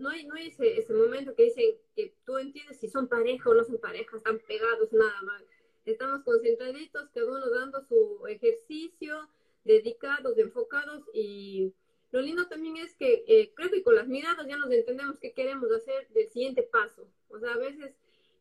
no 0.00 0.10
hay, 0.10 0.26
no 0.26 0.34
hay 0.34 0.48
ese, 0.48 0.78
ese 0.78 0.92
momento 0.92 1.34
que 1.34 1.44
dicen 1.44 1.74
que 1.96 2.14
tú 2.26 2.36
entiendes 2.36 2.78
si 2.78 2.86
son 2.86 3.08
pareja 3.08 3.48
o 3.48 3.54
no 3.54 3.64
son 3.64 3.78
pareja, 3.78 4.14
están 4.14 4.38
pegados, 4.40 4.92
nada 4.92 5.22
más. 5.22 5.42
Estamos 5.86 6.22
concentraditos, 6.22 7.08
cada 7.14 7.26
uno 7.26 7.48
dando 7.48 7.80
su 7.80 8.26
ejercicio, 8.28 9.26
dedicados, 9.64 10.36
enfocados 10.36 11.02
y 11.14 11.72
lo 12.12 12.20
lindo 12.20 12.46
también 12.46 12.76
es 12.76 12.94
que 12.94 13.24
eh, 13.26 13.54
creo 13.54 13.70
que 13.70 13.82
con 13.82 13.94
las 13.94 14.06
miradas 14.06 14.46
ya 14.46 14.58
nos 14.58 14.70
entendemos 14.70 15.18
qué 15.18 15.32
queremos 15.32 15.72
hacer 15.72 16.06
del 16.10 16.28
siguiente 16.28 16.62
paso. 16.62 17.08
O 17.30 17.38
sea, 17.38 17.54
a 17.54 17.58
veces 17.58 17.96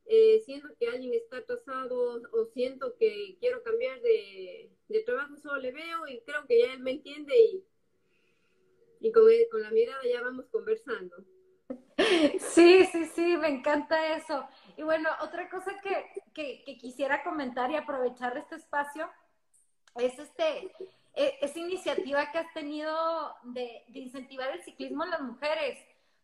eh, 0.08 0.42
siento 0.44 0.68
que 0.78 0.90
alguien 0.90 1.14
está 1.14 1.38
atrasado 1.38 2.22
o 2.34 2.46
siento 2.48 2.98
que 2.98 3.38
quiero 3.40 3.64
cambiar 3.64 4.02
de, 4.02 4.70
de, 4.90 5.04
trabajo, 5.04 5.38
solo 5.38 5.62
le 5.62 5.72
veo 5.72 6.06
y 6.10 6.20
creo 6.20 6.46
que 6.48 6.60
ya 6.60 6.74
él 6.74 6.82
me 6.82 6.92
entiende 6.92 7.34
y, 7.40 7.64
y 9.00 9.12
con, 9.12 9.24
con 9.52 9.62
la 9.62 9.72
mirada 9.72 10.02
ya 10.04 10.22
vamos 10.22 10.45
conversando. 10.52 11.16
Sí, 12.39 12.86
sí, 12.86 13.06
sí, 13.06 13.38
me 13.38 13.50
encanta 13.50 14.16
eso. 14.16 14.47
Y 14.78 14.84
bueno, 14.84 15.10
otra 15.22 15.50
cosa 15.50 15.72
que, 15.82 16.06
que, 16.34 16.78
quisiera 16.78 17.24
comentar 17.24 17.70
y 17.72 17.76
aprovechar 17.76 18.38
este 18.38 18.56
espacio 18.56 19.10
es 19.95 20.18
este, 20.18 20.72
e, 21.14 21.38
esa 21.41 21.60
iniciativa 21.60 22.32
que 22.32 22.38
has 22.38 22.54
tenido 22.54 23.36
de, 23.43 23.84
incentivar 23.93 24.52
el 24.52 24.64
ciclismo 24.64 25.04
en 25.04 25.12
las 25.12 25.22
mujeres, 25.22 25.78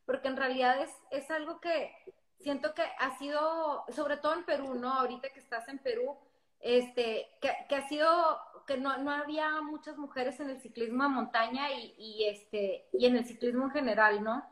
porque 0.06 0.30
en 0.30 0.38
realidad 0.38 0.82
es, 0.82 0.92
es 1.12 1.30
algo 1.32 1.60
que 1.60 1.94
siento 2.40 2.74
que 2.74 2.84
ha 2.84 3.18
sido, 3.18 3.84
sobre 3.94 4.18
todo 4.18 4.36
en 4.36 4.46
Perú, 4.46 4.76
¿no? 4.76 4.94
Ahorita 4.94 5.30
que 5.30 5.40
estás 5.40 5.68
en 5.68 5.80
Perú, 5.80 6.18
este, 6.60 7.28
que, 7.42 7.52
que 7.68 7.76
ha 7.76 7.88
sido, 7.90 8.40
que 8.66 8.78
no, 8.78 8.98
no, 8.98 9.12
había 9.12 9.62
muchas 9.62 9.98
mujeres 9.98 10.40
en 10.40 10.50
el 10.50 10.62
ciclismo 10.62 11.04
de 11.04 11.10
montaña 11.10 11.72
y, 11.72 11.96
y, 11.98 12.26
este, 12.26 12.88
y 12.94 13.06
en 13.06 13.18
el 13.18 13.26
ciclismo 13.26 13.66
en 13.66 13.72
general, 13.72 14.24
¿no? 14.24 14.44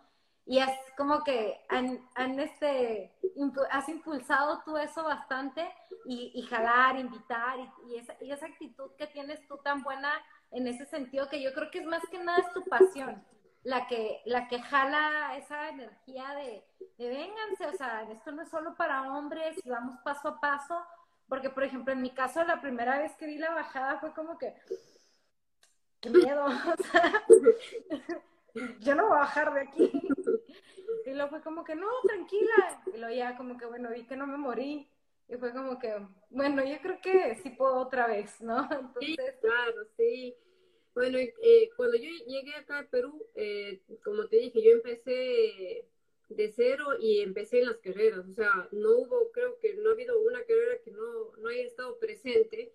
y 0.46 0.60
es 0.60 0.70
como 0.98 1.24
que 1.24 1.62
han, 1.70 2.40
este, 2.40 3.14
has 3.72 3.88
impulsado 3.88 4.62
tú 4.66 4.78
eso 4.78 5.04
bastante 5.04 5.74
y, 6.06 6.32
y 6.36 6.42
jalar, 6.44 7.00
invitar 7.00 7.60
y, 7.60 7.94
y, 7.94 7.98
esa, 7.98 8.16
y, 8.20 8.32
esa, 8.32 8.48
actitud 8.48 8.92
que 8.98 9.08
tienes 9.08 9.46
tú 9.48 9.58
tan 9.64 9.84
buena 9.84 10.12
en 10.52 10.68
ese 10.68 10.86
sentido 10.86 11.30
que 11.30 11.42
yo 11.42 11.54
creo 11.54 11.72
que 11.72 11.80
es 11.80 11.86
más 11.86 12.04
que 12.12 12.22
nada 12.22 12.40
es 12.40 12.52
tu 12.54 12.64
pasión 12.66 13.24
la 13.64 13.88
que, 13.88 14.22
la 14.26 14.50
que 14.50 14.62
jala 14.62 15.38
esa 15.38 15.70
energía 15.70 16.36
de, 16.36 16.66
de 16.98 17.08
vénganse, 17.08 17.66
o 17.68 17.78
sea, 17.78 18.04
esto 18.12 18.34
no 18.34 18.42
es 18.42 18.50
solo 18.50 18.76
para 18.76 19.14
hombres 19.14 19.58
y 19.64 19.70
vamos 19.70 19.96
paso 20.04 20.28
a 20.28 20.40
paso, 20.42 20.84
porque 21.34 21.50
por 21.50 21.64
ejemplo 21.64 21.92
en 21.92 22.04
mi 22.04 22.12
caso 22.12 22.44
la 22.44 22.62
primera 22.62 23.00
vez 23.00 23.16
que 23.16 23.26
vi 23.26 23.40
la 23.40 23.50
bajada 23.50 23.98
fue 24.00 24.14
como 24.14 24.38
que, 24.38 24.54
qué 26.00 26.12
miedo, 26.12 26.46
o 26.46 26.84
sea, 26.84 27.26
yo 28.82 28.94
no 28.94 29.08
voy 29.08 29.18
a 29.18 29.22
bajar 29.22 29.52
de 29.52 29.62
aquí. 29.62 29.92
Y 31.08 31.10
luego 31.10 31.32
fue 31.32 31.42
como 31.42 31.64
que, 31.64 31.74
no, 31.74 31.88
tranquila. 32.04 32.84
Y 32.94 33.00
luego 33.00 33.16
ya 33.16 33.36
como 33.36 33.58
que, 33.58 33.66
bueno, 33.66 33.90
vi 33.90 34.06
que 34.06 34.16
no 34.16 34.28
me 34.28 34.38
morí. 34.38 34.88
Y 35.28 35.36
fue 35.38 35.52
como 35.54 35.80
que, 35.80 36.06
bueno, 36.30 36.64
yo 36.64 36.78
creo 36.84 37.02
que 37.02 37.34
sí 37.42 37.50
puedo 37.50 37.78
otra 37.78 38.06
vez, 38.06 38.40
¿no? 38.40 38.62
Entonces... 38.72 39.16
Sí, 39.16 39.18
claro, 39.42 39.88
sí. 39.98 40.36
Bueno, 40.94 41.18
eh, 41.18 41.70
cuando 41.76 41.98
yo 41.98 42.12
llegué 42.28 42.54
acá 42.58 42.78
a 42.78 42.88
Perú, 42.88 43.26
eh, 43.34 43.82
como 44.04 44.28
te 44.28 44.38
dije, 44.38 44.64
yo 44.64 44.70
empecé 44.70 45.90
de 46.36 46.52
cero 46.52 46.98
y 47.00 47.22
empecé 47.22 47.60
en 47.60 47.68
las 47.68 47.78
carreras. 47.78 48.28
O 48.28 48.34
sea, 48.34 48.70
no 48.72 48.98
hubo, 48.98 49.32
creo 49.32 49.60
que 49.60 49.76
no 49.76 49.90
ha 49.90 49.94
habido 49.94 50.20
una 50.22 50.44
carrera 50.44 50.78
que 50.84 50.92
no, 50.92 51.36
no 51.38 51.50
haya 51.50 51.64
estado 51.64 51.98
presente, 52.00 52.72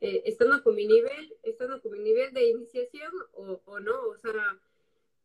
eh, 0.00 0.22
estando 0.26 0.62
con 0.62 0.74
mi 0.74 0.86
nivel, 0.86 1.36
estando 1.42 1.80
con 1.80 1.92
mi 1.92 2.00
nivel 2.00 2.32
de 2.32 2.48
iniciación 2.48 3.12
o, 3.34 3.60
o 3.64 3.80
no. 3.80 4.08
O 4.08 4.16
sea, 4.16 4.60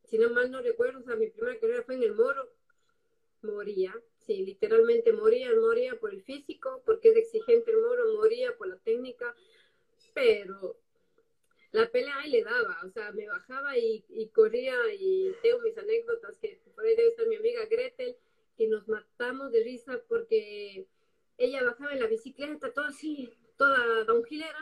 si 0.03 0.17
no 0.17 0.29
mal 0.29 0.49
no 0.51 0.61
recuerdo, 0.61 0.99
o 0.99 1.03
sea, 1.03 1.15
mi 1.15 1.29
primera 1.29 1.59
carrera 1.59 1.83
fue 1.83 1.95
en 1.95 2.03
el 2.03 2.13
Moro, 2.13 2.49
moría, 3.41 3.93
sí, 4.17 4.43
literalmente 4.43 5.13
moría, 5.13 5.53
moría 5.55 5.99
por 5.99 6.13
el 6.13 6.21
físico, 6.23 6.81
porque 6.85 7.09
es 7.09 7.17
exigente 7.17 7.71
el 7.71 7.77
Moro, 7.77 8.13
moría 8.13 8.55
por 8.57 8.67
la 8.67 8.77
técnica, 8.77 9.35
pero 10.13 10.77
la 11.77 11.91
pelea 11.91 12.17
ahí 12.19 12.31
le 12.31 12.43
daba, 12.43 12.79
o 12.83 12.89
sea, 12.89 13.11
me 13.11 13.27
bajaba 13.27 13.77
y, 13.77 14.03
y 14.09 14.27
corría 14.29 14.75
y 14.93 15.33
tengo 15.41 15.59
mis 15.59 15.77
anécdotas 15.77 16.37
que 16.37 16.59
por 16.75 16.85
ahí 16.85 16.95
debe 16.95 17.09
estar 17.09 17.27
mi 17.27 17.35
amiga 17.35 17.65
Gretel, 17.65 18.15
que 18.57 18.67
nos 18.67 18.87
matamos 18.87 19.51
de 19.51 19.63
risa 19.63 20.01
porque 20.07 20.87
ella 21.37 21.63
bajaba 21.63 21.93
en 21.93 21.99
la 21.99 22.07
bicicleta, 22.07 22.73
toda 22.73 22.89
así, 22.89 23.29
toda 23.57 24.03
downhillera, 24.05 24.59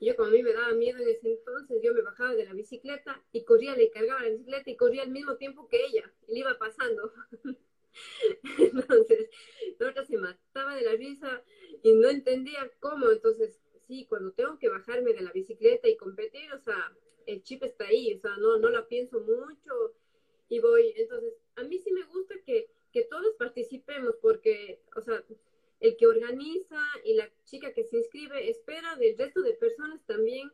yo 0.00 0.16
como 0.16 0.28
a 0.28 0.32
mí 0.32 0.42
me 0.42 0.52
daba 0.52 0.72
miedo 0.72 0.98
en 0.98 1.08
ese 1.08 1.30
entonces, 1.30 1.80
yo 1.82 1.92
me 1.94 2.02
bajaba 2.02 2.34
de 2.34 2.44
la 2.44 2.52
bicicleta 2.52 3.22
y 3.32 3.44
corría, 3.44 3.74
le 3.76 3.90
cargaba 3.90 4.22
la 4.22 4.30
bicicleta 4.30 4.70
y 4.70 4.76
corría 4.76 5.02
al 5.02 5.10
mismo 5.10 5.36
tiempo 5.36 5.68
que 5.68 5.84
ella, 5.84 6.12
y 6.28 6.34
le 6.34 6.40
iba 6.40 6.58
pasando. 6.58 7.12
entonces, 8.58 9.30
la 9.78 9.90
otra 9.90 10.04
se 10.04 10.18
mataba 10.18 10.74
de 10.76 10.82
la 10.82 10.92
risa 10.92 11.42
y 11.82 11.92
no 11.92 12.08
entendía 12.08 12.70
cómo. 12.80 13.10
Entonces, 13.10 13.60
sí, 13.86 14.06
cuando 14.06 14.32
tengo 14.32 14.58
que 14.58 14.68
bajarme 14.68 15.12
de 15.12 15.22
la 15.22 15.32
bicicleta 15.32 15.88
y 15.88 15.96
competir, 15.96 16.52
o 16.52 16.58
sea, 16.58 16.96
el 17.26 17.42
chip 17.42 17.62
está 17.62 17.86
ahí, 17.86 18.14
o 18.14 18.18
sea, 18.18 18.36
no, 18.38 18.58
no 18.58 18.68
la 18.70 18.86
pienso 18.86 19.20
mucho 19.20 19.94
y 20.48 20.58
voy. 20.60 20.92
Entonces, 20.96 21.34
a 21.56 21.64
mí 21.64 21.78
sí 21.78 21.92
me 21.92 22.04
gusta 22.04 22.34
que, 22.44 22.70
que 22.92 23.04
todos 23.04 23.34
participemos 23.38 24.16
porque, 24.20 24.80
o 24.96 25.00
sea, 25.00 25.24
el 25.80 25.96
que 25.96 26.06
organiza 26.06 26.80
y 27.04 27.14
la 27.14 27.30
chica 27.44 27.72
que 27.72 27.84
se 27.84 27.96
inscribe 27.96 28.48
espera 28.48 28.96
del 28.96 29.18
resto 29.18 29.42
de 29.42 29.54
personas 29.54 30.04
también 30.06 30.50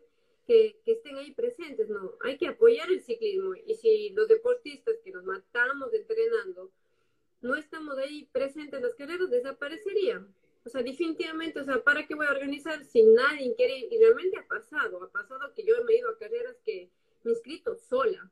que, 0.47 0.81
que, 0.85 0.93
estén 0.93 1.17
ahí 1.17 1.33
presentes, 1.33 1.89
¿no? 1.89 2.17
Hay 2.23 2.37
que 2.37 2.49
apoyar 2.49 2.91
el 2.91 3.01
ciclismo 3.01 3.55
y 3.55 3.75
si 3.75 4.11
los 4.11 4.27
deportistas 4.27 4.97
que 5.05 5.13
nos 5.13 5.25
matamos 5.25 5.93
entrenando 5.95 6.73
no 7.41 7.57
estamos 7.57 7.97
ahí 7.99 8.29
presentes 8.33 8.75
en 8.75 8.83
las 8.83 8.95
carreras, 8.95 9.31
desaparecerían. 9.31 10.35
O 10.65 10.69
sea, 10.69 10.83
definitivamente, 10.83 11.61
o 11.61 11.65
sea, 11.65 11.83
¿para 11.83 12.07
qué 12.07 12.15
voy 12.15 12.27
a 12.27 12.33
organizar 12.33 12.85
si 12.85 13.03
nadie 13.03 13.55
quiere 13.57 13.79
ir? 13.79 13.93
Y 13.93 13.99
realmente 13.99 14.39
ha 14.39 14.47
pasado, 14.47 15.03
ha 15.03 15.11
pasado 15.11 15.53
que 15.55 15.65
yo 15.65 15.83
me 15.85 15.95
he 15.95 15.99
ido 15.99 16.11
a 16.11 16.19
carreras 16.19 16.57
que 16.65 16.91
me 17.23 17.31
he 17.31 17.35
inscrito 17.35 17.75
sola. 17.77 18.31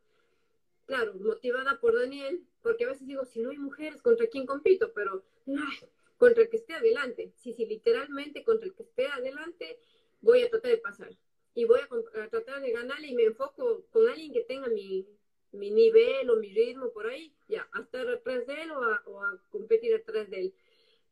Claro, 0.87 1.15
motivada 1.15 1.81
por 1.81 1.99
Daniel, 1.99 2.43
porque 2.63 2.85
a 2.85 2.89
veces 2.89 3.07
digo, 3.07 3.25
si 3.25 3.41
no 3.41 3.51
hay 3.51 3.59
mujeres, 3.59 4.03
¿contra 4.03 4.27
quién 4.27 4.47
compito? 4.47 4.93
Pero, 4.95 5.25
ay, 5.47 5.89
contra 6.19 6.43
el 6.43 6.51
que 6.51 6.59
esté 6.59 6.75
adelante. 6.75 7.33
Sí, 7.37 7.53
sí, 7.55 7.65
literalmente 7.65 8.45
contra 8.45 8.67
el 8.67 8.75
que 8.75 8.83
esté 8.83 9.07
adelante 9.07 9.79
voy 10.21 10.43
a 10.43 10.51
tratar 10.51 10.73
de 10.73 10.79
pasar. 10.79 11.17
Y 11.55 11.65
voy 11.65 11.81
a, 11.81 12.29
tratar 12.29 12.61
de 12.61 12.73
ganarle 12.73 13.09
y 13.09 13.15
me 13.15 13.25
enfoco 13.25 13.85
con 13.91 14.09
alguien 14.09 14.33
que 14.33 14.43
tenga 14.43 14.69
mi, 14.69 15.07
mi, 15.53 15.71
nivel 15.71 16.31
o 16.31 16.37
mi 16.37 16.53
ritmo 16.53 16.91
por 16.93 17.07
ahí, 17.07 17.35
ya, 17.49 17.67
a 17.73 17.81
estar 17.81 18.07
atrás 18.09 18.47
de 18.47 18.63
él 18.63 18.71
o 18.71 18.83
a, 18.83 19.03
o 19.07 19.23
a 19.23 19.39
competir 19.51 19.95
atrás 19.95 20.29
de 20.31 20.41
él. 20.41 20.55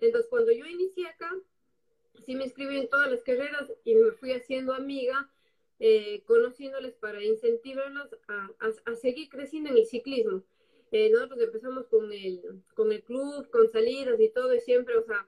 Entonces, 0.01 0.29
cuando 0.29 0.53
yo 0.53 0.67
inicié 0.67 1.07
acá, 1.07 1.33
sí 2.25 2.35
me 2.35 2.45
inscribí 2.45 2.79
en 2.79 2.89
todas 2.89 3.11
las 3.11 3.23
carreras 3.23 3.73
y 3.85 3.95
me 3.95 4.13
fui 4.13 4.33
haciendo 4.33 4.75
amiga, 4.75 5.31
eh, 5.79 6.23
conociéndoles 6.27 6.95
para 6.95 7.23
incentivarlos 7.23 8.17
a, 8.29 8.95
seguir 8.95 9.29
creciendo 9.29 9.71
en 9.71 9.79
el 9.79 9.87
ciclismo. 9.87 10.43
Eh, 10.93 11.11
nosotros 11.11 11.41
empezamos 11.41 11.87
con 11.87 12.13
el, 12.13 12.41
con 12.75 12.93
el 12.93 13.03
club, 13.03 13.51
con 13.51 13.69
salidas 13.69 14.21
y 14.21 14.29
todo, 14.31 14.55
y 14.55 14.61
siempre, 14.61 14.97
o 14.97 15.03
sea, 15.03 15.27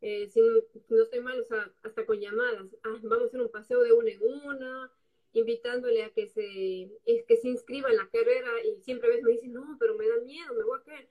eh, 0.00 0.28
si, 0.28 0.40
no 0.88 1.02
estoy 1.02 1.20
mal, 1.20 1.40
o 1.40 1.44
sea, 1.44 1.72
hasta 1.82 2.04
con 2.06 2.18
llamadas, 2.18 2.66
ah, 2.82 2.98
vamos 3.02 3.24
a 3.24 3.26
hacer 3.26 3.40
un 3.40 3.50
paseo 3.50 3.82
de 3.82 3.92
una 3.92 4.10
en 4.10 4.20
una, 4.22 4.92
invitándole 5.32 6.02
a 6.02 6.10
que 6.10 6.26
se, 6.26 6.90
que 7.26 7.36
se 7.36 7.48
inscriba 7.48 7.90
en 7.90 7.96
la 7.96 8.08
carrera, 8.08 8.50
y 8.64 8.80
siempre 8.82 9.08
a 9.08 9.10
veces 9.10 9.24
me 9.24 9.32
dicen, 9.32 9.52
no, 9.52 9.76
pero 9.78 9.96
me 9.96 10.08
da 10.08 10.18
miedo, 10.20 10.54
me 10.54 10.64
voy 10.64 10.78
a 10.78 10.84
caer 10.84 11.08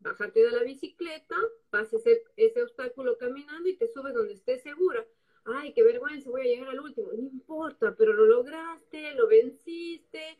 bajarte 0.00 0.42
de 0.42 0.52
la 0.52 0.62
bicicleta, 0.62 1.36
pases 1.70 2.06
ese, 2.06 2.22
ese 2.36 2.62
obstáculo 2.62 3.16
caminando 3.16 3.68
y 3.68 3.76
te 3.76 3.88
subes 3.88 4.14
donde 4.14 4.34
estés 4.34 4.62
segura. 4.62 5.06
Ay, 5.44 5.72
qué 5.72 5.82
vergüenza, 5.82 6.30
voy 6.30 6.42
a 6.42 6.44
llegar 6.44 6.68
al 6.68 6.80
último. 6.80 7.12
No 7.12 7.22
importa, 7.22 7.94
pero 7.96 8.12
lo 8.12 8.26
lograste, 8.26 9.14
lo 9.14 9.28
venciste, 9.28 10.38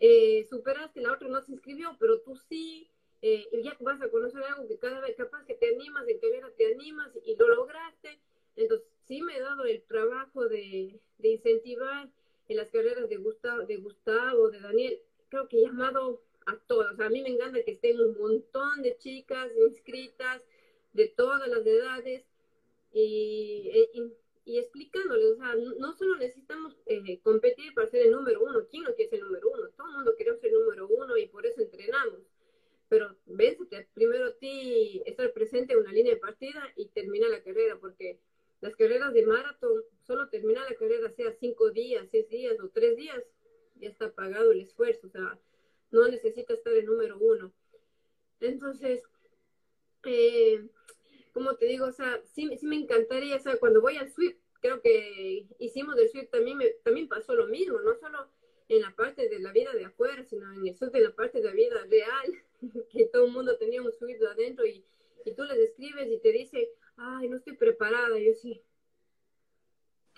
eh, 0.00 0.44
superaste, 0.48 1.00
la 1.00 1.12
otra 1.12 1.28
no 1.28 1.40
se 1.40 1.52
inscribió, 1.52 1.96
pero 1.98 2.20
tú 2.20 2.36
sí. 2.36 2.90
Eh, 3.22 3.48
y 3.52 3.62
ya 3.62 3.74
vas 3.80 4.02
a 4.02 4.10
conocer 4.10 4.42
algo 4.42 4.68
que 4.68 4.76
cada 4.76 5.00
vez 5.00 5.16
capaz 5.16 5.46
que 5.46 5.54
te 5.54 5.68
animas, 5.68 6.06
en 6.08 6.18
carrera 6.18 6.50
te 6.58 6.66
animas 6.66 7.10
y 7.24 7.36
lo 7.36 7.48
lograste. 7.48 8.20
Entonces, 8.54 8.86
sí 9.06 9.22
me 9.22 9.36
he 9.36 9.40
dado 9.40 9.64
el 9.64 9.82
trabajo 9.82 10.46
de, 10.46 11.00
de 11.16 11.28
incentivar 11.28 12.10
en 12.48 12.56
las 12.58 12.70
carreras 12.70 13.08
de 13.08 13.16
Gustavo, 13.16 13.64
de 13.64 13.78
Gustavo, 13.78 14.50
de 14.50 14.60
Daniel. 14.60 15.00
Creo 15.30 15.48
que 15.48 15.56
he 15.56 15.62
llamado 15.62 16.20
a 16.46 16.56
todos. 16.66 16.98
a 17.00 17.08
mí 17.08 17.22
me 17.22 17.30
encanta 17.30 17.62
que 17.62 17.72
estén 17.72 18.00
un 18.00 18.16
montón 18.18 18.82
de 18.82 18.96
chicas 18.98 19.50
inscritas 19.68 20.42
de 20.92 21.08
todas 21.08 21.48
las 21.48 21.66
edades 21.66 22.24
y, 22.92 23.70
y, 24.44 24.58
explicándoles, 24.58 25.32
o 25.32 25.36
sea, 25.36 25.54
no, 25.54 25.92
solo 25.92 26.16
necesitamos 26.16 26.76
eh, 26.86 27.18
competir 27.22 27.74
para 27.74 27.88
ser 27.88 28.02
el 28.02 28.12
número 28.12 28.40
uno, 28.42 28.66
¿quién 28.70 28.84
no 28.84 28.94
quiere 28.94 29.10
ser 29.10 29.18
el 29.20 29.26
número 29.26 29.50
uno? 29.50 29.68
Todo 29.70 29.88
el 29.88 29.94
mundo 29.94 30.14
queremos 30.16 30.40
ser 30.40 30.50
el 30.50 30.60
número 30.60 30.86
uno 30.86 31.16
y 31.16 31.26
por 31.26 31.44
eso 31.46 31.60
entrenamos. 31.60 32.20
Pero 32.88 33.16
vénsete 33.26 33.88
primero 33.94 34.26
a 34.26 34.34
ti 34.34 35.02
estar 35.06 35.32
presente 35.32 35.72
en 35.72 35.80
una 35.80 35.92
línea 35.92 36.14
de 36.14 36.20
partida 36.20 36.62
y 36.76 36.88
termina 36.88 37.28
la 37.28 37.42
carrera, 37.42 37.78
porque 37.80 38.20
las 38.60 38.76
carreras 38.76 39.12
de 39.12 39.26
maratón, 39.26 39.82
solo 40.06 40.28
termina 40.28 40.64
la 40.64 40.76
carrera, 40.76 41.10
sea 41.10 41.32
cinco 41.32 41.70
días, 41.70 42.08
seis 42.10 42.28
días 42.28 42.60
o 42.60 42.68
tres 42.68 42.96
días, 42.96 43.22
ya 43.76 43.88
está 43.88 44.12
pagado 44.14 44.52
el 44.52 44.60
esfuerzo, 44.60 45.06
o 45.08 45.10
sea, 45.10 45.38
no 45.94 46.08
necesita 46.08 46.52
estar 46.54 46.74
el 46.74 46.84
número 46.84 47.18
uno. 47.18 47.52
Entonces, 48.40 49.02
eh, 50.04 50.68
como 51.32 51.54
te 51.56 51.66
digo, 51.66 51.86
o 51.86 51.92
sea, 51.92 52.20
sí, 52.34 52.56
sí, 52.58 52.66
me 52.66 52.76
encantaría, 52.76 53.36
o 53.36 53.40
sea, 53.40 53.56
cuando 53.58 53.80
voy 53.80 53.96
al 53.96 54.10
Swift, 54.10 54.36
creo 54.60 54.80
que 54.80 55.46
hicimos 55.58 55.96
del 55.96 56.08
Swift 56.08 56.30
también, 56.30 56.58
también 56.82 57.08
pasó 57.08 57.34
lo 57.34 57.46
mismo, 57.46 57.80
no 57.80 57.94
solo 57.94 58.28
en 58.68 58.80
la 58.82 58.94
parte 58.94 59.28
de 59.28 59.38
la 59.38 59.52
vida 59.52 59.72
de 59.72 59.84
afuera, 59.84 60.24
sino 60.24 60.52
en 60.52 60.66
el 60.66 60.76
en 60.80 61.02
la 61.04 61.14
parte 61.14 61.40
de 61.40 61.44
la 61.44 61.54
vida 61.54 61.84
real, 61.88 62.44
que 62.90 63.06
todo 63.06 63.26
el 63.26 63.32
mundo 63.32 63.56
tenía 63.56 63.82
un 63.82 63.92
adentro 64.28 64.66
y, 64.66 64.84
y 65.24 65.34
tú 65.34 65.44
les 65.44 65.58
escribes 65.58 66.10
y 66.10 66.18
te 66.18 66.32
dice, 66.32 66.70
ay, 66.96 67.28
no 67.28 67.36
estoy 67.36 67.56
preparada, 67.56 68.18
yo 68.18 68.32
sí. 68.34 68.62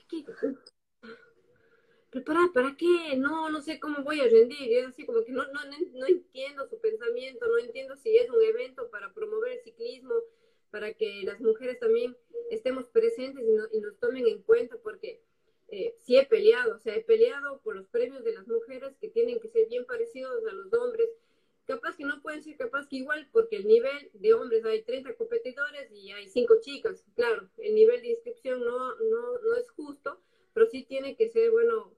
¿Qué, 0.08 0.22
¿Preparada 0.22 0.75
para 2.22 2.76
qué? 2.76 3.16
No, 3.16 3.50
no 3.50 3.60
sé 3.60 3.78
cómo 3.80 4.02
voy 4.02 4.20
a 4.20 4.28
rendir. 4.28 4.72
Es 4.72 4.86
así 4.86 5.04
como 5.04 5.24
que 5.24 5.32
no, 5.32 5.44
no, 5.46 5.60
no 5.94 6.06
entiendo 6.06 6.66
su 6.68 6.78
pensamiento, 6.80 7.46
no 7.46 7.58
entiendo 7.58 7.96
si 7.96 8.16
es 8.16 8.30
un 8.30 8.42
evento 8.42 8.88
para 8.90 9.12
promover 9.12 9.52
el 9.52 9.60
ciclismo, 9.60 10.14
para 10.70 10.92
que 10.92 11.22
las 11.24 11.40
mujeres 11.40 11.78
también 11.78 12.16
estemos 12.50 12.88
presentes 12.88 13.44
y, 13.72 13.80
nos 13.80 13.98
tomen 13.98 14.26
en 14.26 14.42
cuenta, 14.42 14.76
porque 14.82 15.22
eh, 15.68 15.94
sí 15.98 16.16
he 16.16 16.26
peleado, 16.26 16.76
o 16.76 16.78
sea, 16.78 16.94
he 16.94 17.02
peleado 17.02 17.60
por 17.62 17.76
los 17.76 17.88
premios 17.88 18.22
de 18.24 18.34
las 18.34 18.46
mujeres 18.46 18.96
que 19.00 19.08
tienen 19.08 19.40
que 19.40 19.48
ser 19.48 19.68
bien 19.68 19.84
parecidos 19.84 20.44
a 20.46 20.52
los 20.52 20.72
hombres, 20.74 21.08
capaz 21.66 21.96
que 21.96 22.04
no 22.04 22.22
pueden 22.22 22.42
ser 22.42 22.56
capaz 22.56 22.86
que 22.88 22.96
igual, 22.96 23.28
porque 23.32 23.56
el 23.56 23.66
nivel 23.66 24.10
de 24.14 24.34
hombres 24.34 24.64
hay 24.64 24.82
30 24.82 25.14
competidores 25.14 25.90
y 25.90 26.12
hay 26.12 26.28
5 26.28 26.54
chicas. 26.60 27.04
Claro, 27.14 27.48
el 27.58 27.74
nivel 27.74 28.02
de 28.02 28.10
inscripción 28.10 28.60
no, 28.60 28.94
no, 28.96 29.38
no 29.40 29.56
es 29.56 29.68
justo, 29.70 30.20
pero 30.52 30.66
sí 30.66 30.84
tiene 30.84 31.16
que 31.16 31.28
ser, 31.28 31.50
bueno, 31.50 31.92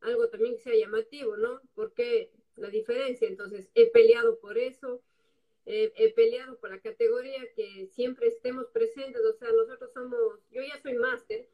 algo 0.00 0.28
también 0.28 0.56
que 0.56 0.62
sea 0.62 0.74
llamativo, 0.74 1.36
¿no? 1.36 1.60
Porque 1.74 2.30
la 2.56 2.68
diferencia, 2.70 3.28
entonces, 3.28 3.70
he 3.74 3.90
peleado 3.90 4.38
por 4.38 4.58
eso, 4.58 5.02
he 5.66 6.12
peleado 6.14 6.58
por 6.58 6.70
la 6.70 6.80
categoría 6.80 7.42
que 7.56 7.88
siempre 7.88 8.28
estemos 8.28 8.66
presentes, 8.66 9.20
o 9.20 9.32
sea, 9.32 9.50
nosotros 9.50 9.92
somos, 9.92 10.38
yo 10.52 10.62
ya 10.62 10.80
soy 10.80 10.94
máster, 10.94 11.48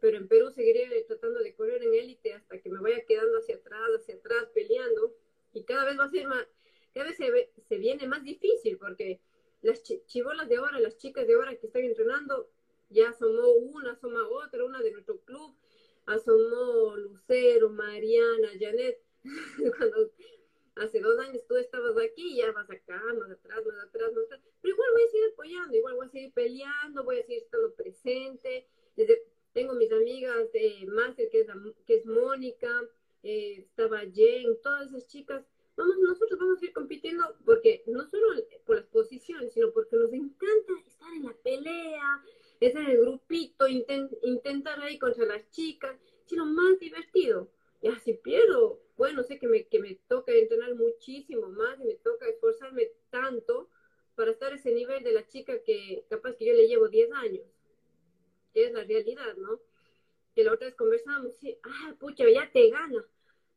pero 0.00 0.16
en 0.16 0.26
Perú 0.26 0.50
seguiré 0.50 1.02
tratando 1.06 1.40
de 1.40 1.54
correr 1.54 1.82
en 1.82 1.94
élite 1.94 2.32
hasta 2.32 2.58
que 2.60 2.70
me 2.70 2.80
vaya 2.80 3.04
quedando 3.04 3.38
hacia 3.38 3.56
atrás, 3.56 3.82
hacia 3.96 4.14
atrás, 4.14 4.48
peleando, 4.54 5.14
y 5.52 5.64
cada 5.64 5.84
vez 5.84 5.98
va 5.98 6.04
a 6.04 6.10
ser 6.10 6.26
más, 6.26 6.46
cada 6.94 7.06
vez 7.06 7.16
se, 7.16 7.50
se 7.68 7.78
viene 7.78 8.06
más 8.06 8.24
difícil 8.24 8.78
porque 8.78 9.20
las 9.60 9.82
chivolas 10.06 10.48
de 10.48 10.56
ahora, 10.56 10.78
las 10.80 10.96
chicas 10.96 11.26
de 11.26 11.34
ahora 11.34 11.56
que 11.56 11.66
están 11.66 11.84
entrenando, 11.84 12.48
ya 12.90 13.10
asomó 13.10 13.48
una, 13.52 13.92
asoma 13.92 14.26
otra, 14.28 14.64
una 14.64 14.80
de 14.80 14.92
nuestro 14.92 15.18
club, 15.20 15.54
asomó 16.08 16.96
Lucero, 16.96 17.68
Mariana, 17.68 18.48
Janet, 18.58 18.98
cuando 19.76 20.10
hace 20.76 21.00
dos 21.00 21.18
años 21.18 21.42
tú 21.46 21.56
estabas 21.56 21.96
aquí, 21.98 22.36
ya 22.36 22.50
vas 22.52 22.70
acá, 22.70 23.00
más 23.18 23.30
atrás, 23.30 23.64
más 23.66 23.84
atrás, 23.84 24.12
más 24.12 24.24
atrás, 24.24 24.40
pero 24.62 24.74
igual 24.74 24.90
voy 24.92 25.02
a 25.02 25.08
seguir 25.08 25.26
apoyando, 25.32 25.76
igual 25.76 25.94
voy 25.96 26.06
a 26.06 26.10
seguir 26.10 26.32
peleando, 26.32 27.04
voy 27.04 27.18
a 27.18 27.22
seguir 27.22 27.42
estando 27.42 27.74
presente, 27.74 28.66
Desde, 28.96 29.22
tengo 29.52 29.74
mis 29.74 29.92
amigas 29.92 30.50
de 30.52 30.86
máster, 30.88 31.28
que 31.28 31.40
es, 31.40 31.48
que 31.84 31.96
es 31.96 32.06
Mónica, 32.06 32.88
eh, 33.22 33.58
estaba 33.58 34.00
Jen, 34.00 34.56
todas 34.62 34.88
esas 34.88 35.06
chicas, 35.06 35.44
vamos, 35.76 35.96
nosotros 35.98 36.38
vamos 36.38 36.62
a 36.62 36.64
ir 36.64 36.72
compitiendo 36.72 37.24
porque 37.44 37.82
no 37.86 38.08
solo 38.08 38.28
por 38.64 38.76
las 38.76 38.86
posiciones, 38.86 39.52
sino 39.52 39.72
porque 39.72 39.96
nos 39.96 40.12
encanta 40.12 40.72
estar 40.86 41.12
en 41.14 41.24
la 41.24 41.34
pelea, 41.42 42.24
estar 42.66 42.82
en 42.82 42.90
el 42.90 42.98
grupito, 42.98 43.66
intentar 43.68 44.80
ahí 44.80 44.98
contra 44.98 45.24
las 45.24 45.48
chicas, 45.50 45.96
sino 46.24 46.46
más 46.46 46.78
divertido. 46.78 47.50
Ya 47.82 47.98
si 47.98 48.14
pierdo, 48.14 48.80
bueno, 48.96 49.22
sé 49.22 49.38
que 49.38 49.46
me, 49.46 49.62
toca 50.08 50.32
entrenar 50.32 50.74
muchísimo 50.74 51.48
más 51.48 51.78
y 51.80 51.84
me 51.84 51.94
toca 51.94 52.28
esforzarme 52.28 52.90
tanto 53.10 53.70
para 54.16 54.32
estar 54.32 54.52
a 54.52 54.56
ese 54.56 54.72
nivel 54.72 55.04
de 55.04 55.12
la 55.12 55.26
chica 55.28 55.62
que 55.62 56.04
capaz 56.10 56.34
que 56.34 56.46
yo 56.46 56.52
le 56.54 56.66
llevo 56.66 56.88
10 56.88 57.12
años, 57.12 57.46
que 58.52 58.66
es 58.66 58.72
la 58.72 58.82
realidad, 58.82 59.36
¿no? 59.36 59.60
Que 60.34 60.42
la 60.42 60.52
otra 60.52 60.66
vez 60.66 60.74
conversábamos 60.74 61.42
y, 61.42 61.56
ah, 61.62 61.94
pucha, 62.00 62.28
ya 62.28 62.50
te 62.50 62.68
gana. 62.70 63.04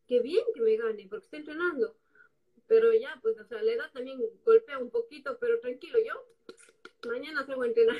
Qué 0.06 0.20
bien 0.20 0.44
que 0.54 0.60
me 0.60 0.76
gane, 0.76 1.06
porque 1.08 1.24
está 1.24 1.36
entrenando 1.38 1.96
pero 2.72 2.90
ya, 2.94 3.18
pues, 3.20 3.38
o 3.38 3.44
sea, 3.44 3.62
la 3.62 3.72
edad 3.72 3.92
también 3.92 4.18
golpea 4.46 4.78
un 4.78 4.88
poquito, 4.88 5.36
pero 5.38 5.60
tranquilo, 5.60 5.98
yo 6.06 6.14
mañana 7.06 7.44
salgo 7.44 7.64
a 7.64 7.66
entrenar. 7.66 7.98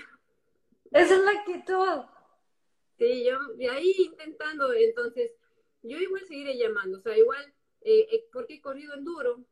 Esa 0.92 1.14
es 1.14 1.20
la 1.22 1.30
actitud. 1.30 2.04
Sí, 2.98 3.24
yo 3.24 3.38
de 3.56 3.68
ahí 3.68 3.94
intentando, 3.98 4.72
entonces, 4.72 5.32
yo 5.82 5.98
igual 5.98 6.24
seguiré 6.26 6.56
llamando, 6.56 6.98
o 6.98 7.00
sea, 7.00 7.16
igual, 7.16 7.52
eh, 7.80 8.06
eh 8.12 8.24
porque 8.32 8.54
he 8.54 8.60
corrido 8.60 8.94
enduro, 8.94 9.44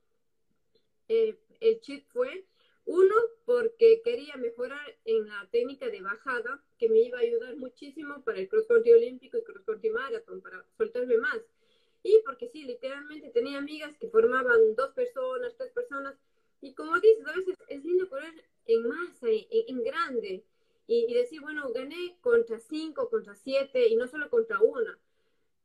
eh, 1.09 1.37
el 1.61 1.81
chip 1.81 2.07
fue, 2.09 2.47
uno, 2.85 3.15
porque 3.45 4.01
quería 4.03 4.37
mejorar 4.37 4.99
en 5.05 5.27
la 5.27 5.49
técnica 5.51 5.89
de 5.89 6.01
bajada, 6.01 6.63
que 6.79 6.89
me 6.89 7.01
iba 7.01 7.19
a 7.19 7.23
ayudar 7.23 7.57
muchísimo 7.57 8.23
para 8.25 8.39
el 8.39 8.49
cross 8.49 8.67
country 8.67 8.93
olímpico 8.93 9.39
y 9.39 9.43
cross 9.43 9.65
country 9.65 9.91
marathon, 9.91 10.41
para 10.41 10.65
soltarme 10.77 11.17
más. 11.19 11.41
Y 12.03 12.21
porque 12.25 12.49
sí, 12.49 12.65
literalmente 12.65 13.31
tenía 13.31 13.59
amigas 13.59 13.97
que 13.99 14.09
formaban 14.09 14.75
dos 14.75 14.93
personas, 14.93 15.55
tres 15.57 15.73
personas. 15.73 16.15
Y 16.61 16.75
como 16.75 16.99
dices, 16.99 17.27
a 17.27 17.37
veces 17.37 17.57
es 17.69 17.85
lindo 17.85 18.09
correr 18.09 18.33
en 18.67 18.89
masa, 18.89 19.27
en, 19.29 19.83
grande. 19.83 20.45
Y, 20.93 21.15
decir, 21.15 21.41
bueno, 21.41 21.71
gané 21.73 22.17
contra 22.21 22.59
cinco, 22.59 23.09
contra 23.09 23.37
siete 23.37 23.87
y 23.87 23.95
no 23.95 24.09
solo 24.09 24.29
contra 24.29 24.59
una. 24.59 24.99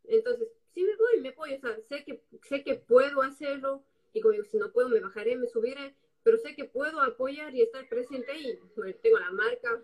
Entonces, 0.04 0.48
si 0.72 0.84
me 0.84 0.96
voy, 0.96 1.20
me 1.20 1.32
voy. 1.32 1.56
O 1.56 1.60
sea, 1.60 1.80
sé 1.82 2.04
que, 2.04 2.22
sé 2.44 2.64
que 2.64 2.76
puedo 2.76 3.24
hacerlo. 3.24 3.84
Y 4.14 4.22
como 4.22 4.34
digo, 4.34 4.44
si 4.44 4.58
no 4.58 4.72
puedo, 4.72 4.88
me 4.88 5.00
bajaré, 5.00 5.36
me 5.36 5.48
subiré. 5.48 5.96
Pero 6.22 6.38
sé 6.38 6.56
que 6.56 6.66
puedo 6.66 7.02
apoyar 7.02 7.56
y 7.56 7.64
estar 7.64 7.90
presente 7.90 8.32
ahí. 8.32 8.60
tengo 9.02 9.18
la 9.18 9.32
marca 9.32 9.82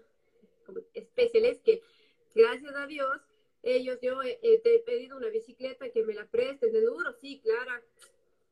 especial, 0.93 1.59
que 1.63 1.81
gracias 2.35 2.75
a 2.75 2.85
Dios 2.85 3.09
ellos, 3.63 3.99
yo 4.01 4.19
te 4.21 4.75
he 4.75 4.79
pedido 4.79 5.17
una 5.17 5.29
bicicleta 5.29 5.89
que 5.89 6.03
me 6.03 6.13
la 6.13 6.25
presten 6.25 6.71
de 6.71 6.79
enduro, 6.79 7.13
sí, 7.13 7.41
Clara, 7.41 7.81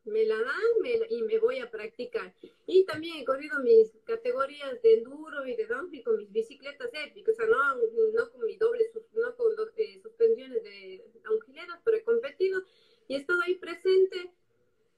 me 0.10 0.26
la 0.26 0.36
dan 0.36 1.06
y 1.10 1.24
me 1.24 1.40
voy 1.40 1.60
a 1.60 1.70
practicar. 1.70 2.34
Y 2.66 2.86
también 2.86 3.18
he 3.18 3.26
corrido 3.26 3.60
mis 3.60 3.92
categorías 4.06 4.82
de 4.82 4.96
enduro 4.96 5.46
y 5.46 5.56
de 5.56 5.66
downhill 5.66 6.04
con 6.04 6.18
mis 6.18 6.32
bicicletas 6.32 6.90
épicas, 6.94 7.34
o 7.34 7.38
sea, 7.38 7.48
no, 7.48 7.76
no 7.76 8.32
con 8.32 8.46
mi 8.46 8.58
doble, 8.58 8.92
no 9.14 9.36
con 9.36 9.56
dos, 9.56 9.70
eh, 9.78 10.00
suspensiones 10.02 10.64
de 10.64 11.04
downhilleras, 11.24 11.80
pero 11.84 11.98
he 11.98 12.04
competido 12.04 12.62
y 13.08 13.16
he 13.16 13.18
estado 13.18 13.42
ahí 13.42 13.56
presente. 13.56 14.32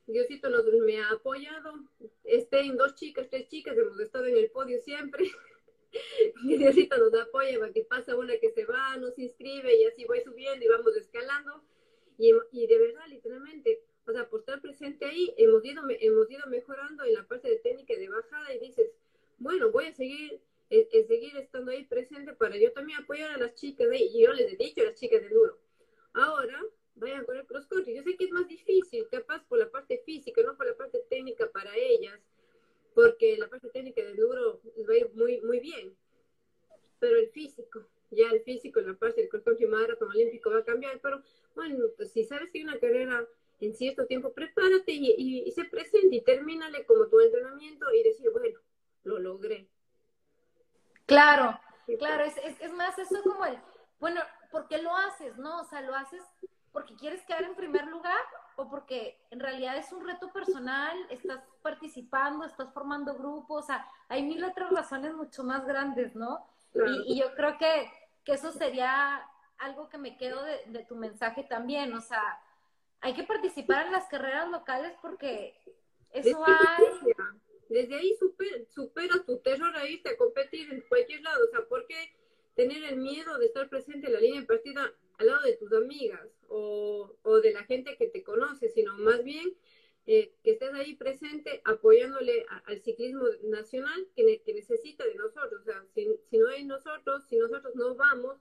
Diosito 0.08 0.50
nos, 0.50 0.66
me 0.66 1.00
ha 1.00 1.10
apoyado. 1.12 1.74
Esté 2.24 2.62
en 2.62 2.76
dos 2.76 2.96
chicas, 2.96 3.30
tres 3.30 3.48
chicas, 3.48 3.78
hemos 3.78 4.00
estado 4.00 4.26
en 4.26 4.38
el 4.38 4.50
podio 4.50 4.80
siempre. 4.80 5.26
mi 6.44 6.58
Diosito 6.58 6.98
nos 6.98 7.14
apoya 7.14 7.60
para 7.60 7.72
que 7.72 7.84
pasa 7.84 8.16
una 8.16 8.38
que 8.38 8.52
se 8.52 8.66
va, 8.66 8.98
nos 8.98 9.18
inscribe 9.18 9.76
y 9.76 9.86
así 9.86 10.06
voy 10.06 10.22
subiendo 10.22 10.66
y 10.66 10.68
vamos 10.68 10.96
escalando. 10.96 11.64
Y, 12.18 12.34
y 12.52 12.68
de 12.68 12.78
verdad, 12.78 13.08
literalmente, 13.08 13.82
o 14.06 14.12
sea, 14.12 14.30
por 14.30 14.40
estar 14.40 14.62
presente 14.62 15.06
ahí, 15.06 15.34
hemos 15.38 15.64
ido, 15.64 15.84
hemos 16.00 16.30
ido 16.30 16.46
mejorando 16.48 17.04
en 17.04 17.14
la 17.14 17.28
parte 17.28 17.50
de 17.50 17.58
técnica 17.58 17.96
de 17.96 18.10
bajada 18.10 18.54
y 18.54 18.60
dices, 18.60 18.92
bueno, 19.38 19.72
voy 19.72 19.86
a 19.86 19.94
seguir, 19.94 20.42
eh, 20.70 20.88
eh, 20.92 21.04
seguir 21.06 21.36
estando 21.38 21.72
ahí 21.72 21.86
presente 21.86 22.34
para 22.34 22.58
yo 22.58 22.72
también 22.72 23.00
apoyar 23.00 23.32
a 23.32 23.38
las 23.38 23.56
chicas 23.56 23.90
de, 23.90 23.98
y 23.98 24.22
yo 24.22 24.34
les 24.34 24.54
he 24.54 24.56
dicho 24.56 24.82
a 24.82 24.86
las 24.86 25.00
chicas 25.00 25.22
de 25.22 25.30
duro, 25.30 25.58
ahora 26.14 26.62
vayan 26.96 27.26
con 27.26 27.38
el 27.38 27.46
cross 27.46 27.68
country. 27.68 27.96
Yo 27.96 28.04
sé 28.04 28.16
que 28.16 28.26
es 28.26 28.32
más 28.32 28.48
difícil, 28.48 29.08
capaz 29.10 29.44
por 29.48 29.58
la 29.58 29.70
parte 29.70 30.02
física, 30.06 30.42
no 30.44 30.56
por 30.56 30.66
la 30.66 30.76
parte 30.76 31.04
técnica 31.10 31.50
para 31.52 31.76
ellas, 31.76 32.20
porque 32.94 33.38
la 33.38 33.50
parte 33.50 33.70
técnica 33.70 34.04
del 34.04 34.18
duro 34.18 34.62
va 34.88 34.94
a 34.94 34.98
ir 34.98 35.10
muy, 35.14 35.42
muy 35.42 35.60
bien, 35.60 35.96
pero 37.00 37.18
el 37.18 37.30
físico, 37.30 37.88
ya 38.10 38.30
el 38.30 38.42
físico 38.42 38.82
la 38.82 38.94
parte 38.94 39.22
del 39.22 39.30
cross 39.30 39.44
country 39.44 39.66
marathon 39.66 40.10
olímpico 40.10 40.52
va 40.52 40.58
a 40.58 40.64
cambiar, 40.64 41.00
pero 41.02 41.24
bueno, 41.56 41.86
pues 41.96 42.12
si 42.12 42.24
sabes 42.24 42.52
que 42.52 42.60
hay 42.60 42.64
una 42.64 42.80
carrera 42.80 43.28
en 43.62 43.76
cierto 43.76 44.06
tiempo, 44.08 44.34
prepárate 44.34 44.92
y, 44.92 45.44
y, 45.48 45.52
se 45.52 45.66
presente 45.66 46.16
y 46.16 46.22
termínale 46.22 46.86
como 46.86 47.08
tu 47.08 47.20
entrenamiento 47.20 47.86
y 47.94 48.04
decir, 48.04 48.30
bueno, 48.32 48.60
lo 49.04 49.20
logré. 49.20 49.70
Claro, 51.06 51.60
claro, 52.00 52.24
es, 52.24 52.38
es, 52.38 52.60
es 52.60 52.74
más 52.74 52.98
eso 52.98 53.22
como 53.24 53.46
el, 53.46 53.58
bueno, 54.00 54.22
¿por 54.50 54.68
qué 54.68 54.82
lo 54.82 54.96
haces? 54.96 55.38
¿No? 55.38 55.62
O 55.62 55.66
sea, 55.66 55.82
lo 55.82 55.96
haces 55.96 56.24
porque 56.72 56.96
quieres 56.96 57.22
quedar 57.24 57.44
en 57.44 57.56
primer 57.56 57.86
lugar 57.88 58.22
o 58.56 58.70
porque 58.70 59.20
en 59.30 59.40
realidad 59.40 59.78
es 59.78 59.92
un 59.92 60.06
reto 60.06 60.32
personal, 60.32 60.98
estás 61.10 61.42
participando, 61.62 62.46
estás 62.46 62.74
formando 62.74 63.16
grupos, 63.16 63.64
o 63.64 63.68
sea, 63.68 63.88
hay 64.10 64.24
mil 64.24 64.44
otras 64.44 64.72
razones 64.72 65.14
mucho 65.14 65.44
más 65.44 65.66
grandes, 65.66 66.16
¿no? 66.16 66.46
Y, 67.06 67.20
yo 67.20 67.34
creo 67.36 67.58
que, 67.58 67.92
que, 68.24 68.34
eso 68.34 68.52
sería 68.52 69.22
algo 69.60 69.90
que 69.90 69.98
me 69.98 70.18
quedo 70.18 70.42
de, 70.44 70.64
de, 70.68 70.86
tu 70.86 70.96
mensaje 70.96 71.44
también, 71.44 71.94
o 71.94 72.02
sea, 72.02 72.42
hay 73.02 73.14
que 73.14 73.24
participar 73.24 73.88
en 73.88 73.92
las 73.92 74.08
carreras 74.08 74.50
locales 74.50 74.94
porque 75.02 75.56
eso 76.12 76.44
hay... 76.46 77.14
Desde 77.70 77.96
ahí 77.96 78.14
super, 78.20 78.68
superas 78.68 79.26
tu 79.26 79.38
terror 79.38 79.74
a 79.78 79.88
irte 79.88 80.10
a 80.10 80.18
competir 80.18 80.74
en 80.74 80.82
cualquier 80.90 81.22
lado, 81.22 81.46
o 81.46 81.48
sea, 81.48 81.66
¿por 81.70 81.88
qué 81.88 82.14
tener 82.54 82.84
el 82.84 82.98
miedo 82.98 83.38
de 83.38 83.46
estar 83.46 83.70
presente 83.70 84.08
en 84.08 84.14
la 84.14 84.20
línea 84.20 84.42
de 84.42 84.48
partida 84.48 84.94
al 85.18 85.28
lado 85.28 85.42
de 85.44 85.56
tus 85.56 85.72
amigas 85.72 86.28
o, 86.50 87.16
o 87.24 87.40
de 87.40 87.54
la 87.54 87.64
gente 87.64 87.96
que 87.98 88.08
te 88.08 88.24
conoce, 88.24 88.70
sino 88.70 88.98
más 88.98 89.24
bien 89.24 89.56
eh, 90.08 90.34
que 90.44 90.52
estés 90.52 90.74
ahí 90.74 90.96
presente 90.96 91.62
apoyándole 91.64 92.46
al 92.66 92.82
ciclismo 92.82 93.24
nacional 93.44 94.08
que, 94.16 94.42
que, 94.42 94.54
necesita 94.54 95.06
de 95.06 95.16
nosotros. 95.16 95.62
O 95.62 95.64
sea, 95.64 95.86
si, 95.94 96.08
si, 96.30 96.38
no 96.40 96.50
hay 96.50 96.66
nosotros, 96.66 97.24
si 97.30 97.38
nosotros 97.38 97.76
no 97.76 97.96
vamos, 97.96 98.38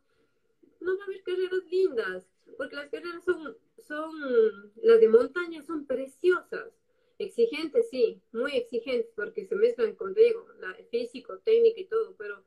no 0.80 0.96
va 0.96 1.02
a 1.02 1.06
haber 1.06 1.22
carreras 1.22 1.64
lindas, 1.70 2.26
porque 2.57 2.76
las 2.76 2.90
carreras 2.90 3.24
son, 3.24 3.57
son 3.86 4.72
las 4.82 5.01
de 5.01 5.09
montaña 5.09 5.62
son 5.62 5.86
preciosas. 5.86 6.72
Exigentes, 7.18 7.90
sí, 7.90 8.22
muy 8.32 8.57
exigentes, 8.57 9.12
porque 9.14 9.44
se 9.44 9.55
mezclan 9.55 9.94
con, 9.94 10.14
digo, 10.14 10.46
la 10.59 10.74
físico, 10.90 11.38
técnica 11.38 11.80
y 11.80 11.84
todo, 11.84 12.14
pero 12.16 12.42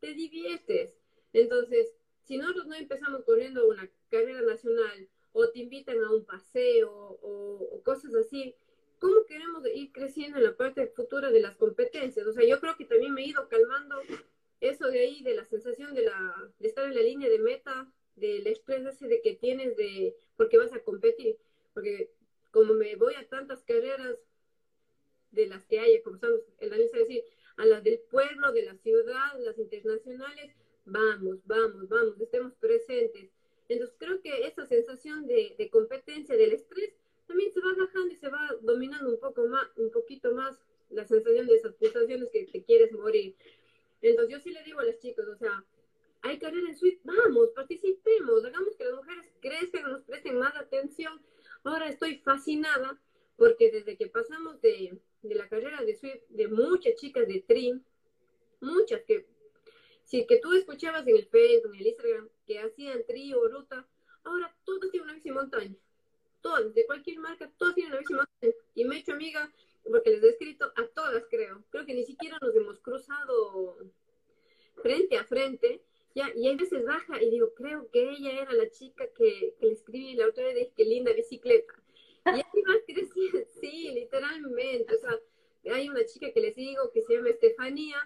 te 0.00 0.14
diviertes. 0.14 0.96
Entonces, 1.32 1.96
si 2.22 2.38
nosotros 2.38 2.66
no 2.66 2.74
empezamos 2.74 3.24
corriendo 3.24 3.68
una 3.68 3.90
carrera 4.10 4.42
nacional 4.42 5.08
o 5.32 5.48
te 5.50 5.58
invitan 5.58 6.02
a 6.02 6.12
un 6.12 6.24
paseo 6.24 6.90
o, 6.90 7.82
cosas 7.84 8.14
así, 8.14 8.54
¿cómo 8.98 9.26
queremos 9.26 9.64
ir 9.74 9.92
creciendo 9.92 10.38
en 10.38 10.44
la 10.44 10.56
parte 10.56 10.86
futura 10.86 11.30
de 11.30 11.40
las 11.40 11.56
competencias? 11.56 12.26
O 12.26 12.32
sea, 12.32 12.46
yo 12.46 12.60
creo 12.60 12.76
que 12.76 12.84
también 12.84 13.12
me 13.12 13.22
he 13.22 13.28
ido 13.28 13.48
calmando 13.48 13.96
eso 14.60 14.86
de 14.86 15.00
ahí, 15.00 15.22
de 15.22 15.34
la 15.34 15.44
sensación 15.44 15.94
de 15.94 16.08
estar 16.60 16.86
en 16.86 16.94
la 16.94 17.02
línea 17.02 17.28
de 17.28 17.38
meta, 17.38 17.92
del 18.16 18.46
estrés 18.46 18.84
ese 18.86 19.08
de 19.08 19.20
que 19.20 19.34
tienes 19.34 19.76
de, 19.76 20.16
porque 20.36 20.58
vas 20.58 20.72
a 20.72 20.80
competir, 20.80 21.36
porque 21.72 22.10
como 22.50 22.74
me 22.74 22.94
voy 22.96 23.14
a 23.14 23.28
tantas 23.28 23.62
carreras 23.62 24.16
de 25.32 25.46
las 25.46 25.64
que 25.66 25.80
hay, 25.80 26.00
como 26.02 26.16
estamos 26.16 26.40
el 26.60 26.72
año 26.72 26.84
decir, 26.92 27.24
a 27.56 27.66
las 27.66 27.82
del 27.82 27.98
pueblo, 28.10 28.52
de 28.52 28.62
la 28.62 28.76
ciudad, 28.76 29.38
las 29.40 29.58
internacionales, 29.58 30.54
vamos, 30.84 31.38
vamos, 31.44 31.88
vamos, 31.88 32.20
estemos 32.20 32.54
presentes. 32.54 33.30
Entonces 33.68 33.96
creo 33.98 34.20
que 34.20 34.46
esa 34.46 34.66
sensación 34.66 35.26
de, 35.26 35.54
de, 35.58 35.70
competencia, 35.70 36.36
del 36.36 36.52
estrés, 36.52 36.94
también 37.26 37.52
se 37.52 37.60
va 37.60 37.74
bajando 37.76 38.12
y 38.12 38.16
se 38.16 38.28
va 38.28 38.50
dominando 38.60 39.10
un 39.10 39.18
poco 39.18 39.46
más, 39.46 39.66
un 39.76 39.90
poquito 39.90 40.34
más 40.34 40.56
la 40.90 41.06
sensación 41.06 41.46
de 41.46 41.56
esas 41.56 41.74
pulsaciones 41.74 42.28
que 42.30 42.44
te 42.44 42.62
quieres 42.62 42.92
morir. 42.92 43.34
Entonces 44.02 44.32
yo 44.32 44.40
sí 44.40 44.50
le 44.50 44.62
digo 44.64 44.80
a 44.80 44.84
las 44.84 44.98
chicas, 44.98 45.26
o 45.26 45.36
sea, 45.36 45.64
hay 46.24 46.38
carrera 46.38 46.68
en 46.68 46.76
suite, 46.76 47.00
vamos, 47.04 47.50
participemos, 47.54 48.44
hagamos 48.44 48.74
que 48.76 48.84
las 48.84 48.94
mujeres 48.94 49.30
crezcan, 49.40 49.82
nos 49.92 50.02
presten 50.02 50.38
más 50.38 50.56
atención. 50.56 51.22
Ahora 51.64 51.88
estoy 51.88 52.18
fascinada 52.18 52.98
porque 53.36 53.70
desde 53.70 53.96
que 53.98 54.06
pasamos 54.06 54.60
de, 54.62 54.98
de 55.22 55.34
la 55.34 55.48
carrera 55.48 55.82
de 55.82 55.94
suite, 55.94 56.24
de 56.30 56.48
muchas 56.48 56.94
chicas 56.94 57.28
de 57.28 57.44
trim, 57.46 57.82
muchas 58.60 59.02
que 59.02 59.26
si 60.04 60.26
que 60.26 60.38
tú 60.38 60.52
escuchabas 60.54 61.06
en 61.06 61.16
el 61.16 61.26
Facebook, 61.26 61.74
en 61.74 61.80
el 61.80 61.86
Instagram, 61.88 62.28
que 62.46 62.58
hacían 62.58 63.04
trío 63.06 63.40
o 63.40 63.48
ruta, 63.48 63.86
ahora 64.22 64.54
todos 64.64 64.90
tienen 64.90 65.08
una 65.08 65.14
bici 65.14 65.30
montaña. 65.30 65.76
Todos, 66.40 66.74
de 66.74 66.86
cualquier 66.86 67.18
marca, 67.18 67.50
todos 67.58 67.74
tienen 67.74 67.92
una 67.92 68.00
bici 68.00 68.14
montaña. 68.14 68.52
Y 68.74 68.84
me 68.84 68.96
he 68.96 68.98
hecho 69.00 69.12
amiga, 69.12 69.52
porque 69.90 70.10
les 70.10 70.22
he 70.22 70.28
escrito 70.30 70.72
a 70.76 70.86
todas, 70.88 71.24
creo. 71.30 71.64
Creo 71.70 71.84
que 71.84 71.94
ni 71.94 72.04
siquiera 72.04 72.38
nos 72.40 72.54
hemos 72.54 72.78
cruzado 72.80 73.78
frente 74.82 75.16
a 75.16 75.24
frente. 75.24 75.82
Ya, 76.14 76.30
y 76.34 76.46
hay 76.46 76.56
veces 76.56 76.84
baja 76.84 77.20
y 77.20 77.30
digo, 77.30 77.52
creo 77.54 77.90
que 77.90 78.08
ella 78.08 78.42
era 78.42 78.52
la 78.52 78.70
chica 78.70 79.06
que, 79.16 79.54
que 79.58 79.66
le 79.66 79.72
escribí 79.72 80.14
la 80.14 80.28
otra 80.28 80.44
vez, 80.44 80.54
dije, 80.54 80.72
qué 80.76 80.84
linda 80.84 81.12
bicicleta. 81.12 81.74
Y 82.26 82.40
así 82.40 82.62
va 82.62 82.74
creciendo, 82.86 83.48
sí, 83.60 83.90
literalmente. 83.92 84.94
O 84.94 84.98
sea, 84.98 85.20
hay 85.72 85.88
una 85.88 86.04
chica 86.04 86.32
que 86.32 86.40
les 86.40 86.54
digo 86.54 86.90
que 86.92 87.02
se 87.02 87.14
llama 87.14 87.30
Estefanía, 87.30 87.96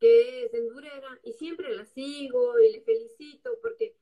que 0.00 0.44
es 0.44 0.54
endurera 0.54 1.20
y 1.22 1.32
siempre 1.32 1.74
la 1.74 1.84
sigo 1.84 2.58
y 2.58 2.72
le 2.72 2.80
felicito 2.82 3.58
porque 3.62 3.94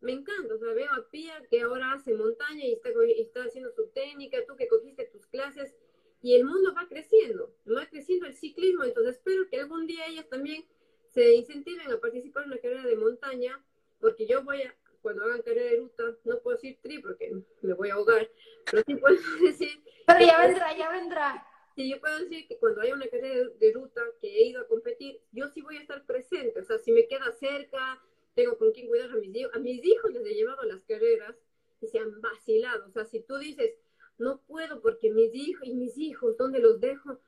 me 0.00 0.12
encanta, 0.12 0.54
o 0.54 0.58
sea, 0.58 0.72
veo 0.72 0.90
a 0.92 1.10
Pia 1.10 1.42
que 1.50 1.60
ahora 1.60 1.92
hace 1.92 2.14
montaña 2.14 2.64
y 2.64 2.72
está, 2.72 2.90
está 3.18 3.44
haciendo 3.44 3.70
su 3.70 3.88
técnica, 3.88 4.44
tú 4.46 4.56
que 4.56 4.66
cogiste 4.68 5.04
tus 5.06 5.26
clases 5.26 5.74
y 6.22 6.36
el 6.36 6.44
mundo 6.44 6.74
va 6.74 6.88
creciendo, 6.88 7.54
va 7.66 7.86
creciendo 7.86 8.26
el 8.26 8.34
ciclismo, 8.34 8.84
entonces 8.84 9.16
espero 9.16 9.46
que 9.48 9.60
algún 9.60 9.86
día 9.86 10.06
ellas 10.06 10.28
también 10.28 10.64
se 11.12 11.34
incentiven 11.34 11.90
a 11.90 11.98
participar 11.98 12.44
en 12.44 12.52
una 12.52 12.60
carrera 12.60 12.84
de 12.84 12.96
montaña, 12.96 13.62
porque 14.00 14.26
yo 14.26 14.42
voy 14.42 14.62
a, 14.62 14.74
cuando 15.02 15.24
hagan 15.24 15.42
carrera 15.42 15.70
de 15.70 15.76
ruta, 15.78 16.04
no 16.24 16.38
puedo 16.40 16.56
decir 16.56 16.78
tri 16.82 16.98
porque 16.98 17.32
me 17.62 17.74
voy 17.74 17.90
a 17.90 17.94
ahogar, 17.94 18.28
pero 18.70 18.82
sí 18.86 18.94
puedo 18.94 19.16
decir... 19.42 19.82
Pero 20.06 20.20
ya 20.20 20.40
vendrá, 20.40 20.76
ya 20.76 20.90
vendrá. 20.90 21.46
Sí, 21.74 21.88
yo 21.88 22.00
puedo 22.00 22.18
decir 22.18 22.46
que 22.48 22.58
cuando 22.58 22.80
haya 22.80 22.94
una 22.94 23.06
carrera 23.06 23.48
de, 23.58 23.72
ruta 23.72 24.02
que 24.20 24.28
he 24.28 24.46
ido 24.46 24.60
a 24.60 24.66
competir, 24.66 25.20
yo 25.32 25.46
sí 25.48 25.62
voy 25.62 25.76
a 25.76 25.80
estar 25.80 26.04
presente. 26.04 26.60
O 26.60 26.64
sea, 26.64 26.78
si 26.78 26.90
me 26.90 27.06
queda 27.06 27.30
cerca, 27.32 28.02
tengo 28.34 28.58
con 28.58 28.72
quién 28.72 28.88
cuidar 28.88 29.10
a 29.10 29.16
mis 29.16 29.34
hijos. 29.34 29.54
A 29.54 29.58
mis 29.60 29.84
hijos 29.84 30.12
les 30.12 30.26
he 30.26 30.34
llevado 30.34 30.60
a 30.62 30.66
las 30.66 30.84
carreras 30.84 31.36
y 31.80 31.86
se 31.86 31.98
han 31.98 32.20
vacilado. 32.20 32.86
O 32.88 32.90
sea, 32.90 33.04
si 33.04 33.20
tú 33.20 33.38
dices, 33.38 33.74
no 34.18 34.40
puedo 34.42 34.82
porque 34.82 35.10
mis 35.10 35.34
hijos 35.34 35.66
y 35.66 35.74
mis 35.74 35.96
hijos, 35.96 36.36
¿dónde 36.36 36.58
los 36.58 36.80
dejo? 36.80 37.19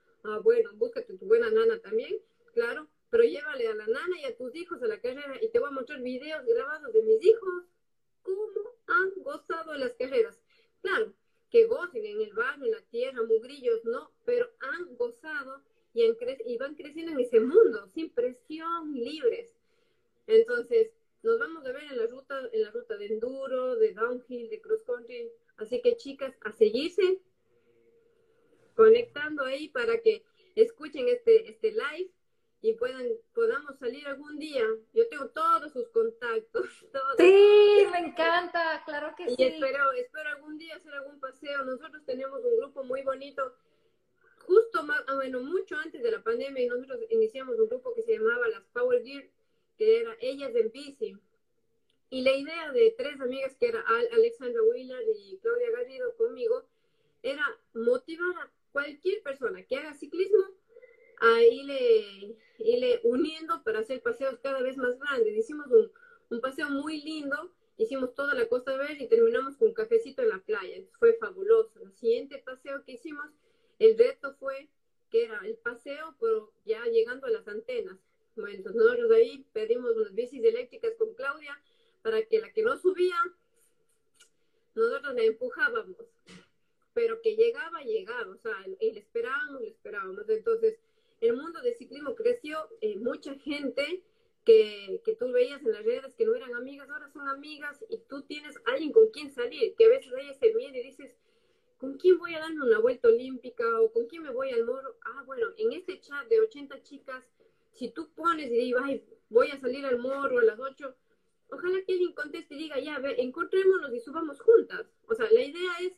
Ojalá 111.52 111.78
que 111.84 111.92
alguien 111.92 112.14
conteste 112.14 112.54
y 112.54 112.58
diga, 112.58 112.80
ya, 112.80 112.96
a 112.96 113.00
ver, 113.00 113.20
encontrémonos 113.20 113.92
y 113.94 114.00
subamos 114.00 114.40
juntas. 114.40 114.86
O 115.06 115.14
sea, 115.14 115.30
la 115.30 115.42
idea 115.42 115.72
es 115.80 115.92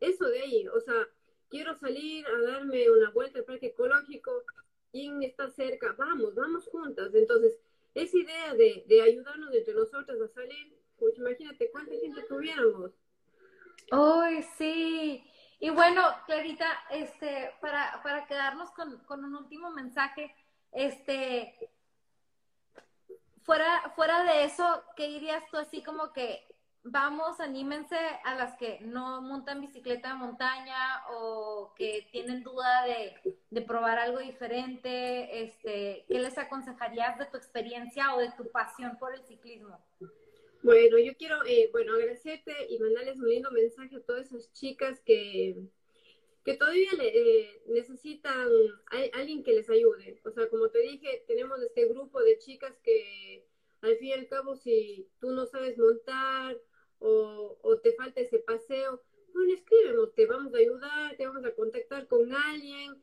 eso 0.00 0.26
de 0.26 0.40
ahí, 0.40 0.68
o 0.68 0.80
sea, 0.80 1.08
quiero 1.48 1.74
salir 1.74 2.26
a 2.26 2.52
darme 2.52 2.88
una 2.90 3.10
vuelta 3.10 3.40
al 3.40 3.44
parque 3.44 3.68
ecológico, 3.68 4.44
¿quién 4.92 5.22
está 5.22 5.48
cerca? 5.50 5.94
Vamos, 5.98 6.34
vamos 6.34 6.66
juntas. 6.68 7.14
Entonces, 7.14 7.58
esa 7.94 8.16
idea 8.16 8.54
de, 8.54 8.84
de 8.86 9.02
ayudarnos 9.02 9.52
entre 9.54 9.74
nosotras 9.74 10.20
a 10.20 10.28
salir, 10.28 10.74
pues 10.98 11.18
imagínate 11.18 11.70
cuánta 11.70 11.94
gente 11.96 12.22
tuviéramos. 12.28 12.92
¡Ay, 13.90 14.42
sí! 14.56 15.24
Y 15.58 15.70
bueno, 15.70 16.02
Clarita, 16.26 16.66
este, 16.90 17.50
para, 17.60 18.00
para 18.02 18.26
quedarnos 18.26 18.70
con, 18.70 18.98
con 19.04 19.24
un 19.24 19.34
último 19.34 19.70
mensaje, 19.70 20.34
este, 20.72 21.54
fuera, 23.42 23.92
fuera 23.94 24.24
de 24.24 24.44
eso, 24.44 24.82
¿qué 24.96 25.08
dirías 25.08 25.42
tú 25.50 25.56
así 25.56 25.82
como 25.82 26.12
que 26.12 26.46
vamos, 26.82 27.40
anímense 27.40 27.96
a 28.24 28.34
las 28.34 28.56
que 28.56 28.78
no 28.80 29.20
montan 29.20 29.60
bicicleta 29.60 30.08
de 30.08 30.14
montaña 30.14 31.02
o 31.10 31.74
que 31.76 32.08
tienen 32.10 32.42
duda 32.42 32.84
de, 32.86 33.36
de, 33.50 33.62
probar 33.62 33.98
algo 33.98 34.18
diferente, 34.20 35.42
este, 35.42 36.04
¿qué 36.08 36.18
les 36.18 36.38
aconsejarías 36.38 37.18
de 37.18 37.26
tu 37.26 37.36
experiencia 37.36 38.14
o 38.14 38.18
de 38.18 38.32
tu 38.32 38.50
pasión 38.50 38.96
por 38.98 39.14
el 39.14 39.22
ciclismo? 39.24 39.78
Bueno, 40.62 40.98
yo 40.98 41.16
quiero, 41.16 41.36
eh, 41.46 41.68
bueno, 41.72 41.94
agradecerte 41.94 42.52
y 42.68 42.78
mandarles 42.78 43.18
un 43.18 43.28
lindo 43.28 43.50
mensaje 43.50 43.96
a 43.96 44.02
todas 44.02 44.26
esas 44.26 44.52
chicas 44.52 45.00
que, 45.04 45.56
que 46.44 46.54
todavía 46.54 46.90
eh, 47.02 47.62
necesitan 47.66 48.48
alguien 49.12 49.42
que 49.42 49.52
les 49.52 49.68
ayude. 49.68 50.20
O 50.24 50.30
sea, 50.30 50.48
como 50.48 50.70
te 50.70 50.80
dije, 50.80 51.24
tenemos 51.26 51.60
este 51.62 51.86
grupo 51.86 52.20
de 52.22 52.38
chicas 52.38 52.74
que 52.82 53.46
al 53.82 53.96
fin 53.96 54.08
y 54.08 54.12
al 54.12 54.28
cabo, 54.28 54.56
si 54.56 55.08
tú 55.20 55.32
no 55.32 55.46
sabes 55.46 55.78
montar 55.78 56.58
o, 56.98 57.56
te 57.82 57.92
falta 57.94 58.20
ese 58.20 58.38
paseo, 58.38 59.02
bueno, 59.32 59.54
escríbenos, 59.54 60.14
te 60.14 60.26
vamos 60.26 60.54
a 60.54 60.58
ayudar, 60.58 61.16
te 61.16 61.26
vamos 61.26 61.44
a 61.44 61.54
contactar 61.54 62.06
con 62.08 62.32
alguien. 62.32 63.00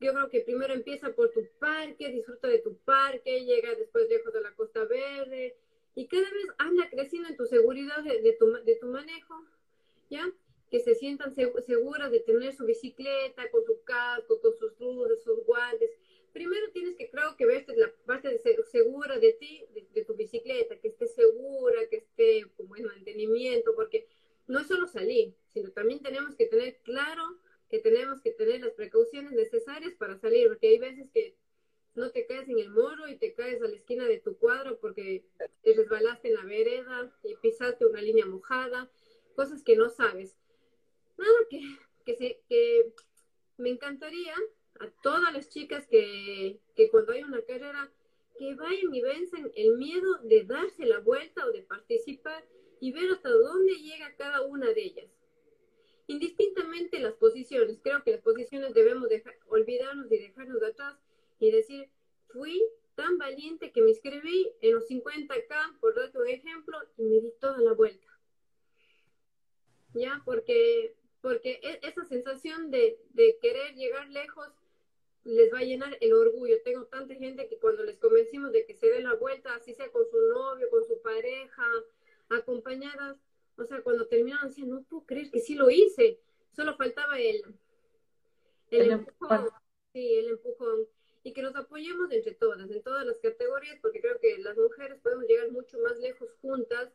Yo 0.00 0.12
creo 0.12 0.28
que 0.28 0.40
primero 0.40 0.74
empieza 0.74 1.12
por 1.12 1.30
tu 1.30 1.46
parque, 1.58 2.10
disfruta 2.10 2.48
de 2.48 2.58
tu 2.58 2.76
parque, 2.78 3.44
llega 3.44 3.74
después 3.74 4.08
lejos 4.08 4.32
de 4.32 4.40
la 4.40 4.54
Costa 4.54 4.84
Verde, 4.84 5.56
y 5.94 6.06
cada 6.06 6.30
vez 6.30 6.46
anda 6.58 6.88
creciendo 6.90 7.28
en 7.28 7.36
tu 7.36 7.46
seguridad 7.46 8.04
tu, 8.38 8.52
de 8.64 8.76
tu 8.76 8.86
manejo, 8.86 9.44
¿ya? 10.08 10.30
Que 10.70 10.80
se 10.80 10.94
sientan 10.94 11.34
seguras 11.34 12.10
de 12.10 12.20
tener 12.20 12.54
su 12.54 12.64
bicicleta 12.64 13.50
con 13.50 13.64
su 13.64 13.82
casco, 13.84 14.40
con 14.40 14.54
sus 14.54 14.78
luces, 14.78 15.22
sus 15.22 15.44
guantes. 15.46 15.90
Primero 16.32 16.70
tienes 16.72 16.94
que, 16.96 17.10
creo 17.10 17.36
que 17.36 17.46
verte 17.46 17.74
la 17.76 17.92
parte 18.04 18.28
de 18.28 18.38
segura 18.64 19.18
de 19.18 19.32
ti, 19.32 19.64
de, 19.94 20.04
tu 20.04 20.14
bicicleta, 20.14 20.78
que 20.78 20.88
esté 20.88 21.06
segura, 21.06 21.88
que 21.88 21.96
esté 21.96 22.44
con 22.56 22.68
buen 22.68 22.84
mantenimiento, 22.84 23.74
porque 23.74 24.06
no 24.46 24.60
es 24.60 24.66
solo 24.66 24.86
salir, 24.86 25.34
sino 25.52 25.70
también 25.70 26.02
tenemos 26.02 26.34
que 26.36 26.46
tener 26.46 26.78
claro 26.82 27.38
que 27.68 27.78
tenemos 27.78 28.20
que 28.20 28.30
tener 28.30 28.60
las 28.60 28.72
precauciones 28.72 29.32
necesarias 29.32 29.94
para 29.98 30.18
salir, 30.18 30.48
porque 30.48 30.68
hay 30.68 30.78
veces 30.78 31.08
que 31.12 31.36
no 31.98 32.10
te 32.10 32.26
caes 32.26 32.48
en 32.48 32.58
el 32.58 32.70
moro 32.70 33.08
y 33.08 33.16
te 33.16 33.34
caes 33.34 33.60
a 33.60 33.68
la 33.68 33.76
esquina 33.76 34.06
de 34.06 34.20
tu 34.20 34.38
cuadro 34.38 34.78
porque 34.78 35.24
te 35.62 35.74
resbalaste 35.74 36.28
en 36.28 36.34
la 36.34 36.44
vereda 36.44 37.12
y 37.24 37.34
pisaste 37.36 37.86
una 37.86 38.00
línea 38.00 38.24
mojada, 38.24 38.90
cosas 39.34 39.62
que 39.62 39.76
no 39.76 39.88
sabes. 39.88 40.36
Nada 41.18 41.38
que, 41.50 42.40
que, 42.48 42.92
me 43.58 43.70
encantaría 43.70 44.34
a 44.80 44.90
todas 45.02 45.32
las 45.32 45.48
chicas 45.48 45.86
que, 45.88 46.60
que 46.76 46.88
cuando 46.90 47.12
hay 47.12 47.24
una 47.24 47.42
carrera, 47.42 47.92
que 48.38 48.54
vayan 48.54 48.94
y 48.94 49.00
vencen 49.00 49.50
el 49.56 49.76
miedo 49.76 50.18
de 50.22 50.44
darse 50.44 50.86
la 50.86 51.00
vuelta 51.00 51.44
o 51.44 51.50
de 51.50 51.62
participar 51.62 52.46
y 52.80 52.92
ver 52.92 53.10
hasta 53.10 53.30
dónde 53.30 53.74
llega 53.74 54.14
cada 54.16 54.42
una 54.42 54.72
de 54.72 54.82
ellas. 54.82 55.10
Indistintamente 56.06 57.00
las 57.00 57.14
posiciones, 57.14 57.80
creo 57.82 58.02
que 58.02 58.12
las 58.12 58.22
posiciones 58.22 58.72
debemos 58.72 59.08
olvidarnos 59.48 60.10
y 60.10 60.18
dejarnos 60.18 60.60
de 60.60 60.66
atrás 60.68 60.96
y 61.40 61.50
decir, 61.50 61.90
fui 62.28 62.62
tan 62.94 63.18
valiente 63.18 63.72
que 63.72 63.82
me 63.82 63.90
inscribí 63.90 64.50
en 64.60 64.74
los 64.74 64.88
50K, 64.88 65.78
por 65.80 65.94
darte 65.94 66.18
un 66.18 66.26
ejemplo, 66.26 66.78
y 66.96 67.04
me 67.04 67.20
di 67.20 67.32
toda 67.40 67.60
la 67.60 67.72
vuelta. 67.72 68.08
¿Ya? 69.94 70.22
Porque, 70.24 70.96
porque 71.20 71.60
e, 71.62 71.80
esa 71.82 72.04
sensación 72.04 72.70
de, 72.70 72.98
de 73.10 73.38
querer 73.40 73.74
llegar 73.74 74.08
lejos 74.10 74.48
les 75.24 75.52
va 75.52 75.58
a 75.58 75.64
llenar 75.64 75.96
el 76.00 76.12
orgullo. 76.14 76.62
Tengo 76.64 76.86
tanta 76.86 77.14
gente 77.14 77.48
que 77.48 77.58
cuando 77.58 77.84
les 77.84 77.98
convencimos 77.98 78.52
de 78.52 78.64
que 78.64 78.74
se 78.74 78.88
den 78.88 79.04
la 79.04 79.14
vuelta, 79.14 79.54
así 79.54 79.74
sea 79.74 79.90
con 79.90 80.06
su 80.06 80.16
novio, 80.28 80.70
con 80.70 80.84
su 80.84 81.00
pareja, 81.02 81.66
acompañadas, 82.30 83.18
o 83.56 83.64
sea, 83.64 83.82
cuando 83.82 84.06
terminaban 84.06 84.48
decían, 84.48 84.70
no 84.70 84.82
puedo 84.84 85.04
creer 85.04 85.30
que 85.30 85.40
sí 85.40 85.54
lo 85.54 85.70
hice, 85.70 86.20
solo 86.52 86.76
faltaba 86.76 87.18
el, 87.18 87.42
el, 88.70 88.90
empujón. 88.90 89.48
Sí, 89.92 90.14
el 90.14 90.28
empujón 90.28 90.86
y 91.28 91.32
que 91.32 91.42
nos 91.42 91.54
apoyemos 91.56 92.10
entre 92.10 92.32
todas, 92.32 92.70
en 92.70 92.82
todas 92.82 93.04
las 93.04 93.18
categorías, 93.18 93.78
porque 93.80 94.00
creo 94.00 94.18
que 94.18 94.38
las 94.38 94.56
mujeres 94.56 94.98
podemos 95.00 95.26
llegar 95.26 95.50
mucho 95.50 95.78
más 95.80 95.98
lejos 95.98 96.34
juntas, 96.40 96.90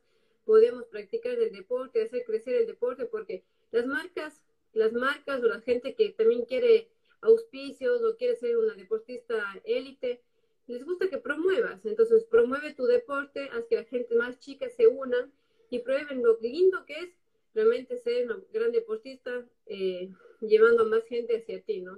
podemos 0.45 0.85
practicar 0.85 1.33
el 1.39 1.51
deporte, 1.51 2.01
hacer 2.01 2.23
crecer 2.23 2.55
el 2.55 2.65
deporte, 2.65 3.05
porque 3.05 3.43
las 3.73 3.87
marcas, 3.87 4.43
las 4.73 4.93
marcas 4.93 5.43
o 5.43 5.47
la 5.47 5.59
gente 5.61 5.95
que 5.95 6.09
también 6.09 6.45
quiere 6.45 6.89
auspicios 7.21 8.03
o 8.03 8.15
quiere 8.15 8.35
ser 8.35 8.55
una 8.57 8.75
deportista 8.75 9.35
élite, 9.65 10.21
les 10.67 10.85
gusta 10.85 11.09
que 11.09 11.17
promuevas. 11.17 11.83
Entonces, 11.85 12.23
promueve 12.25 12.73
tu 12.73 12.85
deporte, 12.85 13.49
haz 13.51 13.65
que 13.65 13.77
la 13.77 13.83
gente 13.85 14.15
más 14.15 14.39
chica 14.39 14.69
se 14.69 14.87
unan 14.87 15.33
y 15.71 15.79
prueben 15.79 16.21
lo 16.21 16.39
lindo 16.39 16.85
que 16.85 16.93
es 16.99 17.09
realmente 17.55 17.97
ser 17.97 18.25
una 18.25 18.37
gran 18.51 18.71
deportista, 18.71 19.43
eh, 19.65 20.11
llevando 20.41 20.83
a 20.83 20.87
más 20.87 21.03
gente 21.05 21.37
hacia 21.37 21.61
ti, 21.63 21.81
¿no? 21.81 21.97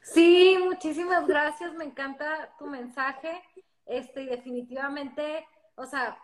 Sí, 0.00 0.56
muchísimas 0.64 1.26
gracias, 1.26 1.74
me 1.74 1.84
encanta 1.84 2.54
tu 2.58 2.66
mensaje. 2.66 3.42
Este, 3.84 4.22
y 4.22 4.26
definitivamente, 4.26 5.46
o 5.76 5.84
sea, 5.84 6.18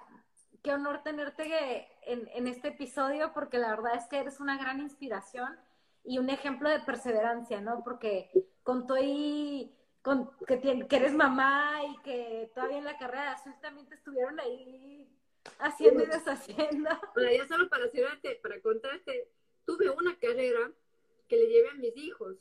qué 0.64 0.72
honor 0.72 1.02
tenerte 1.02 1.86
en, 2.06 2.26
en, 2.34 2.48
este 2.48 2.68
episodio, 2.68 3.32
porque 3.34 3.58
la 3.58 3.68
verdad 3.68 3.96
es 3.96 4.06
que 4.06 4.16
eres 4.16 4.40
una 4.40 4.56
gran 4.56 4.80
inspiración 4.80 5.56
y 6.02 6.18
un 6.18 6.30
ejemplo 6.30 6.70
de 6.70 6.80
perseverancia, 6.80 7.60
¿no? 7.60 7.84
Porque 7.84 8.30
con 8.62 8.86
todo 8.86 8.98
y 9.00 9.70
que, 10.02 10.86
eres 10.90 11.12
mamá 11.12 11.82
y 11.86 11.98
que 12.02 12.50
todavía 12.54 12.78
en 12.78 12.84
la 12.84 12.98
carrera 12.98 13.24
de 13.24 13.28
azul 13.28 13.52
también 13.60 13.86
te 13.88 13.94
estuvieron 13.94 14.40
ahí 14.40 15.06
haciendo 15.58 16.02
y 16.02 16.06
deshaciendo. 16.06 16.90
Bueno, 17.14 17.30
ya 17.30 17.46
solo 17.46 17.68
para 17.68 17.84
para 18.42 18.60
contarte, 18.62 19.30
tuve 19.66 19.90
una 19.90 20.18
carrera 20.18 20.70
que 21.28 21.36
le 21.36 21.46
llevé 21.46 21.68
a 21.70 21.74
mis 21.74 21.96
hijos 21.96 22.36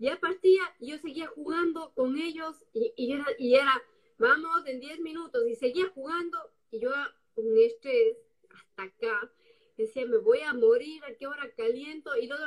ya 0.00 0.18
partía, 0.18 0.62
yo 0.80 0.96
seguía 0.96 1.26
jugando 1.28 1.92
con 1.94 2.16
ellos 2.16 2.56
y 2.72 3.54
era, 3.54 3.82
vamos, 4.20 4.66
en 4.66 4.78
10 4.80 5.00
minutos, 5.00 5.48
y 5.48 5.56
seguía 5.56 5.88
jugando, 5.88 6.38
y 6.70 6.78
yo 6.78 6.90
con 7.34 7.56
estrés 7.56 8.16
hasta 8.50 8.82
acá, 8.82 9.32
decía, 9.76 10.04
me 10.04 10.18
voy 10.18 10.40
a 10.40 10.52
morir, 10.52 11.02
a 11.04 11.14
qué 11.14 11.26
hora 11.26 11.50
caliento, 11.56 12.14
y 12.16 12.26
luego 12.26 12.44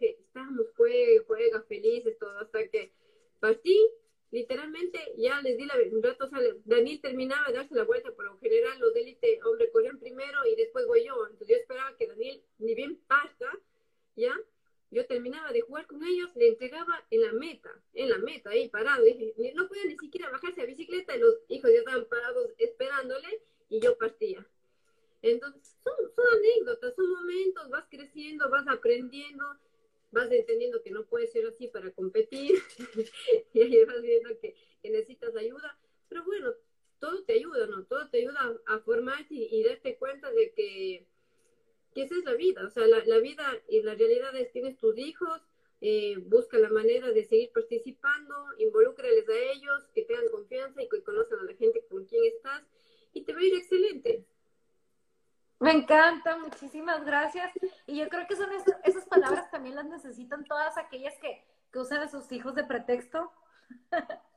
estábamos, 0.00 0.66
juega, 0.76 1.22
juega, 1.26 1.62
felices, 1.62 2.18
todo, 2.18 2.38
hasta 2.38 2.68
que 2.68 2.92
partí, 3.40 3.80
literalmente, 4.30 4.98
ya 5.16 5.40
les 5.40 5.56
di 5.56 5.64
la, 5.64 5.76
un 5.90 6.02
rato, 6.02 6.24
o 6.26 6.28
sea, 6.28 6.40
Daniel 6.64 7.00
terminaba 7.00 7.46
de 7.46 7.54
darse 7.54 7.74
la 7.74 7.84
vuelta, 7.84 8.12
por 8.12 8.26
lo 8.26 8.36
general 8.36 8.78
los 8.78 8.94
élite, 8.94 9.40
hombre, 9.44 9.70
corrían 9.70 9.98
primero 9.98 10.44
y 10.44 10.54
después 10.56 10.86
voy 10.86 11.04
yo, 11.04 11.24
entonces 11.24 11.48
yo 11.48 11.56
esperaba 11.56 11.96
que 11.96 12.06
Daniel 12.06 12.42
ni 12.58 12.74
bien 12.74 13.00
parta, 13.06 13.50
¿ya? 14.14 14.36
Yo 14.94 15.06
terminaba 15.06 15.52
de 15.52 15.60
jugar 15.60 15.86
con 15.86 16.02
ellos, 16.04 16.30
le 16.36 16.48
entregaba 16.48 17.04
en 17.10 17.22
la 17.22 17.32
meta, 17.32 17.70
en 17.94 18.08
la 18.08 18.18
meta, 18.18 18.50
ahí 18.50 18.68
parado. 18.68 19.04
Dije, 19.04 19.34
no 19.54 19.66
podía 19.66 19.84
ni 19.86 19.98
siquiera 19.98 20.30
bajarse 20.30 20.62
a 20.62 20.66
bicicleta 20.66 21.16
y 21.16 21.20
los 21.20 21.34
hijos 21.48 21.70
ya 21.72 21.78
estaban 21.78 22.04
parados 22.06 22.50
esperándole 22.58 23.42
y 23.68 23.80
yo 23.80 23.98
partía. 23.98 24.46
Entonces, 25.20 25.76
son, 25.82 25.94
anécdotas, 26.34 26.94
son 26.94 27.10
momentos, 27.10 27.68
vas 27.70 27.86
creciendo, 27.90 28.48
vas 28.50 28.68
aprendiendo, 28.68 29.44
vas 30.12 30.30
entendiendo 30.30 30.80
que 30.82 30.90
no 30.90 31.04
puede 31.06 31.26
ser 31.26 31.46
así 31.46 31.66
para 31.66 31.90
competir 31.90 32.62
y 33.52 33.60
ahí 33.60 33.84
vas 33.84 34.00
viendo 34.00 34.38
que, 34.38 34.54
necesitas 34.84 35.34
ayuda. 35.34 35.76
Pero 36.08 36.24
bueno, 36.24 36.52
todo 37.00 37.24
te 37.24 37.32
ayuda, 37.32 37.66
¿no? 37.66 37.84
Todo 37.84 38.08
te 38.10 38.18
ayuda 38.18 38.54
a, 38.66 38.78
formarte 38.80 39.34
y, 39.34 39.48
y 39.50 39.64
darte 39.64 39.96
cuenta 39.96 40.30
de 40.30 40.52
que 40.52 41.06
que 41.94 42.02
esa 42.02 42.14
es 42.16 42.24
la 42.24 42.34
vida, 42.34 42.66
o 42.66 42.70
sea, 42.70 42.86
la, 42.86 43.02
la 43.04 43.18
vida 43.18 43.46
y 43.68 43.80
la 43.82 43.94
realidad 43.94 44.34
es, 44.36 44.50
tienes 44.52 44.76
tus 44.76 44.98
hijos, 44.98 45.40
eh, 45.80 46.16
busca 46.26 46.58
la 46.58 46.70
manera 46.70 47.10
de 47.10 47.24
seguir 47.24 47.52
participando, 47.52 48.34
involúcrales 48.58 49.28
a 49.28 49.38
ellos, 49.52 49.88
que 49.94 50.02
tengan 50.02 50.28
confianza 50.30 50.82
y 50.82 50.88
que 50.88 51.02
conozcan 51.02 51.40
a 51.40 51.44
la 51.44 51.54
gente 51.54 51.84
con 51.88 52.04
quien 52.06 52.24
estás 52.24 52.62
y 53.12 53.22
te 53.22 53.32
va 53.32 53.40
a 53.40 53.44
ir 53.44 53.54
excelente. 53.54 54.26
Me 55.60 55.72
encanta, 55.72 56.36
muchísimas 56.36 57.04
gracias. 57.04 57.52
Y 57.86 57.98
yo 57.98 58.08
creo 58.08 58.26
que 58.26 58.36
son 58.36 58.48
esas 58.84 59.06
palabras 59.06 59.50
también 59.50 59.76
las 59.76 59.86
necesitan 59.86 60.44
todas 60.44 60.76
aquellas 60.76 61.14
que, 61.20 61.44
que 61.72 61.78
usan 61.78 62.02
a 62.02 62.08
sus 62.08 62.30
hijos 62.32 62.54
de 62.54 62.64
pretexto. 62.64 63.32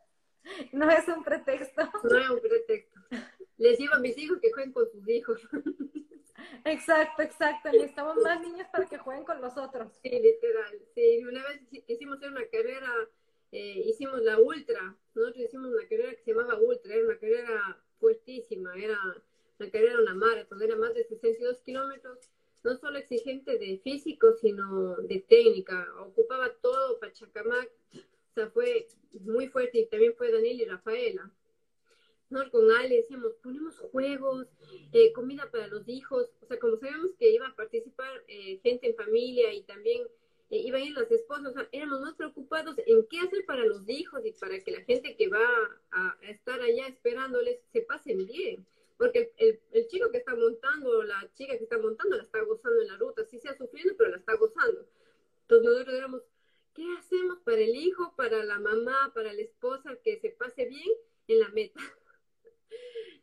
No 0.72 0.89
es 0.89 1.05
un 1.10 1.26
pretexto. 1.26 1.82
No 2.03 2.18
es 2.18 2.30
un 2.30 2.39
pretexto. 2.39 3.01
Les 3.58 3.78
digo 3.78 3.93
a 3.95 3.99
mis 3.99 4.18
hijos 4.18 4.39
que 4.39 4.49
jueguen 4.53 4.72
con 4.72 4.89
sus 4.89 5.05
hijos. 5.10 5.41
Exacto, 6.66 7.22
exacto. 7.22 7.72
Necesitamos 7.72 8.18
más 8.18 8.42
niños 8.42 8.68
para 8.72 8.86
que 8.86 8.98
jueguen 8.98 9.24
con 9.24 9.42
los 9.42 9.58
otros. 9.58 9.92
Sí, 10.02 10.10
literal. 10.10 10.80
Sí, 10.94 11.24
una 11.24 11.44
vez 11.44 11.62
hicimos 11.88 12.20
una 12.22 12.46
carrera, 12.48 12.90
eh, 13.52 13.82
hicimos 13.86 14.22
la 14.22 14.40
ultra. 14.40 14.96
Nosotros 15.16 15.46
hicimos 15.46 15.72
una 15.72 15.88
carrera 15.88 16.12
que 16.12 16.24
se 16.24 16.34
llamaba 16.34 16.60
ultra. 16.60 16.94
Era 16.94 17.06
una 17.06 17.18
carrera 17.18 17.84
fuertísima. 18.00 18.74
Era 18.76 18.98
una 19.60 19.72
carrera, 19.72 20.02
una 20.02 20.14
maratón. 20.14 20.62
Era 20.62 20.76
más 20.76 20.94
de 20.94 21.04
62 21.04 21.62
kilómetros. 21.62 22.20
No 22.64 22.76
solo 22.76 22.98
exigente 22.98 23.58
de 23.58 23.80
físico, 23.84 24.34
sino 24.34 24.98
de 24.98 25.20
técnica. 25.22 25.88
Ocupaba 26.00 26.54
todo 26.62 27.00
Pachacamac. 27.00 27.72
O 27.94 28.34
sea, 28.34 28.50
fue 28.50 28.88
muy 29.22 29.48
fuerte. 29.48 29.80
Y 29.80 29.86
también 29.88 30.16
fue 30.16 30.32
Daniel 30.32 30.62
y 30.62 30.66
Rafaela. 30.66 31.32
¿No? 32.30 32.50
Con 32.52 32.70
Ale 32.72 32.98
decíamos, 32.98 33.34
ponemos 33.42 33.78
juegos, 33.92 34.48
eh, 34.92 35.12
comida 35.14 35.50
para 35.52 35.68
los 35.68 35.88
hijos, 35.88 36.30
o 36.42 36.46
sea, 36.46 36.60
como 36.60 36.78
sabíamos 36.78 37.12
que 37.18 37.32
iba 37.32 37.48
a 37.48 37.56
participar 37.56 38.10
eh, 38.28 38.60
gente 38.64 38.88
en 38.88 38.96
familia 38.96 39.54
y 39.54 39.64
también 39.64 40.04
eh, 40.50 40.58
iban 40.58 40.82
a 40.82 40.86
ir 40.86 40.94
las 40.94 41.12
esposas, 41.12 41.48
o 41.48 41.54
sea, 41.54 41.70
éramos 41.72 42.02
más 42.02 42.16
preocupados 42.16 42.78
en 42.86 43.06
qué 43.08 43.20
hacer 43.20 43.46
para 43.46 43.66
los 43.66 43.88
hijos 43.90 44.26
y 44.26 44.32
para 44.34 44.60
que 44.60 44.72
la 44.72 44.82
gente 44.82 45.16
que 45.16 45.28
va 45.28 45.46
a, 45.92 46.18
estar 46.24 46.62
allá 46.62 46.88
esperándoles 46.88 47.60
se 47.72 47.82
pasen 47.82 48.26
bien. 48.26 48.66
Porque 48.98 49.32
el, 49.38 49.60
el, 49.74 49.88
chico 49.88 50.10
que 50.10 50.18
está 50.18 50.36
montando, 50.36 51.04
la 51.04 51.32
chica 51.34 51.56
que 51.56 51.64
está 51.64 51.78
montando, 51.78 52.18
la 52.18 52.24
está 52.24 52.42
gozando 52.42 52.82
en 52.82 52.88
la 52.88 52.98
ruta, 52.98 53.24
sí 53.26 53.40
sea 53.40 53.56
sufriendo, 53.56 53.94
pero 53.96 54.10
la 54.10 54.18
está 54.18 54.36
gozando. 54.36 54.88
Entonces 55.42 55.70
nosotros 55.70 55.96
éramos, 55.96 56.24
¿qué 56.74 56.84
hacemos 56.98 57.40
para 57.42 57.62
el 57.62 57.76
hijo, 57.76 58.16
para 58.16 58.44
la 58.44 58.60
mamá, 58.60 59.12
para 59.14 59.34
la 59.34 59.42
esposa, 59.42 59.96
que 60.04 60.18
se 60.20 60.30
pase 60.32 60.66
bien 60.66 60.90
en 61.28 61.40
la 61.40 61.50
meta? 61.50 61.80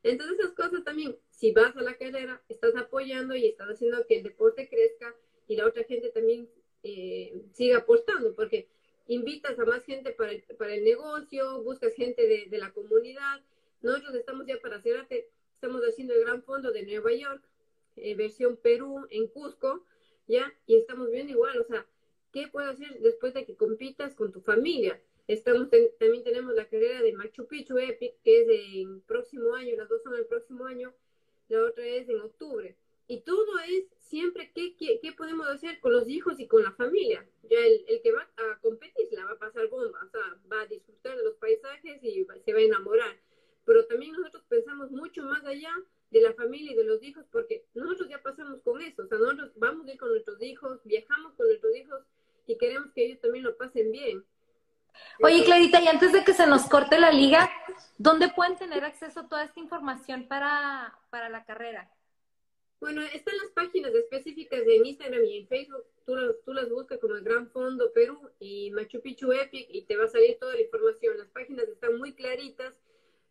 Entonces 0.03 0.39
esas 0.39 0.53
cosas 0.53 0.85
también, 0.85 1.17
si 1.31 1.53
vas 1.53 1.75
a 1.77 1.83
la 1.83 1.97
carrera, 1.97 2.43
estás 2.49 2.77
apoyando 2.77 3.35
y 3.35 3.47
estás 3.47 3.69
haciendo 3.69 4.05
que 4.07 4.17
el 4.17 4.23
deporte 4.23 4.69
crezca 4.69 5.15
y 5.49 5.57
la 5.57 5.67
otra 5.67 5.83
gente 5.85 6.11
también 6.11 6.49
eh, 6.83 7.43
siga 7.53 7.79
aportando, 7.79 8.35
porque 8.35 8.69
invitas 9.07 9.59
a 9.59 9.65
más 9.65 9.83
gente 9.85 10.13
para 10.13 10.33
el, 10.33 10.43
para 10.59 10.75
el 10.75 10.85
negocio, 10.85 11.63
buscas 11.63 11.95
gente 11.95 12.27
de, 12.27 12.59
la 12.59 12.71
comunidad. 12.73 13.41
Nosotros 13.81 14.15
estamos 14.15 14.47
ya 14.47 14.59
para 14.61 14.81
cerrarte, 14.81 15.29
estamos 15.55 15.83
haciendo 15.83 16.15
el 16.15 16.21
Gran 16.21 16.43
Fondo 16.43 16.71
de 16.71 16.85
Nueva 16.85 17.13
York, 17.13 17.43
eh, 17.97 18.15
versión 18.15 18.57
Perú 18.57 19.07
en 19.11 19.27
Cusco, 19.29 19.85
¿ya? 20.27 20.53
Y 20.67 20.77
estamos 20.77 21.11
viendo 21.11 21.33
igual, 21.33 21.59
o 21.59 21.65
sea, 21.65 21.87
¿qué 22.33 22.49
puedes 22.49 22.71
hacer 22.71 23.01
después 23.01 23.33
de 23.33 23.45
que 23.45 23.57
compitas 23.57 24.15
con 24.15 24.33
tu 24.33 24.41
familia? 24.41 25.01
Estamos 25.27 25.69
también 25.99 26.23
tenemos 26.23 26.55
la 26.55 26.69
carrera 26.69 27.01
de 27.01 27.13
Machu 27.15 27.47
Picchu 27.47 27.79
Epic, 27.79 28.21
que 28.23 28.43
es 28.43 28.49
en 28.49 29.01
próximo 29.03 29.55
año, 29.55 29.75
las 29.77 29.89
dos 29.89 30.03
son 30.03 30.15
el 30.15 30.27
próximo 30.27 30.67
año, 30.67 30.95
la 31.49 31.65
otra 31.65 31.87
es 31.87 32.09
en 32.09 32.21
octubre. 32.21 32.77
Y 33.07 33.21
todo 33.23 33.59
es 33.59 33.87
siempre 33.99 34.51
qué, 34.55 34.77
qué, 34.77 34.99
qué 35.01 35.13
podemos 35.13 35.47
hacer 35.49 35.79
con 35.81 35.93
los 35.93 36.09
hijos 36.09 36.41
y 36.41 36.47
con 36.47 36.63
la 36.63 36.73
familia. 36.73 37.27
Ya 37.43 37.59
el, 37.59 37.85
el, 37.89 38.01
que 38.03 38.13
va 38.13 38.29
a 38.37 38.59
competir 38.61 39.09
la 39.13 39.25
va 39.25 39.33
a 39.33 39.39
pasar 39.39 39.69
bomba, 39.69 39.99
o 40.05 40.09
sea, 40.11 40.41
va 40.51 40.63
a 40.63 40.67
disfrutar 40.67 41.17
de 41.17 41.25
los 41.25 41.35
paisajes 41.37 42.03
y 42.03 42.27
se 42.45 42.53
va 42.53 42.59
a 42.59 42.63
enamorar. 42.63 43.19
Pero 43.65 43.87
también 43.87 44.13
nosotros 44.13 44.45
pensamos 44.49 44.91
mucho 44.91 45.23
más 45.23 45.45
allá 45.45 45.73
de 46.11 46.21
la 46.21 46.35
familia 46.35 46.73
y 46.73 46.77
de 46.77 46.85
los 46.85 47.03
hijos, 47.03 47.27
porque 47.31 47.67
nosotros 47.75 48.09
ya 48.09 48.23
pasamos 48.23 48.61
con 48.63 48.81
eso, 48.81 49.03
o 49.03 49.07
sea, 49.07 49.19
nosotros 49.19 49.53
vamos 49.57 49.87
a 49.87 49.93
ir 49.93 49.99
con 49.99 50.11
nuestros 50.11 50.41
hijos, 50.43 50.81
viajamos 50.85 51.35
con 51.35 51.47
nuestros 51.47 51.75
hijos 51.77 52.05
y 52.47 52.57
queremos 52.57 52.93
que 52.93 53.07
ellos 53.07 53.21
también 53.21 53.45
lo 53.45 53.57
pasen 53.57 53.91
bien. 53.91 54.25
Oye, 55.23 55.45
Clarita, 55.45 55.81
y 55.81 55.89
antes 55.89 56.13
de 56.13 56.25
que 56.25 56.35
se 56.35 56.47
nos 56.47 56.69
corte 56.69 56.99
la 56.99 57.11
liga, 57.11 57.51
¿dónde 57.99 58.29
pueden 58.29 58.57
tener 58.57 58.85
acceso 58.85 59.21
a 59.21 59.29
toda 59.29 59.45
esta 59.45 59.61
información 59.61 60.27
para, 60.27 60.99
para 61.11 61.29
la 61.29 61.45
carrera? 61.45 61.91
Bueno, 62.81 63.01
están 63.15 63.37
las 63.39 63.51
páginas 63.53 63.95
específicas 63.95 64.61
en 64.67 64.85
Instagram 64.85 65.25
y 65.25 65.39
en 65.39 65.49
Facebook. 65.49 65.85
Tú, 66.05 66.15
tú 66.45 66.53
las 66.53 66.69
buscas 66.69 66.99
como 66.99 67.15
el 67.15 67.25
Gran 67.25 67.49
Fondo 67.49 67.93
Perú 67.93 68.31
y 68.41 68.71
Machu 68.73 69.01
Picchu 69.01 69.33
Epic 69.33 69.69
y 69.71 69.87
te 69.87 69.97
va 69.97 70.05
a 70.05 70.09
salir 70.09 70.39
toda 70.39 70.55
la 70.55 70.61
información. 70.61 71.17
Las 71.17 71.29
páginas 71.29 71.67
están 71.69 71.97
muy 71.97 72.13
claritas. 72.13 72.79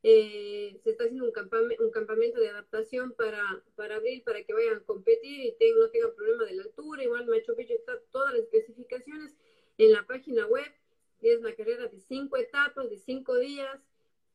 Eh, 0.02 0.80
se 0.84 0.90
está 0.90 1.04
haciendo 1.04 1.26
un, 1.26 1.32
campamento, 1.32 1.84
un 1.84 1.92
campamento 1.92 2.40
de 2.40 2.50
adaptación 2.50 3.14
para, 3.14 3.42
para 3.76 4.02
para 4.26 4.44
que 4.44 4.54
vayan 4.54 4.78
a 4.78 4.86
competir 4.86 5.56
y 5.60 5.72
no 5.80 5.90
tengan 5.92 6.16
problema 6.16 6.46
de 6.46 6.56
la 6.56 6.64
altura. 6.64 7.04
Igual 7.04 7.28
Machu 7.28 7.56
Picchu 7.56 7.74
está 7.74 8.00
todas 8.12 8.34
las 8.34 8.44
especificaciones 8.44 9.36
en 9.78 9.92
la 9.92 10.06
página 10.08 10.46
web 10.48 10.66
es 11.32 11.40
una 11.40 11.56
carrera 11.56 11.88
de 11.88 12.00
cinco 12.00 12.38
etapas, 12.38 12.90
de 12.90 12.98
cinco 12.98 13.38
días, 13.38 13.80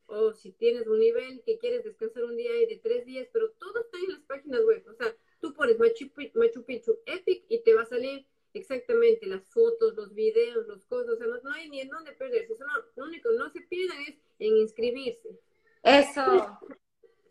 o 0.07 0.33
si 0.33 0.51
tienes 0.51 0.87
un 0.87 0.99
nivel 0.99 1.41
que 1.45 1.59
quieres 1.59 1.83
descansar 1.83 2.23
un 2.23 2.35
día 2.35 2.55
y 2.61 2.65
de 2.65 2.77
tres 2.77 3.05
días, 3.05 3.27
pero 3.31 3.51
todo 3.51 3.81
está 3.81 3.97
en 3.97 4.13
las 4.13 4.21
páginas 4.21 4.61
web. 4.65 4.83
O 4.87 4.93
sea, 4.93 5.15
tú 5.39 5.53
pones 5.53 5.77
Machu, 5.77 6.09
Machu 6.33 6.63
Picchu 6.63 6.97
Epic 7.05 7.45
y 7.47 7.61
te 7.61 7.73
va 7.75 7.83
a 7.83 7.85
salir 7.85 8.25
exactamente 8.53 9.27
las 9.27 9.47
fotos, 9.49 9.95
los 9.95 10.13
videos, 10.13 10.67
los 10.67 10.85
cosas. 10.85 11.13
O 11.13 11.17
sea, 11.17 11.27
no, 11.27 11.51
hay 11.51 11.69
ni 11.69 11.81
en 11.81 11.89
dónde 11.89 12.11
perderse. 12.13 12.53
Eso 12.53 12.65
lo 12.95 13.05
único 13.05 13.29
no 13.31 13.49
se 13.51 13.61
pierdan 13.61 14.01
es 14.01 14.15
en 14.39 14.57
inscribirse. 14.57 15.39
Eso. 15.83 16.59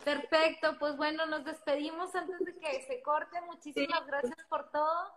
Perfecto, 0.04 0.76
pues 0.78 0.96
bueno, 0.96 1.26
nos 1.26 1.44
despedimos 1.44 2.14
antes 2.14 2.38
de 2.38 2.52
que 2.58 2.82
se 2.82 3.02
corte. 3.02 3.40
Muchísimas 3.42 4.06
gracias 4.06 4.46
por 4.48 4.70
todo. 4.70 5.12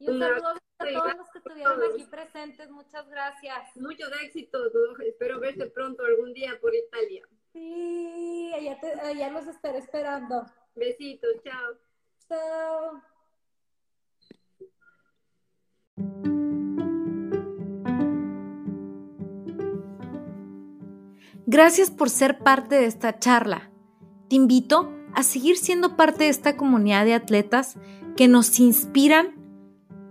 Y 0.00 0.08
un 0.08 0.18
saludo 0.20 0.48
a 0.48 0.58
todos 0.78 1.16
los 1.16 1.30
que 1.30 1.38
estuvieron 1.38 1.80
aquí 1.82 2.04
presentes. 2.04 2.70
Muchas 2.70 3.08
gracias. 3.08 3.76
Muchos 3.76 4.10
éxitos. 4.22 4.72
Espero 5.04 5.40
verte 5.40 5.66
pronto 5.66 6.04
algún 6.04 6.32
día 6.32 6.58
por 6.60 6.74
Italia. 6.74 7.26
Sí, 7.52 8.52
allá, 8.54 8.78
te, 8.80 8.92
allá 9.00 9.30
los 9.30 9.46
estaré 9.46 9.78
esperando. 9.78 10.46
Besitos. 10.74 11.30
Chao. 11.42 11.74
Chao. 12.28 13.02
Gracias 21.46 21.90
por 21.90 22.10
ser 22.10 22.38
parte 22.38 22.74
de 22.76 22.84
esta 22.84 23.18
charla. 23.18 23.70
Te 24.28 24.36
invito 24.36 24.92
a 25.14 25.22
seguir 25.22 25.56
siendo 25.56 25.96
parte 25.96 26.24
de 26.24 26.30
esta 26.30 26.56
comunidad 26.56 27.06
de 27.06 27.14
atletas 27.14 27.76
que 28.16 28.28
nos 28.28 28.60
inspiran 28.60 29.37